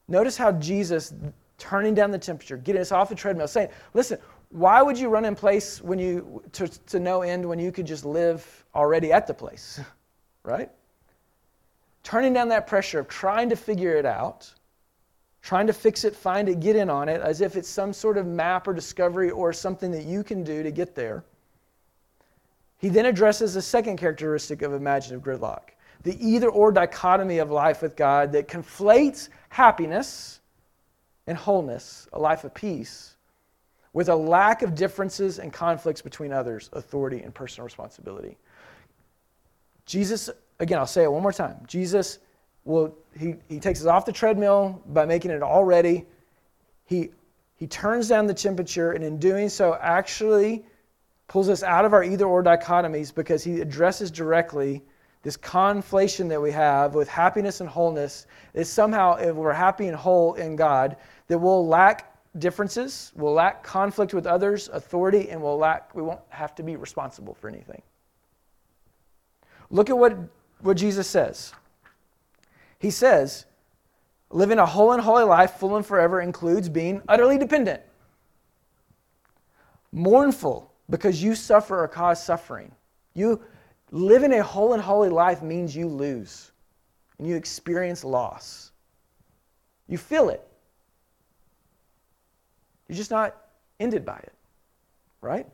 Notice 0.07 0.37
how 0.37 0.53
Jesus 0.53 1.15
turning 1.59 1.95
down 1.95 2.13
the 2.13 2.19
temperature, 2.19 2.57
getting 2.57 2.81
us 2.81 2.93
off 2.93 3.09
the 3.09 3.17
treadmill, 3.17 3.49
saying, 3.49 3.71
listen, 3.93 4.19
why 4.51 4.83
would 4.83 4.97
you 4.97 5.09
run 5.09 5.25
in 5.25 5.35
place 5.35 5.83
when 5.83 5.99
you 5.99 6.45
to, 6.53 6.69
to 6.69 7.01
no 7.01 7.23
end 7.23 7.45
when 7.45 7.59
you 7.59 7.73
could 7.73 7.89
just 7.89 8.05
live 8.05 8.65
already 8.73 9.13
at 9.13 9.27
the 9.27 9.35
place? 9.35 9.81
right? 10.45 10.71
Turning 12.05 12.33
down 12.33 12.51
that 12.51 12.69
pressure 12.69 13.01
of 13.01 13.09
trying 13.09 13.49
to 13.49 13.57
figure 13.57 13.97
it 13.97 14.07
out 14.07 14.55
trying 15.47 15.69
to 15.69 15.73
fix 15.73 16.03
it, 16.03 16.17
find 16.17 16.49
it, 16.49 16.59
get 16.59 16.75
in 16.75 16.91
on 16.91 17.09
it, 17.09 17.21
as 17.21 17.41
if 17.41 17.55
it's 17.55 17.69
some 17.69 17.93
sort 17.93 18.19
of 18.19 18.27
map 18.27 18.67
or 18.67 18.75
discovery 18.75 19.31
or 19.31 19.53
something 19.53 19.93
that 19.93 20.03
you 20.03 20.25
can 20.25 20.43
do 20.43 20.65
to 20.65 20.73
get 20.73 20.97
there. 20.97 21.23
He 22.79 22.89
then 22.89 23.07
addresses 23.07 23.55
the 23.55 23.63
second 23.63 23.97
characteristic 23.97 24.63
of 24.63 24.75
imaginative 24.75 25.23
gridlock 25.23 25.71
the 26.03 26.17
either 26.25 26.49
or 26.49 26.71
dichotomy 26.71 27.39
of 27.39 27.51
life 27.51 27.83
with 27.83 27.97
God 27.97 28.33
that 28.33 28.49
conflates 28.49 29.29
happiness 29.49 30.41
and 31.27 31.37
wholeness, 31.37 32.07
a 32.13 32.19
life 32.19 32.45
of 32.45 32.53
peace, 32.53 33.17
with 33.93 34.09
a 34.09 34.15
lack 34.15 34.63
of 34.63 34.75
differences 34.75 35.39
and 35.39 35.53
conflicts 35.53 36.03
between 36.03 36.33
others, 36.33 36.71
authority 36.75 37.23
and 37.23 37.35
personal 37.35 37.65
responsibility. 37.65 38.37
Jesus, 39.85 40.29
again, 40.61 40.79
I'll 40.79 40.87
say 40.87 41.05
it 41.05 41.11
one 41.11 41.23
more 41.23 41.33
time. 41.33 41.57
Jesus 41.67 42.19
well, 42.67 42.93
he, 43.19 43.37
he 43.49 43.59
takes 43.59 43.81
us 43.81 43.87
off 43.87 44.05
the 44.05 44.13
treadmill 44.13 44.83
by 44.89 45.07
making 45.07 45.31
it 45.31 45.43
all 45.43 45.65
ready. 45.65 46.05
He, 46.85 47.11
he 47.57 47.67
turns 47.67 48.09
down 48.09 48.27
the 48.27 48.35
temperature, 48.35 48.93
and 48.93 49.03
in 49.03 49.19
doing 49.19 49.49
so, 49.49 49.79
actually 49.81 50.67
pulls 51.29 51.49
us 51.49 51.63
out 51.63 51.85
of 51.85 51.93
our 51.93 52.05
either 52.05 52.27
or 52.27 52.43
dichotomies 52.43 53.15
because 53.15 53.43
he 53.43 53.61
addresses 53.61 54.11
directly 54.11 54.83
this 55.23 55.37
conflation 55.37 56.29
that 56.29 56.41
we 56.41 56.53
have 56.53 56.95
with 56.95 57.09
happiness 57.09 57.61
and 57.61 57.69
wholeness 57.69 58.27
is 58.55 58.69
somehow 58.69 59.15
if 59.17 59.35
we're 59.35 59.53
happy 59.53 59.89
and 59.89 59.97
whole 59.97 60.35
in 60.35 60.55
God 60.55 60.97
that 61.27 61.39
we'll 61.39 61.67
lack 61.67 62.15
differences, 62.39 63.13
we'll 63.17 63.33
lack 63.33 63.63
conflict 63.63 64.13
with 64.15 64.27
others, 64.27 64.69
authority, 64.69 65.31
and 65.31 65.43
we'll 65.43 65.57
lack 65.57 65.95
we 65.95 66.03
won't 66.03 66.21
have 66.29 66.55
to 66.57 66.63
be 66.63 66.77
responsible 66.77 67.35
for 67.35 67.49
anything. 67.49 67.83
Look 69.71 69.91
at 69.91 69.99
what, 69.99 70.17
what 70.61 70.77
Jesus 70.77 71.09
says. 71.09 71.53
He 72.79 72.91
says, 72.91 73.47
living 74.31 74.59
a 74.59 74.67
whole 74.67 74.93
and 74.93 75.03
holy 75.03 75.25
life, 75.25 75.53
full 75.53 75.77
and 75.77 75.85
forever, 75.85 76.21
includes 76.21 76.69
being 76.69 77.03
utterly 77.09 77.39
dependent, 77.39 77.81
mournful 79.93 80.73
because 80.91 81.23
you 81.23 81.35
suffer 81.35 81.83
or 81.83 81.89
cause 81.89 82.23
suffering. 82.23 82.71
You 83.15 83.41
living 83.91 84.33
a 84.33 84.43
whole 84.43 84.73
and 84.73 84.83
holy 84.83 85.09
life 85.09 85.43
means 85.43 85.75
you 85.75 85.89
lose 85.89 86.53
and 87.19 87.27
you 87.27 87.37
experience 87.37 88.05
loss. 88.05 88.73
You 89.89 89.99
feel 89.99 90.29
it. 90.29 90.47
You're 92.89 92.97
just 92.97 93.11
not 93.11 93.37
ended 93.81 94.05
by 94.05 94.19
it, 94.19 94.33
right? 95.21 95.47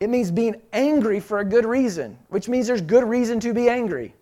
It 0.00 0.10
means 0.10 0.30
being 0.30 0.60
angry 0.72 1.20
for 1.20 1.38
a 1.38 1.44
good 1.44 1.64
reason, 1.64 2.18
which 2.28 2.48
means 2.48 2.66
there's 2.66 2.82
good 2.82 3.04
reason 3.04 3.40
to 3.40 3.54
be 3.54 3.68
angry. 3.68 4.14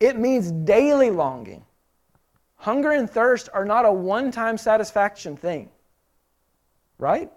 It 0.00 0.18
means 0.18 0.50
daily 0.50 1.10
longing. 1.10 1.64
Hunger 2.56 2.92
and 2.92 3.08
thirst 3.08 3.48
are 3.52 3.64
not 3.64 3.84
a 3.84 3.92
one 3.92 4.30
time 4.30 4.56
satisfaction 4.56 5.36
thing, 5.36 5.70
right? 6.98 7.30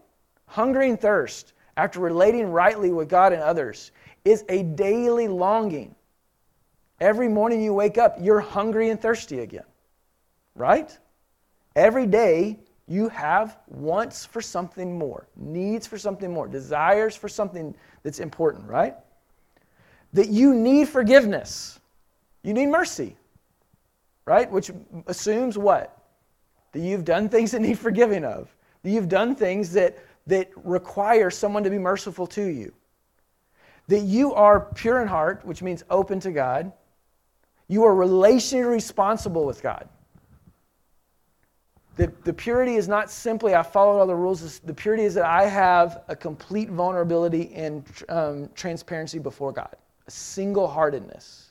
Hunger 0.46 0.82
and 0.82 1.00
thirst, 1.00 1.54
after 1.76 2.00
relating 2.00 2.52
rightly 2.52 2.91
with 2.91 3.10
God 3.10 3.34
and 3.34 3.41
others, 3.41 3.91
is 4.24 4.43
a 4.50 4.63
daily 4.63 5.28
longing. 5.28 5.96
Every 7.00 7.28
morning 7.28 7.62
you 7.62 7.74
wake 7.74 7.98
up, 7.98 8.17
you're 8.20 8.39
hungry 8.39 8.89
and 8.89 9.00
thirsty 9.00 9.39
again, 9.39 9.65
right? 10.56 10.98
Every 11.76 12.08
day 12.08 12.60
you 12.88 13.10
have 13.10 13.58
wants 13.67 14.26
for 14.26 14.41
something 14.41 14.98
more, 14.98 15.28
needs 15.36 15.86
for 15.86 15.98
something 15.98 16.34
more, 16.34 16.48
desires 16.48 17.16
for 17.16 17.28
something 17.28 17.76
that's 18.01 18.20
important, 18.20 18.68
right? 18.68 18.95
That 20.14 20.30
you 20.30 20.55
need 20.55 20.88
forgiveness. 20.88 21.80
You 22.48 22.54
need 22.54 22.68
mercy, 22.68 23.18
right? 24.24 24.50
Which 24.50 24.72
assumes 25.06 25.58
what? 25.58 26.02
That 26.72 26.80
you've 26.80 27.04
done 27.04 27.28
things 27.28 27.52
that 27.52 27.60
need 27.60 27.78
forgiving 27.78 28.24
of, 28.24 28.56
that 28.84 28.89
you've 28.89 29.10
done 29.10 29.36
things 29.36 29.74
that, 29.74 29.98
that 30.28 30.50
require 30.56 31.30
someone 31.30 31.66
to 31.66 31.70
be 31.70 31.78
merciful 31.78 32.26
to 32.28 32.45
you, 32.45 32.74
that 33.89 34.00
you 34.00 34.34
are 34.34 34.62
pure 34.62 35.02
in 35.02 35.10
heart, 35.10 35.43
which 35.43 35.62
means 35.62 35.84
open 35.89 36.22
to 36.22 36.32
God. 36.32 36.72
You 37.68 37.84
are 37.84 37.93
relationally 37.93 38.72
responsible 38.72 39.43
with 39.43 39.62
God. 39.62 39.89
The, 41.98 42.14
the 42.24 42.32
purity 42.32 42.76
is 42.76 42.88
not 42.88 43.12
simply 43.12 43.56
I 43.56 43.64
followed 43.64 44.00
all 44.00 44.08
the 44.08 44.16
rules. 44.16 44.60
The 44.60 44.74
purity 44.74 45.04
is 45.04 45.16
that 45.16 45.26
I 45.26 45.48
have 45.48 46.04
a 46.08 46.16
complete 46.16 46.70
vulnerability 46.70 47.52
and 47.54 47.84
um, 48.08 48.50
transparency 48.56 49.20
before 49.20 49.52
God, 49.52 49.76
a 50.08 50.12
single 50.12 50.70
heartedness. 50.70 51.47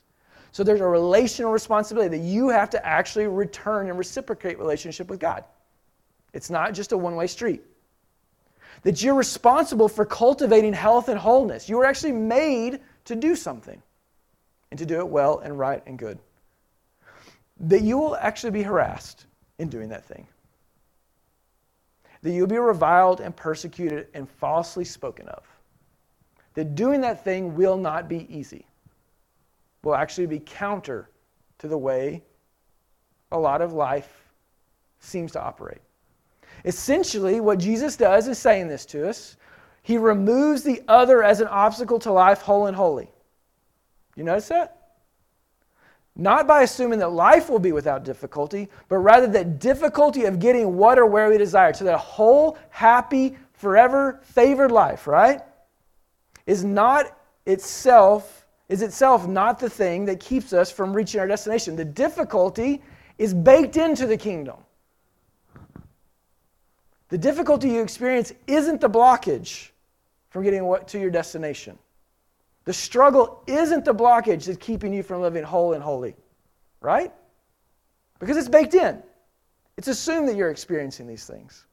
So 0.57 0.65
there's 0.65 0.81
a 0.81 0.89
relational 0.89 1.53
responsibility 1.53 2.17
that 2.17 2.25
you 2.25 2.49
have 2.49 2.71
to 2.71 2.87
actually 2.87 3.27
return 3.27 3.91
and 3.91 3.99
reciprocate 3.99 4.59
relationship 4.59 5.07
with 5.09 5.21
God. 5.21 5.45
It's 6.33 6.49
not 6.49 6.73
just 6.73 6.93
a 6.93 6.97
one 6.97 7.15
way 7.15 7.27
street. 7.27 7.61
That 8.81 9.03
you're 9.03 9.17
responsible 9.17 9.87
for 9.87 10.07
cultivating 10.07 10.73
health 10.73 11.11
and 11.11 11.19
wholeness. 11.19 11.69
You 11.69 11.77
were 11.77 11.85
actually 11.85 12.13
made 12.13 12.81
to 13.05 13.15
do 13.15 13.37
something 13.37 13.83
and 14.71 14.79
to 14.79 14.87
do 14.87 15.01
it 15.01 15.09
well 15.09 15.41
and 15.41 15.59
right 15.59 15.83
and 15.87 15.99
good. 15.99 16.19
That 17.61 17.83
you 17.83 17.99
will 17.99 18.17
actually 18.17 18.53
be 18.53 18.63
harassed 18.63 19.27
in 19.59 19.69
doing 19.69 19.91
that 19.91 20.07
thing 20.07 20.27
that 22.23 22.31
you'll 22.31 22.47
be 22.47 22.57
reviled 22.57 23.21
and 23.21 23.37
persecuted 23.37 24.07
and 24.15 24.27
falsely 24.27 24.87
spoken 24.87 25.29
of. 25.29 25.45
That 26.55 26.75
doing 26.75 27.03
that 27.03 27.25
thing 27.25 27.57
will 27.57 27.77
not 27.77 28.09
be 28.09 28.27
easy, 28.35 28.66
will 29.87 29.95
actually 29.95 30.27
be 30.27 30.41
counter 30.41 31.09
to 31.59 31.69
the 31.69 31.79
way 31.79 32.21
a 33.31 33.39
lot 33.39 33.63
of 33.63 33.73
life 33.73 34.33
seems 34.99 35.31
to 35.33 35.41
operate. 35.41 35.81
Essentially, 36.65 37.41
what 37.41 37.59
Jesus 37.61 37.97
does 37.97 38.27
is 38.27 38.37
saying 38.37 38.67
this 38.67 38.85
to 38.87 39.09
us. 39.09 39.37
He 39.83 39.97
removes 39.97 40.65
the 40.65 40.83
other 40.89 41.23
as 41.23 41.41
an 41.41 41.47
obstacle 41.47 42.01
to 42.01 42.11
life, 42.11 42.43
whole 42.43 42.67
and 42.67 42.77
holy. 42.77 43.09
You 44.17 44.25
notice 44.25 44.49
that? 44.49 44.73
Not 46.17 46.49
by 46.49 46.63
assuming 46.63 46.99
that 46.99 47.13
life 47.13 47.49
will 47.49 47.61
be 47.61 47.73
without 47.73 48.05
difficulty, 48.05 48.69
but 48.89 48.97
rather 48.97 49.29
that 49.29 49.61
difficulty 49.61 50.25
of 50.25 50.41
getting 50.41 50.77
what 50.77 50.99
or 50.99 51.07
where 51.07 51.29
we 51.29 51.39
desire, 51.39 51.73
to 51.75 51.85
that 51.85 51.99
whole, 51.99 52.59
happy, 52.71 53.37
forever 53.53 54.19
favored 54.23 54.73
life, 54.73 55.07
right? 55.07 55.43
Is 56.47 56.65
not 56.65 57.17
itself, 57.45 58.46
is 58.69 58.83
itself 58.83 59.27
not 59.27 59.59
the 59.59 59.71
thing 59.71 60.05
that 60.07 60.21
keeps 60.21 60.53
us 60.53 60.71
from 60.71 60.93
reaching 60.93 61.21
our 61.21 61.27
destination. 61.27 61.77
The 61.77 61.85
difficulty 61.85 62.83
is 63.19 63.33
baked 63.33 63.77
into 63.77 64.07
the 64.07 64.17
kingdom. 64.17 64.57
The 67.09 67.19
difficulty 67.19 67.69
you 67.69 67.83
experience 67.83 68.33
isn't 68.47 68.81
the 68.81 68.91
blockage 68.91 69.71
from 70.31 70.43
getting 70.43 70.77
to 70.87 70.99
your 70.99 71.11
destination. 71.11 71.79
The 72.65 72.73
struggle 72.73 73.45
isn't 73.47 73.85
the 73.85 73.95
blockage 73.95 74.47
that's 74.47 74.59
keeping 74.59 74.93
you 74.93 75.05
from 75.05 75.23
living 75.23 75.45
whole 75.45 75.75
and 75.75 75.83
holy, 75.83 76.17
right? 76.81 77.13
Because 78.19 78.37
it's 78.37 78.49
baked 78.49 78.75
in. 78.75 79.01
It's 79.77 79.89
assumed 79.89 80.29
that 80.29 80.37
you're 80.37 80.51
experiencing 80.51 81.07
these 81.07 81.27
things. 81.27 81.65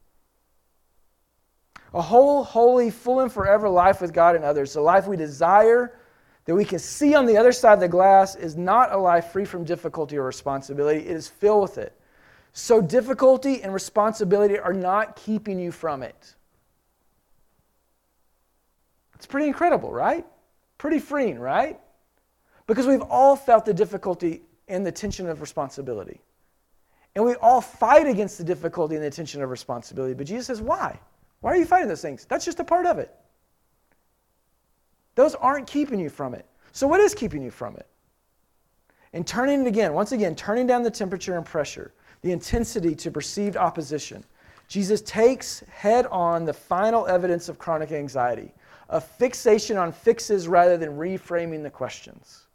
A 1.95 2.01
whole, 2.01 2.43
holy, 2.43 2.91
full 2.91 3.21
and 3.21 3.31
forever 3.31 3.67
life 3.69 4.01
with 4.01 4.13
God 4.13 4.35
and 4.35 4.45
others, 4.45 4.73
the 4.73 4.81
life 4.81 5.07
we 5.07 5.17
desire, 5.17 5.97
that 6.45 6.55
we 6.55 6.65
can 6.65 6.79
see 6.79 7.15
on 7.15 7.25
the 7.25 7.37
other 7.37 7.51
side 7.51 7.73
of 7.73 7.79
the 7.79 7.87
glass, 7.87 8.35
is 8.35 8.55
not 8.55 8.91
a 8.91 8.97
life 8.97 9.31
free 9.31 9.45
from 9.45 9.63
difficulty 9.63 10.17
or 10.17 10.23
responsibility. 10.23 10.99
It 10.99 11.15
is 11.15 11.27
filled 11.27 11.61
with 11.61 11.77
it. 11.77 11.97
So, 12.51 12.81
difficulty 12.81 13.63
and 13.63 13.73
responsibility 13.73 14.59
are 14.59 14.73
not 14.73 15.15
keeping 15.15 15.59
you 15.59 15.71
from 15.71 16.03
it. 16.03 16.35
It's 19.15 19.25
pretty 19.25 19.47
incredible, 19.47 19.91
right? 19.91 20.25
Pretty 20.77 20.99
freeing, 20.99 21.39
right? 21.39 21.79
Because 22.67 22.85
we've 22.85 23.01
all 23.01 23.35
felt 23.35 23.65
the 23.65 23.73
difficulty 23.73 24.41
and 24.67 24.85
the 24.85 24.91
tension 24.91 25.29
of 25.29 25.41
responsibility. 25.41 26.21
And 27.15 27.23
we 27.25 27.35
all 27.35 27.61
fight 27.61 28.07
against 28.07 28.37
the 28.37 28.43
difficulty 28.43 28.95
and 28.95 29.03
the 29.03 29.09
tension 29.09 29.41
of 29.41 29.49
responsibility. 29.49 30.13
But 30.13 30.27
Jesus 30.27 30.47
says, 30.47 30.61
why? 30.61 30.99
Why 31.41 31.51
are 31.51 31.57
you 31.57 31.65
fighting 31.65 31.87
those 31.87 32.01
things? 32.01 32.25
That's 32.25 32.45
just 32.45 32.59
a 32.59 32.63
part 32.63 32.85
of 32.85 32.99
it. 32.99 33.13
Those 35.15 35.35
aren't 35.35 35.67
keeping 35.67 35.99
you 35.99 36.09
from 36.09 36.33
it. 36.33 36.45
So, 36.71 36.87
what 36.87 36.99
is 36.99 37.13
keeping 37.13 37.41
you 37.41 37.51
from 37.51 37.75
it? 37.75 37.87
And 39.13 39.27
turning 39.27 39.61
it 39.61 39.67
again, 39.67 39.93
once 39.93 40.11
again, 40.11 40.35
turning 40.35 40.65
down 40.65 40.81
the 40.81 40.91
temperature 40.91 41.37
and 41.37 41.45
pressure, 41.45 41.93
the 42.21 42.31
intensity 42.31 42.95
to 42.95 43.11
perceived 43.11 43.57
opposition. 43.57 44.23
Jesus 44.67 45.01
takes 45.01 45.59
head 45.69 46.07
on 46.07 46.45
the 46.45 46.53
final 46.53 47.05
evidence 47.05 47.47
of 47.47 47.59
chronic 47.59 47.91
anxiety 47.91 48.53
a 48.89 49.01
fixation 49.01 49.75
on 49.75 49.91
fixes 49.91 50.47
rather 50.47 50.77
than 50.77 50.91
reframing 50.91 51.63
the 51.63 51.69
questions. 51.69 52.45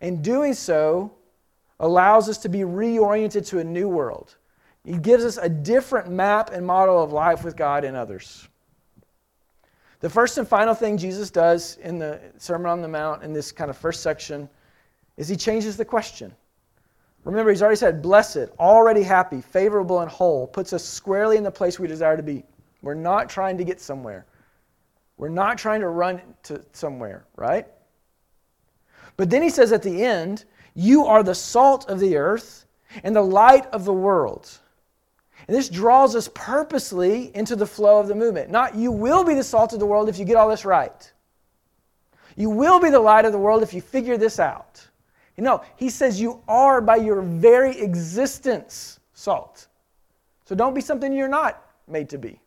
And 0.00 0.22
doing 0.22 0.52
so 0.54 1.12
allows 1.80 2.28
us 2.28 2.38
to 2.38 2.48
be 2.48 2.60
reoriented 2.60 3.46
to 3.48 3.58
a 3.58 3.64
new 3.64 3.88
world. 3.88 4.36
He 4.84 4.98
gives 4.98 5.24
us 5.24 5.38
a 5.38 5.48
different 5.48 6.10
map 6.10 6.50
and 6.52 6.66
model 6.66 7.02
of 7.02 7.12
life 7.12 7.44
with 7.44 7.56
God 7.56 7.84
and 7.84 7.96
others. 7.96 8.48
The 10.02 10.10
first 10.10 10.36
and 10.36 10.46
final 10.46 10.74
thing 10.74 10.98
Jesus 10.98 11.30
does 11.30 11.76
in 11.76 11.96
the 11.96 12.20
Sermon 12.36 12.66
on 12.66 12.82
the 12.82 12.88
Mount, 12.88 13.22
in 13.22 13.32
this 13.32 13.52
kind 13.52 13.70
of 13.70 13.76
first 13.76 14.02
section, 14.02 14.48
is 15.16 15.28
he 15.28 15.36
changes 15.36 15.76
the 15.76 15.84
question. 15.84 16.34
Remember, 17.22 17.50
he's 17.50 17.62
already 17.62 17.76
said, 17.76 18.02
blessed, 18.02 18.48
already 18.58 19.04
happy, 19.04 19.40
favorable, 19.40 20.00
and 20.00 20.10
whole, 20.10 20.48
puts 20.48 20.72
us 20.72 20.84
squarely 20.84 21.36
in 21.36 21.44
the 21.44 21.52
place 21.52 21.78
we 21.78 21.86
desire 21.86 22.16
to 22.16 22.22
be. 22.22 22.42
We're 22.82 22.94
not 22.94 23.28
trying 23.28 23.56
to 23.58 23.64
get 23.64 23.80
somewhere. 23.80 24.26
We're 25.18 25.28
not 25.28 25.56
trying 25.56 25.80
to 25.82 25.88
run 25.88 26.20
to 26.44 26.64
somewhere, 26.72 27.24
right? 27.36 27.68
But 29.16 29.30
then 29.30 29.40
he 29.40 29.50
says 29.50 29.70
at 29.70 29.84
the 29.84 30.04
end, 30.04 30.46
You 30.74 31.06
are 31.06 31.22
the 31.22 31.36
salt 31.36 31.88
of 31.88 32.00
the 32.00 32.16
earth 32.16 32.66
and 33.04 33.14
the 33.14 33.22
light 33.22 33.66
of 33.66 33.84
the 33.84 33.92
world. 33.92 34.50
And 35.48 35.56
this 35.56 35.68
draws 35.68 36.14
us 36.14 36.28
purposely 36.34 37.34
into 37.34 37.56
the 37.56 37.66
flow 37.66 37.98
of 37.98 38.08
the 38.08 38.14
movement. 38.14 38.50
Not 38.50 38.74
you 38.74 38.92
will 38.92 39.24
be 39.24 39.34
the 39.34 39.42
salt 39.42 39.72
of 39.72 39.80
the 39.80 39.86
world 39.86 40.08
if 40.08 40.18
you 40.18 40.24
get 40.24 40.36
all 40.36 40.48
this 40.48 40.64
right. 40.64 41.12
You 42.36 42.50
will 42.50 42.80
be 42.80 42.90
the 42.90 43.00
light 43.00 43.24
of 43.24 43.32
the 43.32 43.38
world 43.38 43.62
if 43.62 43.74
you 43.74 43.80
figure 43.80 44.16
this 44.16 44.38
out. 44.38 44.86
You 45.36 45.44
know, 45.44 45.62
he 45.76 45.90
says 45.90 46.20
you 46.20 46.42
are 46.46 46.80
by 46.80 46.96
your 46.96 47.22
very 47.22 47.78
existence 47.78 49.00
salt. 49.14 49.66
So 50.44 50.54
don't 50.54 50.74
be 50.74 50.80
something 50.80 51.12
you're 51.12 51.28
not 51.28 51.62
made 51.88 52.08
to 52.10 52.18
be. 52.18 52.38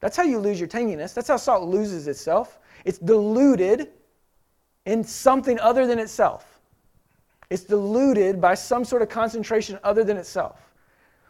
That's 0.00 0.16
how 0.16 0.24
you 0.24 0.38
lose 0.38 0.58
your 0.58 0.68
tanginess. 0.68 1.14
That's 1.14 1.28
how 1.28 1.36
salt 1.36 1.68
loses 1.68 2.08
itself. 2.08 2.58
It's 2.84 2.98
diluted 2.98 3.88
in 4.84 5.04
something 5.04 5.58
other 5.60 5.86
than 5.86 5.98
itself. 5.98 6.60
It's 7.50 7.64
diluted 7.64 8.40
by 8.40 8.54
some 8.54 8.84
sort 8.84 9.02
of 9.02 9.08
concentration 9.08 9.78
other 9.84 10.02
than 10.02 10.16
itself. 10.16 10.71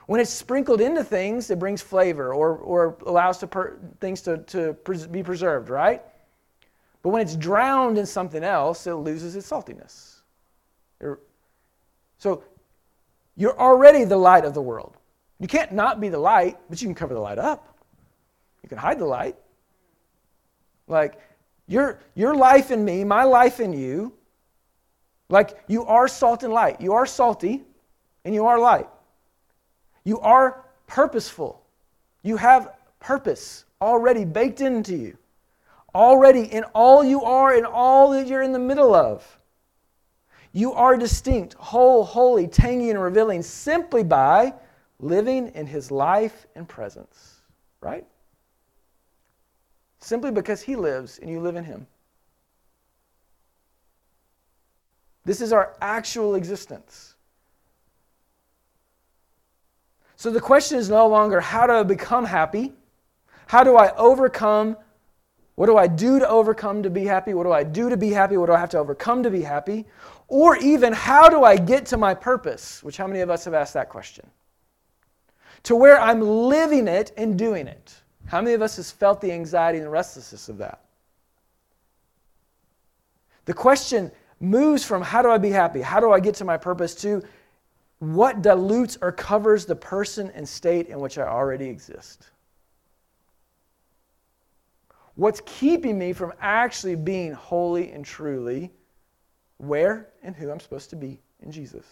When 0.06 0.20
it's 0.20 0.30
sprinkled 0.30 0.80
into 0.80 1.04
things, 1.04 1.50
it 1.50 1.58
brings 1.58 1.80
flavor 1.80 2.34
or, 2.34 2.56
or 2.56 2.96
allows 3.06 3.38
to 3.38 3.46
per, 3.46 3.78
things 4.00 4.20
to, 4.22 4.38
to 4.38 4.74
pres- 4.74 5.06
be 5.06 5.22
preserved, 5.22 5.68
right? 5.68 6.02
But 7.02 7.10
when 7.10 7.22
it's 7.22 7.36
drowned 7.36 7.98
in 7.98 8.06
something 8.06 8.42
else, 8.42 8.86
it 8.86 8.94
loses 8.94 9.36
its 9.36 9.48
saltiness. 9.48 10.16
So 12.18 12.44
you're 13.36 13.58
already 13.58 14.04
the 14.04 14.16
light 14.16 14.44
of 14.44 14.54
the 14.54 14.62
world. 14.62 14.96
You 15.40 15.48
can't 15.48 15.72
not 15.72 16.00
be 16.00 16.08
the 16.08 16.18
light, 16.18 16.58
but 16.68 16.80
you 16.80 16.86
can 16.86 16.94
cover 16.94 17.14
the 17.14 17.20
light 17.20 17.38
up. 17.38 17.76
You 18.62 18.68
can 18.68 18.78
hide 18.78 18.98
the 18.98 19.06
light. 19.06 19.36
Like, 20.86 21.18
your, 21.66 22.00
your 22.14 22.34
life 22.34 22.70
in 22.70 22.84
me, 22.84 23.02
my 23.02 23.24
life 23.24 23.58
in 23.58 23.72
you, 23.72 24.12
like 25.28 25.58
you 25.66 25.84
are 25.86 26.06
salt 26.06 26.42
and 26.42 26.52
light. 26.52 26.80
You 26.80 26.92
are 26.92 27.06
salty 27.06 27.62
and 28.24 28.34
you 28.34 28.46
are 28.46 28.58
light. 28.58 28.88
You 30.04 30.20
are 30.20 30.64
purposeful. 30.86 31.62
You 32.22 32.36
have 32.36 32.74
purpose 33.00 33.64
already 33.80 34.24
baked 34.24 34.60
into 34.60 34.94
you, 34.94 35.16
already 35.94 36.42
in 36.42 36.64
all 36.74 37.02
you 37.02 37.22
are 37.22 37.54
and 37.54 37.66
all 37.66 38.10
that 38.10 38.26
you're 38.26 38.42
in 38.42 38.52
the 38.52 38.58
middle 38.58 38.94
of. 38.94 39.38
You 40.52 40.72
are 40.74 40.96
distinct, 40.96 41.54
whole, 41.54 42.04
holy, 42.04 42.46
tangy, 42.46 42.90
and 42.90 43.00
revealing 43.00 43.42
simply 43.42 44.02
by 44.02 44.54
living 45.00 45.48
in 45.48 45.66
His 45.66 45.90
life 45.90 46.46
and 46.54 46.68
presence, 46.68 47.40
right? 47.80 48.06
simply 50.02 50.30
because 50.30 50.60
He 50.60 50.76
lives 50.76 51.18
and 51.18 51.30
you 51.30 51.40
live 51.40 51.56
in 51.56 51.64
Him. 51.64 51.86
This 55.24 55.40
is 55.40 55.52
our 55.52 55.76
actual 55.80 56.34
existence. 56.34 57.11
So 60.22 60.30
the 60.30 60.40
question 60.40 60.78
is 60.78 60.88
no 60.88 61.08
longer 61.08 61.40
how 61.40 61.66
do 61.66 61.72
I 61.72 61.82
become 61.82 62.24
happy? 62.24 62.72
How 63.48 63.64
do 63.64 63.76
I 63.76 63.92
overcome? 63.96 64.76
What 65.56 65.66
do 65.66 65.76
I 65.76 65.88
do 65.88 66.20
to 66.20 66.28
overcome 66.28 66.84
to 66.84 66.90
be 66.90 67.04
happy? 67.04 67.34
What 67.34 67.42
do 67.42 67.50
I 67.50 67.64
do 67.64 67.90
to 67.90 67.96
be 67.96 68.10
happy? 68.10 68.36
What 68.36 68.46
do 68.46 68.52
I 68.52 68.60
have 68.60 68.68
to 68.68 68.78
overcome 68.78 69.24
to 69.24 69.32
be 69.32 69.42
happy? 69.42 69.84
Or 70.28 70.56
even 70.58 70.92
how 70.92 71.28
do 71.28 71.42
I 71.42 71.56
get 71.56 71.86
to 71.86 71.96
my 71.96 72.14
purpose? 72.14 72.84
Which, 72.84 72.98
how 72.98 73.08
many 73.08 73.18
of 73.18 73.30
us 73.30 73.44
have 73.46 73.54
asked 73.54 73.74
that 73.74 73.88
question? 73.88 74.30
To 75.64 75.74
where 75.74 76.00
I'm 76.00 76.20
living 76.20 76.86
it 76.86 77.10
and 77.16 77.36
doing 77.36 77.66
it. 77.66 77.92
How 78.26 78.40
many 78.40 78.54
of 78.54 78.62
us 78.62 78.76
has 78.76 78.92
felt 78.92 79.20
the 79.20 79.32
anxiety 79.32 79.78
and 79.78 79.90
restlessness 79.90 80.48
of 80.48 80.56
that? 80.58 80.84
The 83.46 83.54
question 83.54 84.12
moves 84.38 84.84
from 84.84 85.02
how 85.02 85.20
do 85.20 85.32
I 85.32 85.38
be 85.38 85.50
happy? 85.50 85.80
How 85.80 85.98
do 85.98 86.12
I 86.12 86.20
get 86.20 86.36
to 86.36 86.44
my 86.44 86.58
purpose 86.58 86.94
to 87.02 87.24
what 88.02 88.42
dilutes 88.42 88.98
or 89.00 89.12
covers 89.12 89.64
the 89.64 89.76
person 89.76 90.28
and 90.34 90.48
state 90.48 90.88
in 90.88 90.98
which 90.98 91.18
I 91.18 91.22
already 91.22 91.66
exist? 91.66 92.30
What's 95.14 95.40
keeping 95.46 96.00
me 96.00 96.12
from 96.12 96.32
actually 96.40 96.96
being 96.96 97.32
holy 97.32 97.92
and 97.92 98.04
truly 98.04 98.72
where 99.58 100.08
and 100.24 100.34
who 100.34 100.50
I'm 100.50 100.58
supposed 100.58 100.90
to 100.90 100.96
be 100.96 101.20
in 101.42 101.52
Jesus? 101.52 101.86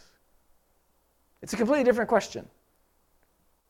It's 1.43 1.53
a 1.53 1.57
completely 1.57 1.85
different 1.85 2.09
question. 2.09 2.49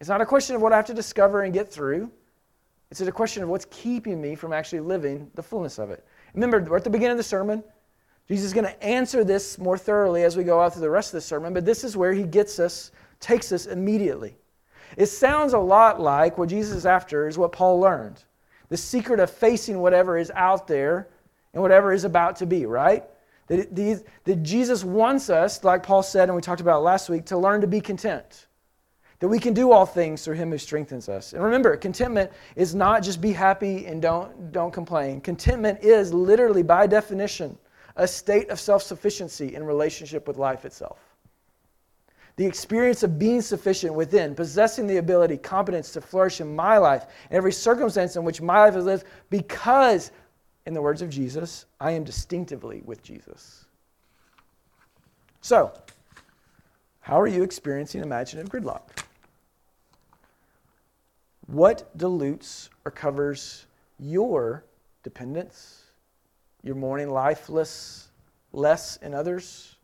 It's 0.01 0.09
not 0.09 0.23
a 0.23 0.27
question 0.27 0.57
of 0.57 0.63
what 0.63 0.73
I 0.73 0.77
have 0.77 0.87
to 0.87 0.95
discover 0.95 1.43
and 1.43 1.53
get 1.53 1.71
through. 1.71 2.11
It's 2.91 3.03
a 3.03 3.13
question 3.13 3.43
of 3.43 3.51
what's 3.51 3.67
keeping 3.67 4.19
me 4.19 4.35
from 4.35 4.55
actually 4.55 4.81
living 4.81 5.31
the 5.35 5.43
fullness 5.43 5.79
of 5.79 5.91
it. 5.91 6.07
Remember, 6.33 6.59
we're 6.59 6.79
at 6.79 6.85
the 6.85 6.91
beginning 6.91 7.13
of 7.13 7.19
the 7.19 7.23
sermon. 7.23 7.63
Jesus 8.31 8.47
is 8.47 8.53
going 8.55 8.65
to 8.65 8.83
answer 8.83 9.25
this 9.25 9.59
more 9.59 9.77
thoroughly 9.77 10.23
as 10.23 10.37
we 10.37 10.45
go 10.45 10.61
out 10.61 10.73
through 10.73 10.83
the 10.83 10.91
rest 10.91 11.09
of 11.09 11.15
the 11.15 11.21
sermon, 11.21 11.53
but 11.53 11.65
this 11.65 11.83
is 11.83 11.97
where 11.97 12.13
he 12.13 12.23
gets 12.23 12.61
us, 12.61 12.93
takes 13.19 13.51
us 13.51 13.67
immediately. 13.67 14.37
It 14.97 15.07
sounds 15.07 15.53
a 15.53 15.59
lot 15.59 16.01
like 16.01 16.39
what 16.39 16.49
Jesus 16.49 16.77
is 16.77 16.87
after 16.87 17.27
is 17.27 17.37
what 17.37 17.53
Paul 17.53 17.81
learned 17.81 18.23
the 18.69 18.77
secret 18.77 19.19
of 19.19 19.29
facing 19.29 19.81
whatever 19.81 20.17
is 20.17 20.31
out 20.37 20.69
there 20.69 21.09
and 21.55 21.61
whatever 21.61 21.93
is 21.93 22.05
about 22.05 22.37
to 22.37 22.47
be, 22.47 22.67
right? 22.67 23.03
That, 23.49 24.05
that 24.23 24.43
Jesus 24.45 24.85
wants 24.85 25.29
us, 25.29 25.65
like 25.65 25.83
Paul 25.83 26.05
said 26.05 26.29
and 26.29 26.37
we 26.37 26.41
talked 26.41 26.61
about 26.61 26.85
last 26.85 27.09
week, 27.09 27.27
to 27.27 27.37
learn 27.37 27.63
to 27.63 27.67
be 27.67 27.81
content 27.81 28.47
that 29.19 29.29
we 29.29 29.41
can 29.41 29.53
do 29.53 29.71
all 29.71 29.87
things 29.87 30.25
through 30.25 30.37
him 30.37 30.51
who 30.51 30.57
strengthens 30.57 31.09
us. 31.09 31.35
And 31.35 31.43
remember, 31.43 31.77
contentment 31.77 32.31
is 32.57 32.75
not 32.75 33.03
just 33.03 33.21
be 33.21 33.33
happy 33.33 33.87
and 33.87 34.01
don't, 34.01 34.51
don't 34.51 34.73
complain. 34.73 35.21
Contentment 35.21 35.83
is 35.83 36.15
literally, 36.15 36.63
by 36.63 36.87
definition, 36.87 37.59
a 38.01 38.09
state 38.09 38.49
of 38.49 38.59
self 38.59 38.83
sufficiency 38.83 39.55
in 39.55 39.63
relationship 39.63 40.27
with 40.27 40.39
life 40.39 40.65
itself. 40.65 40.99
The 42.37 42.47
experience 42.47 43.03
of 43.03 43.19
being 43.19 43.43
sufficient 43.43 43.93
within, 43.93 44.35
possessing 44.35 44.87
the 44.87 44.97
ability, 44.97 45.37
competence 45.37 45.93
to 45.93 46.01
flourish 46.01 46.41
in 46.41 46.57
my 46.57 46.79
life, 46.79 47.05
in 47.31 47.37
every 47.37 47.53
circumstance 47.53 48.17
in 48.17 48.25
which 48.25 48.41
my 48.41 48.65
life 48.65 48.75
is 48.75 48.87
lived, 48.87 49.05
because, 49.29 50.13
in 50.65 50.73
the 50.73 50.81
words 50.81 51.03
of 51.03 51.11
Jesus, 51.11 51.67
I 51.79 51.91
am 51.91 52.03
distinctively 52.03 52.83
with 52.87 53.03
Jesus. 53.03 53.67
So, 55.43 55.71
how 57.01 57.21
are 57.21 57.27
you 57.27 57.43
experiencing 57.43 58.01
imaginative 58.01 58.51
gridlock? 58.51 58.83
What 61.49 61.95
dilutes 61.99 62.71
or 62.87 62.91
covers 62.91 63.67
your 63.99 64.65
dependence, 65.03 65.83
your 66.63 66.75
mourning 66.75 67.11
lifeless 67.11 68.09
less 68.53 68.97
in 68.99 69.15
others? 69.15 69.77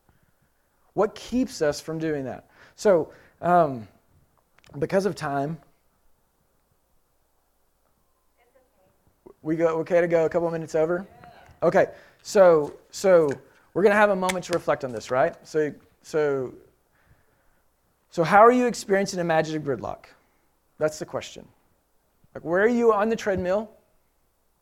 What 0.95 1.15
keeps 1.15 1.63
us 1.63 1.81
from 1.81 1.99
doing 1.99 2.25
that? 2.25 2.49
So, 2.75 3.13
um, 3.41 3.87
because 4.79 5.07
of 5.07 5.15
time, 5.15 5.59
we 9.43 9.57
go 9.57 9.69
okay 9.79 10.01
to 10.01 10.09
go 10.09 10.25
a 10.25 10.29
couple 10.29 10.51
minutes 10.51 10.75
over. 10.75 11.07
Okay, 11.63 11.87
so 12.23 12.75
so 12.91 13.31
we're 13.73 13.83
gonna 13.83 13.95
have 13.95 14.11
a 14.11 14.17
moment 14.17 14.45
to 14.47 14.53
reflect 14.53 14.85
on 14.85 14.93
this, 14.93 15.11
right? 15.11 15.35
So 15.47 15.73
so 16.03 16.53
so 18.11 18.25
how 18.25 18.39
are 18.39 18.53
you 18.53 18.67
experiencing 18.67 19.21
imaginative 19.21 19.63
gridlock? 19.63 20.07
That's 20.79 20.99
the 20.99 21.07
question. 21.07 21.47
Like, 22.35 22.45
where 22.45 22.63
are 22.63 22.69
you 22.69 22.93
on 22.93 23.09
the 23.09 23.17
treadmill? 23.17 23.71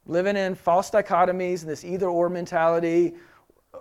Living 0.06 0.36
in 0.36 0.54
false 0.54 0.90
dichotomies 0.90 1.62
and 1.62 1.70
this 1.70 1.84
either 1.84 2.08
or 2.08 2.28
mentality, 2.28 3.14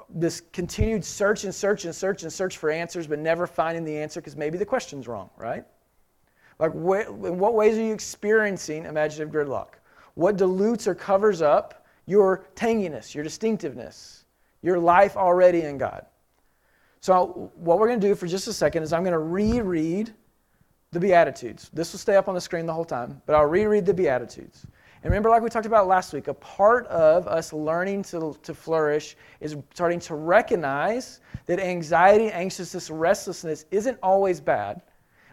this 0.09 0.41
continued 0.53 1.03
search 1.03 1.43
and 1.43 1.53
search 1.53 1.86
and 1.86 1.93
search 1.93 2.24
and 2.24 2.32
search 2.32 2.57
for 2.57 2.69
answers, 2.69 3.07
but 3.07 3.19
never 3.19 3.47
finding 3.47 3.84
the 3.84 3.97
answer 3.97 4.21
because 4.21 4.36
maybe 4.36 4.57
the 4.57 4.65
question's 4.65 5.07
wrong, 5.07 5.30
right? 5.38 5.65
Like, 6.59 6.71
where, 6.71 7.01
in 7.01 7.39
what 7.39 7.55
ways 7.55 7.78
are 7.78 7.82
you 7.82 7.93
experiencing 7.93 8.86
imaginative 8.86 9.34
gridlock? 9.34 9.76
What 10.13 10.38
dilutes 10.38 10.88
or 10.88 10.95
covers 10.95 11.41
up 11.41 11.86
your 12.05 12.45
tanginess, 12.55 13.15
your 13.15 13.24
distinctiveness, 13.24 14.26
your 14.61 14.80
life 14.80 15.17
already 15.17 15.61
in 15.63 15.78
God? 15.78 16.05
So, 17.01 17.51
what 17.55 17.80
we're 17.80 17.88
going 17.88 17.99
to 17.99 18.07
do 18.07 18.15
for 18.15 18.28
just 18.28 18.47
a 18.47 18.53
second 18.53 18.84
is 18.84 18.93
I'm 18.93 19.03
going 19.03 19.11
to 19.13 19.19
reread 19.19 20.13
the 20.91 20.99
Beatitudes. 20.99 21.69
This 21.74 21.91
will 21.91 21.99
stay 21.99 22.15
up 22.15 22.28
on 22.30 22.36
the 22.36 22.41
screen 22.41 22.65
the 22.65 22.74
whole 22.74 22.86
time, 22.86 23.21
but 23.26 23.36
I'll 23.36 23.45
reread 23.45 23.86
the 23.86 23.93
Beatitudes. 23.93 24.65
And 25.04 25.12
remember, 25.12 25.30
like 25.30 25.41
we 25.41 25.49
talked 25.49 25.66
about 25.66 25.86
last 25.86 26.14
week, 26.14 26.30
a 26.30 26.34
part 26.34 26.88
of 26.88 27.28
us 27.28 27.51
learning 27.51 28.04
to, 28.04 28.38
to 28.41 28.54
flourish 28.54 29.18
is 29.41 29.58
starting 29.74 29.99
to 29.99 30.16
recognize 30.16 31.20
that 31.45 31.60
anxiety, 31.60 32.32
anxiousness, 32.32 32.89
restlessness 32.89 33.66
isn't 33.70 33.99
always 34.01 34.39
bad. 34.39 34.82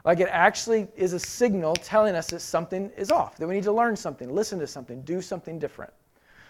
Like 0.05 0.18
it 0.18 0.29
actually 0.31 0.89
is 0.97 1.12
a 1.12 1.21
signal 1.21 1.75
telling 1.75 2.16
us 2.16 2.29
that 2.29 2.41
something 2.41 2.91
is 2.97 3.12
off, 3.12 3.37
that 3.37 3.47
we 3.47 3.55
need 3.55 3.64
to 3.64 3.73
learn 3.73 3.95
something, 3.95 4.35
listen 4.35 4.59
to 4.59 4.66
something, 4.66 5.03
do 5.03 5.23
something 5.23 5.59
different. 5.59 5.93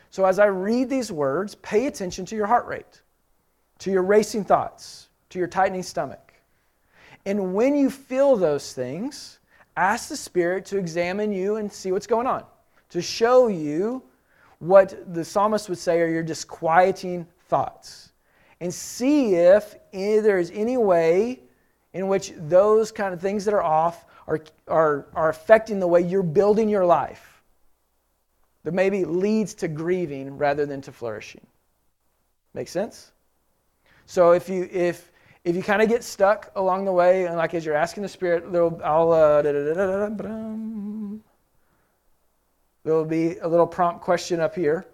So 0.09 0.25
as 0.25 0.39
I 0.39 0.47
read 0.47 0.89
these 0.89 1.13
words, 1.13 1.55
pay 1.57 1.87
attention 1.87 2.25
to 2.27 2.37
your 2.37 2.47
heart 2.47 2.67
rate, 2.67 3.03
to 3.81 3.91
your 3.91 4.03
racing 4.03 4.45
thoughts, 4.45 5.09
to 5.29 5.39
your 5.39 5.49
tightening 5.49 5.83
stomach. 5.83 6.33
And 7.27 7.53
when 7.55 7.77
you 7.77 7.91
feel 7.91 8.37
those 8.37 8.73
things, 8.73 9.41
ask 9.77 10.09
the 10.09 10.17
Spirit 10.17 10.65
to 10.67 10.79
examine 10.79 11.33
you 11.33 11.57
and 11.57 11.71
see 11.71 11.93
what's 11.93 12.07
going 12.07 12.27
on, 12.27 12.45
to 12.91 13.01
show 13.01 13.49
you 13.49 14.03
what 14.59 15.15
the 15.15 15.25
psalmist 15.25 15.69
would 15.69 15.79
say 15.79 16.01
are 16.01 16.09
your 16.09 16.23
disquieting 16.23 17.27
thoughts. 17.49 18.13
And 18.61 18.73
see 18.73 19.35
if 19.35 19.77
there 19.93 20.39
is 20.39 20.51
any 20.55 20.77
way 20.77 21.41
in 21.95 22.09
which 22.09 22.33
those 22.37 22.93
kind 22.93 23.15
of 23.15 23.21
things 23.21 23.45
that 23.47 23.55
are 23.55 23.63
off 23.63 24.05
are, 24.27 24.41
are, 24.69 25.07
are 25.15 25.31
affecting 25.31 25.81
the 25.81 25.89
way 25.89 26.03
you're 26.03 26.23
building 26.23 26.69
your 26.69 26.85
life 26.85 27.43
that 28.65 28.75
maybe 28.75 29.05
leads 29.05 29.55
to 29.55 29.69
grieving 29.69 30.37
rather 30.37 30.67
than 30.67 30.83
to 30.83 30.93
flourishing. 30.93 31.47
Make 32.53 32.69
sense? 32.69 33.13
So 34.07 34.33
if 34.33 34.49
you 34.49 34.69
if 34.71 35.11
if 35.45 35.57
you 35.57 35.63
kind 35.63 35.81
of 35.81 35.89
get 35.89 36.05
stuck 36.05 36.51
along 36.57 36.85
the 36.85 36.93
way, 36.93 37.27
and 37.27 37.37
like 37.37 37.55
as 37.55 37.65
you're 37.65 37.77
asking 37.77 38.03
the 38.03 38.09
Spirit, 38.09 38.53
there'll, 38.53 38.79
I'll, 38.85 39.13
uh, 39.13 39.41
there'll 42.85 43.05
be 43.05 43.39
a 43.39 43.49
little 43.49 43.67
prompt 43.67 44.03
question 44.03 44.41
up 44.41 44.55
here. 44.55 44.87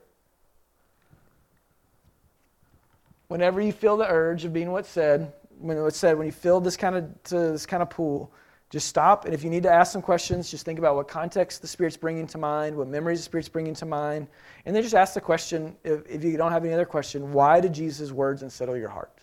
Whenever 3.29 3.61
you 3.61 3.73
feel 3.73 3.97
the 3.97 4.09
urge 4.09 4.45
of 4.45 4.53
being 4.53 4.71
what's 4.71 4.89
said, 4.89 5.33
when 5.59 5.83
what's 5.83 5.99
said, 5.99 6.17
when 6.17 6.27
you 6.27 6.33
feel 6.33 6.61
this 6.61 6.77
kind 6.77 6.97
of 6.97 7.23
this 7.25 7.67
kind 7.67 7.83
of 7.83 7.91
pool, 7.91 8.31
just 8.71 8.89
stop. 8.89 9.25
And 9.25 9.35
if 9.35 9.43
you 9.45 9.51
need 9.51 9.63
to 9.63 9.73
ask 9.73 9.93
some 9.93 10.03
questions, 10.03 10.51
just 10.51 10.65
think 10.65 10.79
about 10.79 10.97
what 10.97 11.09
context 11.09 11.63
the 11.63 11.69
Spirit's 11.69 11.97
bringing 11.97 12.27
to 12.29 12.39
mind, 12.39 12.77
what 12.77 12.89
memories 12.89 13.21
the 13.21 13.25
Spirit's 13.25 13.49
bringing 13.49 13.75
to 13.75 13.87
mind, 13.87 14.27
and 14.65 14.75
then 14.75 14.83
just 14.83 14.95
ask 14.95 15.15
the 15.15 15.21
question. 15.21 15.77
If, 15.85 16.07
if 16.09 16.25
you 16.25 16.37
don't 16.37 16.53
have 16.53 16.65
any 16.65 16.75
other 16.75 16.85
question, 16.85 17.33
why 17.33 17.61
did 17.61 17.73
Jesus' 17.73 18.13
words 18.13 18.43
unsettle 18.43 18.77
your 18.77 18.89
heart? 18.89 19.19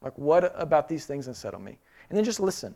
Like, 0.00 0.16
what 0.16 0.52
about 0.56 0.88
these 0.88 1.06
things 1.06 1.26
unsettle 1.28 1.60
me? 1.60 1.78
And 2.08 2.16
then 2.16 2.24
just 2.24 2.40
listen. 2.40 2.74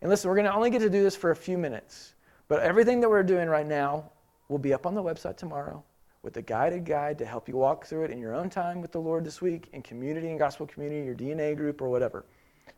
And 0.00 0.10
listen, 0.10 0.28
we're 0.28 0.36
going 0.36 0.46
to 0.46 0.54
only 0.54 0.70
get 0.70 0.80
to 0.80 0.90
do 0.90 1.02
this 1.02 1.14
for 1.16 1.30
a 1.30 1.36
few 1.36 1.56
minutes, 1.56 2.14
but 2.48 2.60
everything 2.60 3.00
that 3.00 3.08
we're 3.08 3.22
doing 3.22 3.48
right 3.48 3.66
now 3.66 4.10
will 4.48 4.58
be 4.58 4.74
up 4.74 4.86
on 4.86 4.94
the 4.94 5.02
website 5.02 5.36
tomorrow 5.36 5.82
with 6.22 6.36
a 6.36 6.42
guided 6.42 6.84
guide 6.84 7.18
to 7.18 7.26
help 7.26 7.48
you 7.48 7.56
walk 7.56 7.86
through 7.86 8.04
it 8.04 8.10
in 8.10 8.18
your 8.18 8.34
own 8.34 8.48
time 8.48 8.80
with 8.80 8.92
the 8.92 9.00
Lord 9.00 9.24
this 9.24 9.42
week, 9.42 9.68
in 9.72 9.82
community 9.82 10.30
and 10.30 10.38
gospel 10.38 10.66
community, 10.66 11.04
your 11.04 11.14
DNA 11.14 11.56
group, 11.56 11.82
or 11.82 11.88
whatever. 11.88 12.24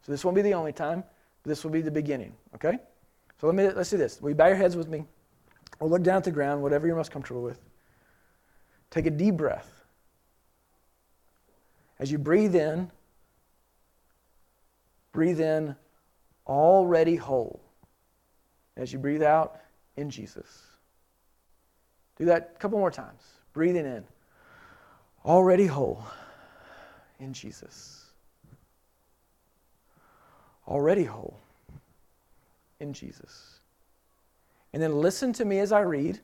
So 0.02 0.12
this 0.12 0.24
won't 0.24 0.34
be 0.34 0.42
the 0.42 0.54
only 0.54 0.72
time, 0.72 1.04
but 1.42 1.48
this 1.48 1.62
will 1.62 1.70
be 1.70 1.80
the 1.80 1.90
beginning, 1.90 2.32
okay? 2.54 2.78
So 3.40 3.46
let 3.46 3.54
me, 3.54 3.68
let's 3.68 3.90
do 3.90 3.96
this. 3.96 4.20
Will 4.20 4.30
you 4.30 4.34
bow 4.34 4.48
your 4.48 4.56
heads 4.56 4.76
with 4.76 4.88
me? 4.88 5.04
Or 5.78 5.88
look 5.88 6.02
down 6.02 6.16
at 6.16 6.24
the 6.24 6.30
ground, 6.30 6.62
whatever 6.62 6.86
you're 6.86 6.96
most 6.96 7.10
comfortable 7.10 7.42
with. 7.42 7.60
Take 8.90 9.06
a 9.06 9.10
deep 9.10 9.36
breath. 9.36 9.84
As 11.98 12.10
you 12.10 12.18
breathe 12.18 12.54
in, 12.54 12.90
Breathe 15.16 15.40
in, 15.40 15.74
already 16.46 17.16
whole. 17.16 17.62
As 18.76 18.92
you 18.92 18.98
breathe 18.98 19.22
out, 19.22 19.58
in 19.96 20.10
Jesus. 20.10 20.75
Do 22.16 22.24
that 22.26 22.52
a 22.56 22.58
couple 22.58 22.78
more 22.78 22.90
times. 22.90 23.22
Breathing 23.52 23.86
in, 23.86 24.04
already 25.24 25.66
whole, 25.66 26.04
in 27.20 27.32
Jesus. 27.32 28.04
Already 30.68 31.04
whole, 31.04 31.38
in 32.80 32.92
Jesus. 32.92 33.60
And 34.72 34.82
then 34.82 35.00
listen 35.00 35.32
to 35.34 35.44
me 35.44 35.60
as 35.60 35.72
I 35.72 35.80
read, 35.80 36.20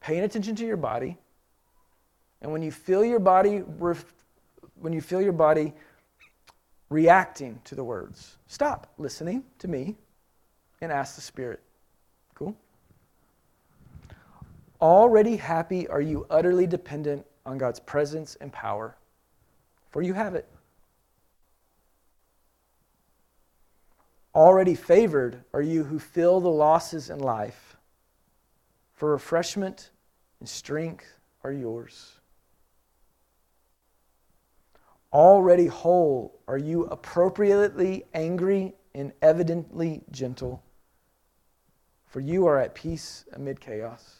paying 0.00 0.22
attention 0.22 0.54
to 0.56 0.64
your 0.64 0.76
body. 0.76 1.18
And 2.40 2.52
when 2.52 2.62
you 2.62 2.70
feel 2.70 3.04
your 3.04 3.18
body, 3.18 3.58
when 3.58 4.92
you 4.92 5.00
feel 5.00 5.20
your 5.20 5.32
body 5.32 5.74
reacting 6.90 7.60
to 7.64 7.74
the 7.74 7.84
words. 7.84 8.36
Stop 8.48 8.92
listening 8.98 9.44
to 9.60 9.68
me 9.68 9.96
and 10.80 10.92
ask 10.92 11.14
the 11.14 11.20
Spirit. 11.20 11.60
Cool? 12.34 12.54
Already 14.80 15.36
happy 15.36 15.86
are 15.88 16.00
you 16.00 16.26
utterly 16.30 16.66
dependent 16.66 17.26
on 17.44 17.58
God's 17.58 17.80
presence 17.80 18.36
and 18.40 18.50
power, 18.52 18.96
for 19.90 20.00
you 20.00 20.14
have 20.14 20.34
it. 20.34 20.48
Already 24.34 24.74
favored 24.74 25.44
are 25.52 25.60
you 25.60 25.84
who 25.84 25.98
feel 25.98 26.40
the 26.40 26.48
losses 26.48 27.10
in 27.10 27.18
life, 27.18 27.76
for 28.94 29.10
refreshment 29.10 29.90
and 30.38 30.48
strength 30.48 31.18
are 31.44 31.52
yours. 31.52 32.12
Already 35.12 35.66
whole 35.66 36.40
are 36.46 36.58
you 36.58 36.84
appropriately 36.84 38.04
angry 38.14 38.74
and 38.94 39.12
evidently 39.20 40.04
gentle, 40.10 40.62
for 42.06 42.20
you 42.20 42.46
are 42.46 42.58
at 42.58 42.74
peace 42.74 43.24
amid 43.32 43.60
chaos. 43.60 44.19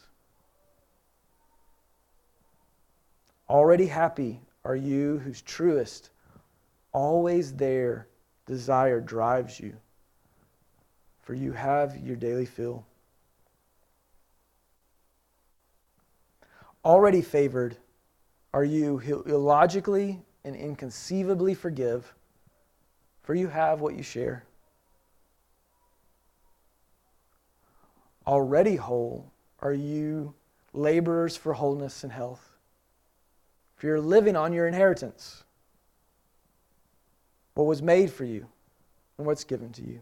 Already 3.50 3.86
happy 3.86 4.40
are 4.64 4.76
you 4.76 5.18
whose 5.18 5.42
truest, 5.42 6.10
always 6.92 7.52
there 7.52 8.06
desire 8.46 9.00
drives 9.00 9.58
you, 9.58 9.74
for 11.18 11.34
you 11.34 11.50
have 11.50 11.96
your 11.96 12.14
daily 12.14 12.46
fill. 12.46 12.86
Already 16.84 17.22
favored 17.22 17.76
are 18.54 18.62
you 18.62 18.98
who 18.98 19.24
illogically 19.24 20.20
and 20.44 20.54
inconceivably 20.54 21.54
forgive, 21.54 22.14
for 23.24 23.34
you 23.34 23.48
have 23.48 23.80
what 23.80 23.96
you 23.96 24.04
share. 24.04 24.44
Already 28.28 28.76
whole 28.76 29.32
are 29.58 29.72
you 29.72 30.34
laborers 30.72 31.36
for 31.36 31.52
wholeness 31.52 32.04
and 32.04 32.12
health 32.12 32.49
for 33.80 33.86
you're 33.86 33.98
living 33.98 34.36
on 34.36 34.52
your 34.52 34.68
inheritance, 34.68 35.42
what 37.54 37.64
was 37.64 37.80
made 37.80 38.12
for 38.12 38.24
you, 38.26 38.46
and 39.16 39.26
what's 39.26 39.42
given 39.42 39.72
to 39.72 39.82
you. 39.82 40.00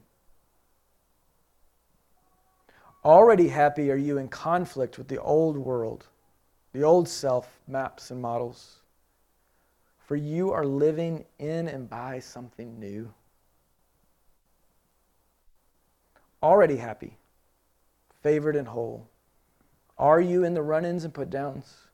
Already 3.04 3.46
happy 3.46 3.92
are 3.92 3.96
you 3.96 4.18
in 4.18 4.26
conflict 4.26 4.98
with 4.98 5.06
the 5.06 5.22
old 5.22 5.56
world, 5.56 6.08
the 6.72 6.82
old 6.82 7.08
self 7.08 7.60
maps 7.68 8.10
and 8.10 8.20
models, 8.20 8.80
for 10.08 10.16
you 10.16 10.50
are 10.50 10.66
living 10.66 11.24
in 11.38 11.68
and 11.68 11.88
by 11.88 12.18
something 12.18 12.80
new. 12.80 13.08
Already 16.42 16.78
happy, 16.78 17.16
favored 18.24 18.56
and 18.56 18.66
whole, 18.66 19.06
are 19.96 20.20
you 20.20 20.42
in 20.42 20.54
the 20.54 20.62
run 20.62 20.84
ins 20.84 21.04
and 21.04 21.14
put 21.14 21.30
downs? 21.30 21.87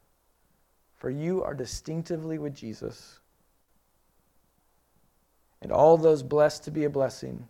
For 1.05 1.11
you 1.11 1.45
are 1.45 1.53
distinctively 1.53 2.39
with 2.39 2.55
Jesus. 2.55 3.19
And 5.61 5.71
all 5.71 5.99
those 5.99 6.23
blessed 6.23 6.65
to 6.65 6.71
be 6.71 6.85
a 6.85 6.89
blessing, 6.89 7.47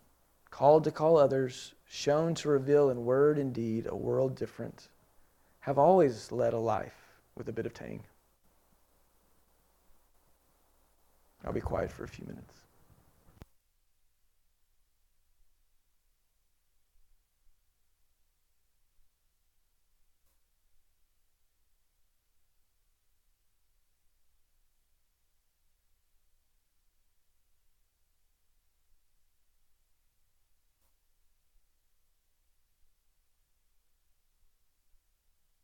called 0.51 0.83
to 0.83 0.91
call 0.91 1.15
others, 1.15 1.73
shown 1.87 2.35
to 2.35 2.49
reveal 2.49 2.89
in 2.89 3.05
word 3.05 3.37
and 3.37 3.53
deed 3.53 3.87
a 3.87 3.95
world 3.95 4.35
different, 4.35 4.89
have 5.61 5.79
always 5.79 6.33
led 6.33 6.51
a 6.51 6.59
life 6.59 6.97
with 7.37 7.47
a 7.47 7.53
bit 7.53 7.65
of 7.65 7.73
tang. 7.73 8.03
I'll 11.45 11.53
be 11.53 11.61
quiet 11.61 11.93
for 11.93 12.03
a 12.03 12.09
few 12.09 12.25
minutes. 12.25 12.64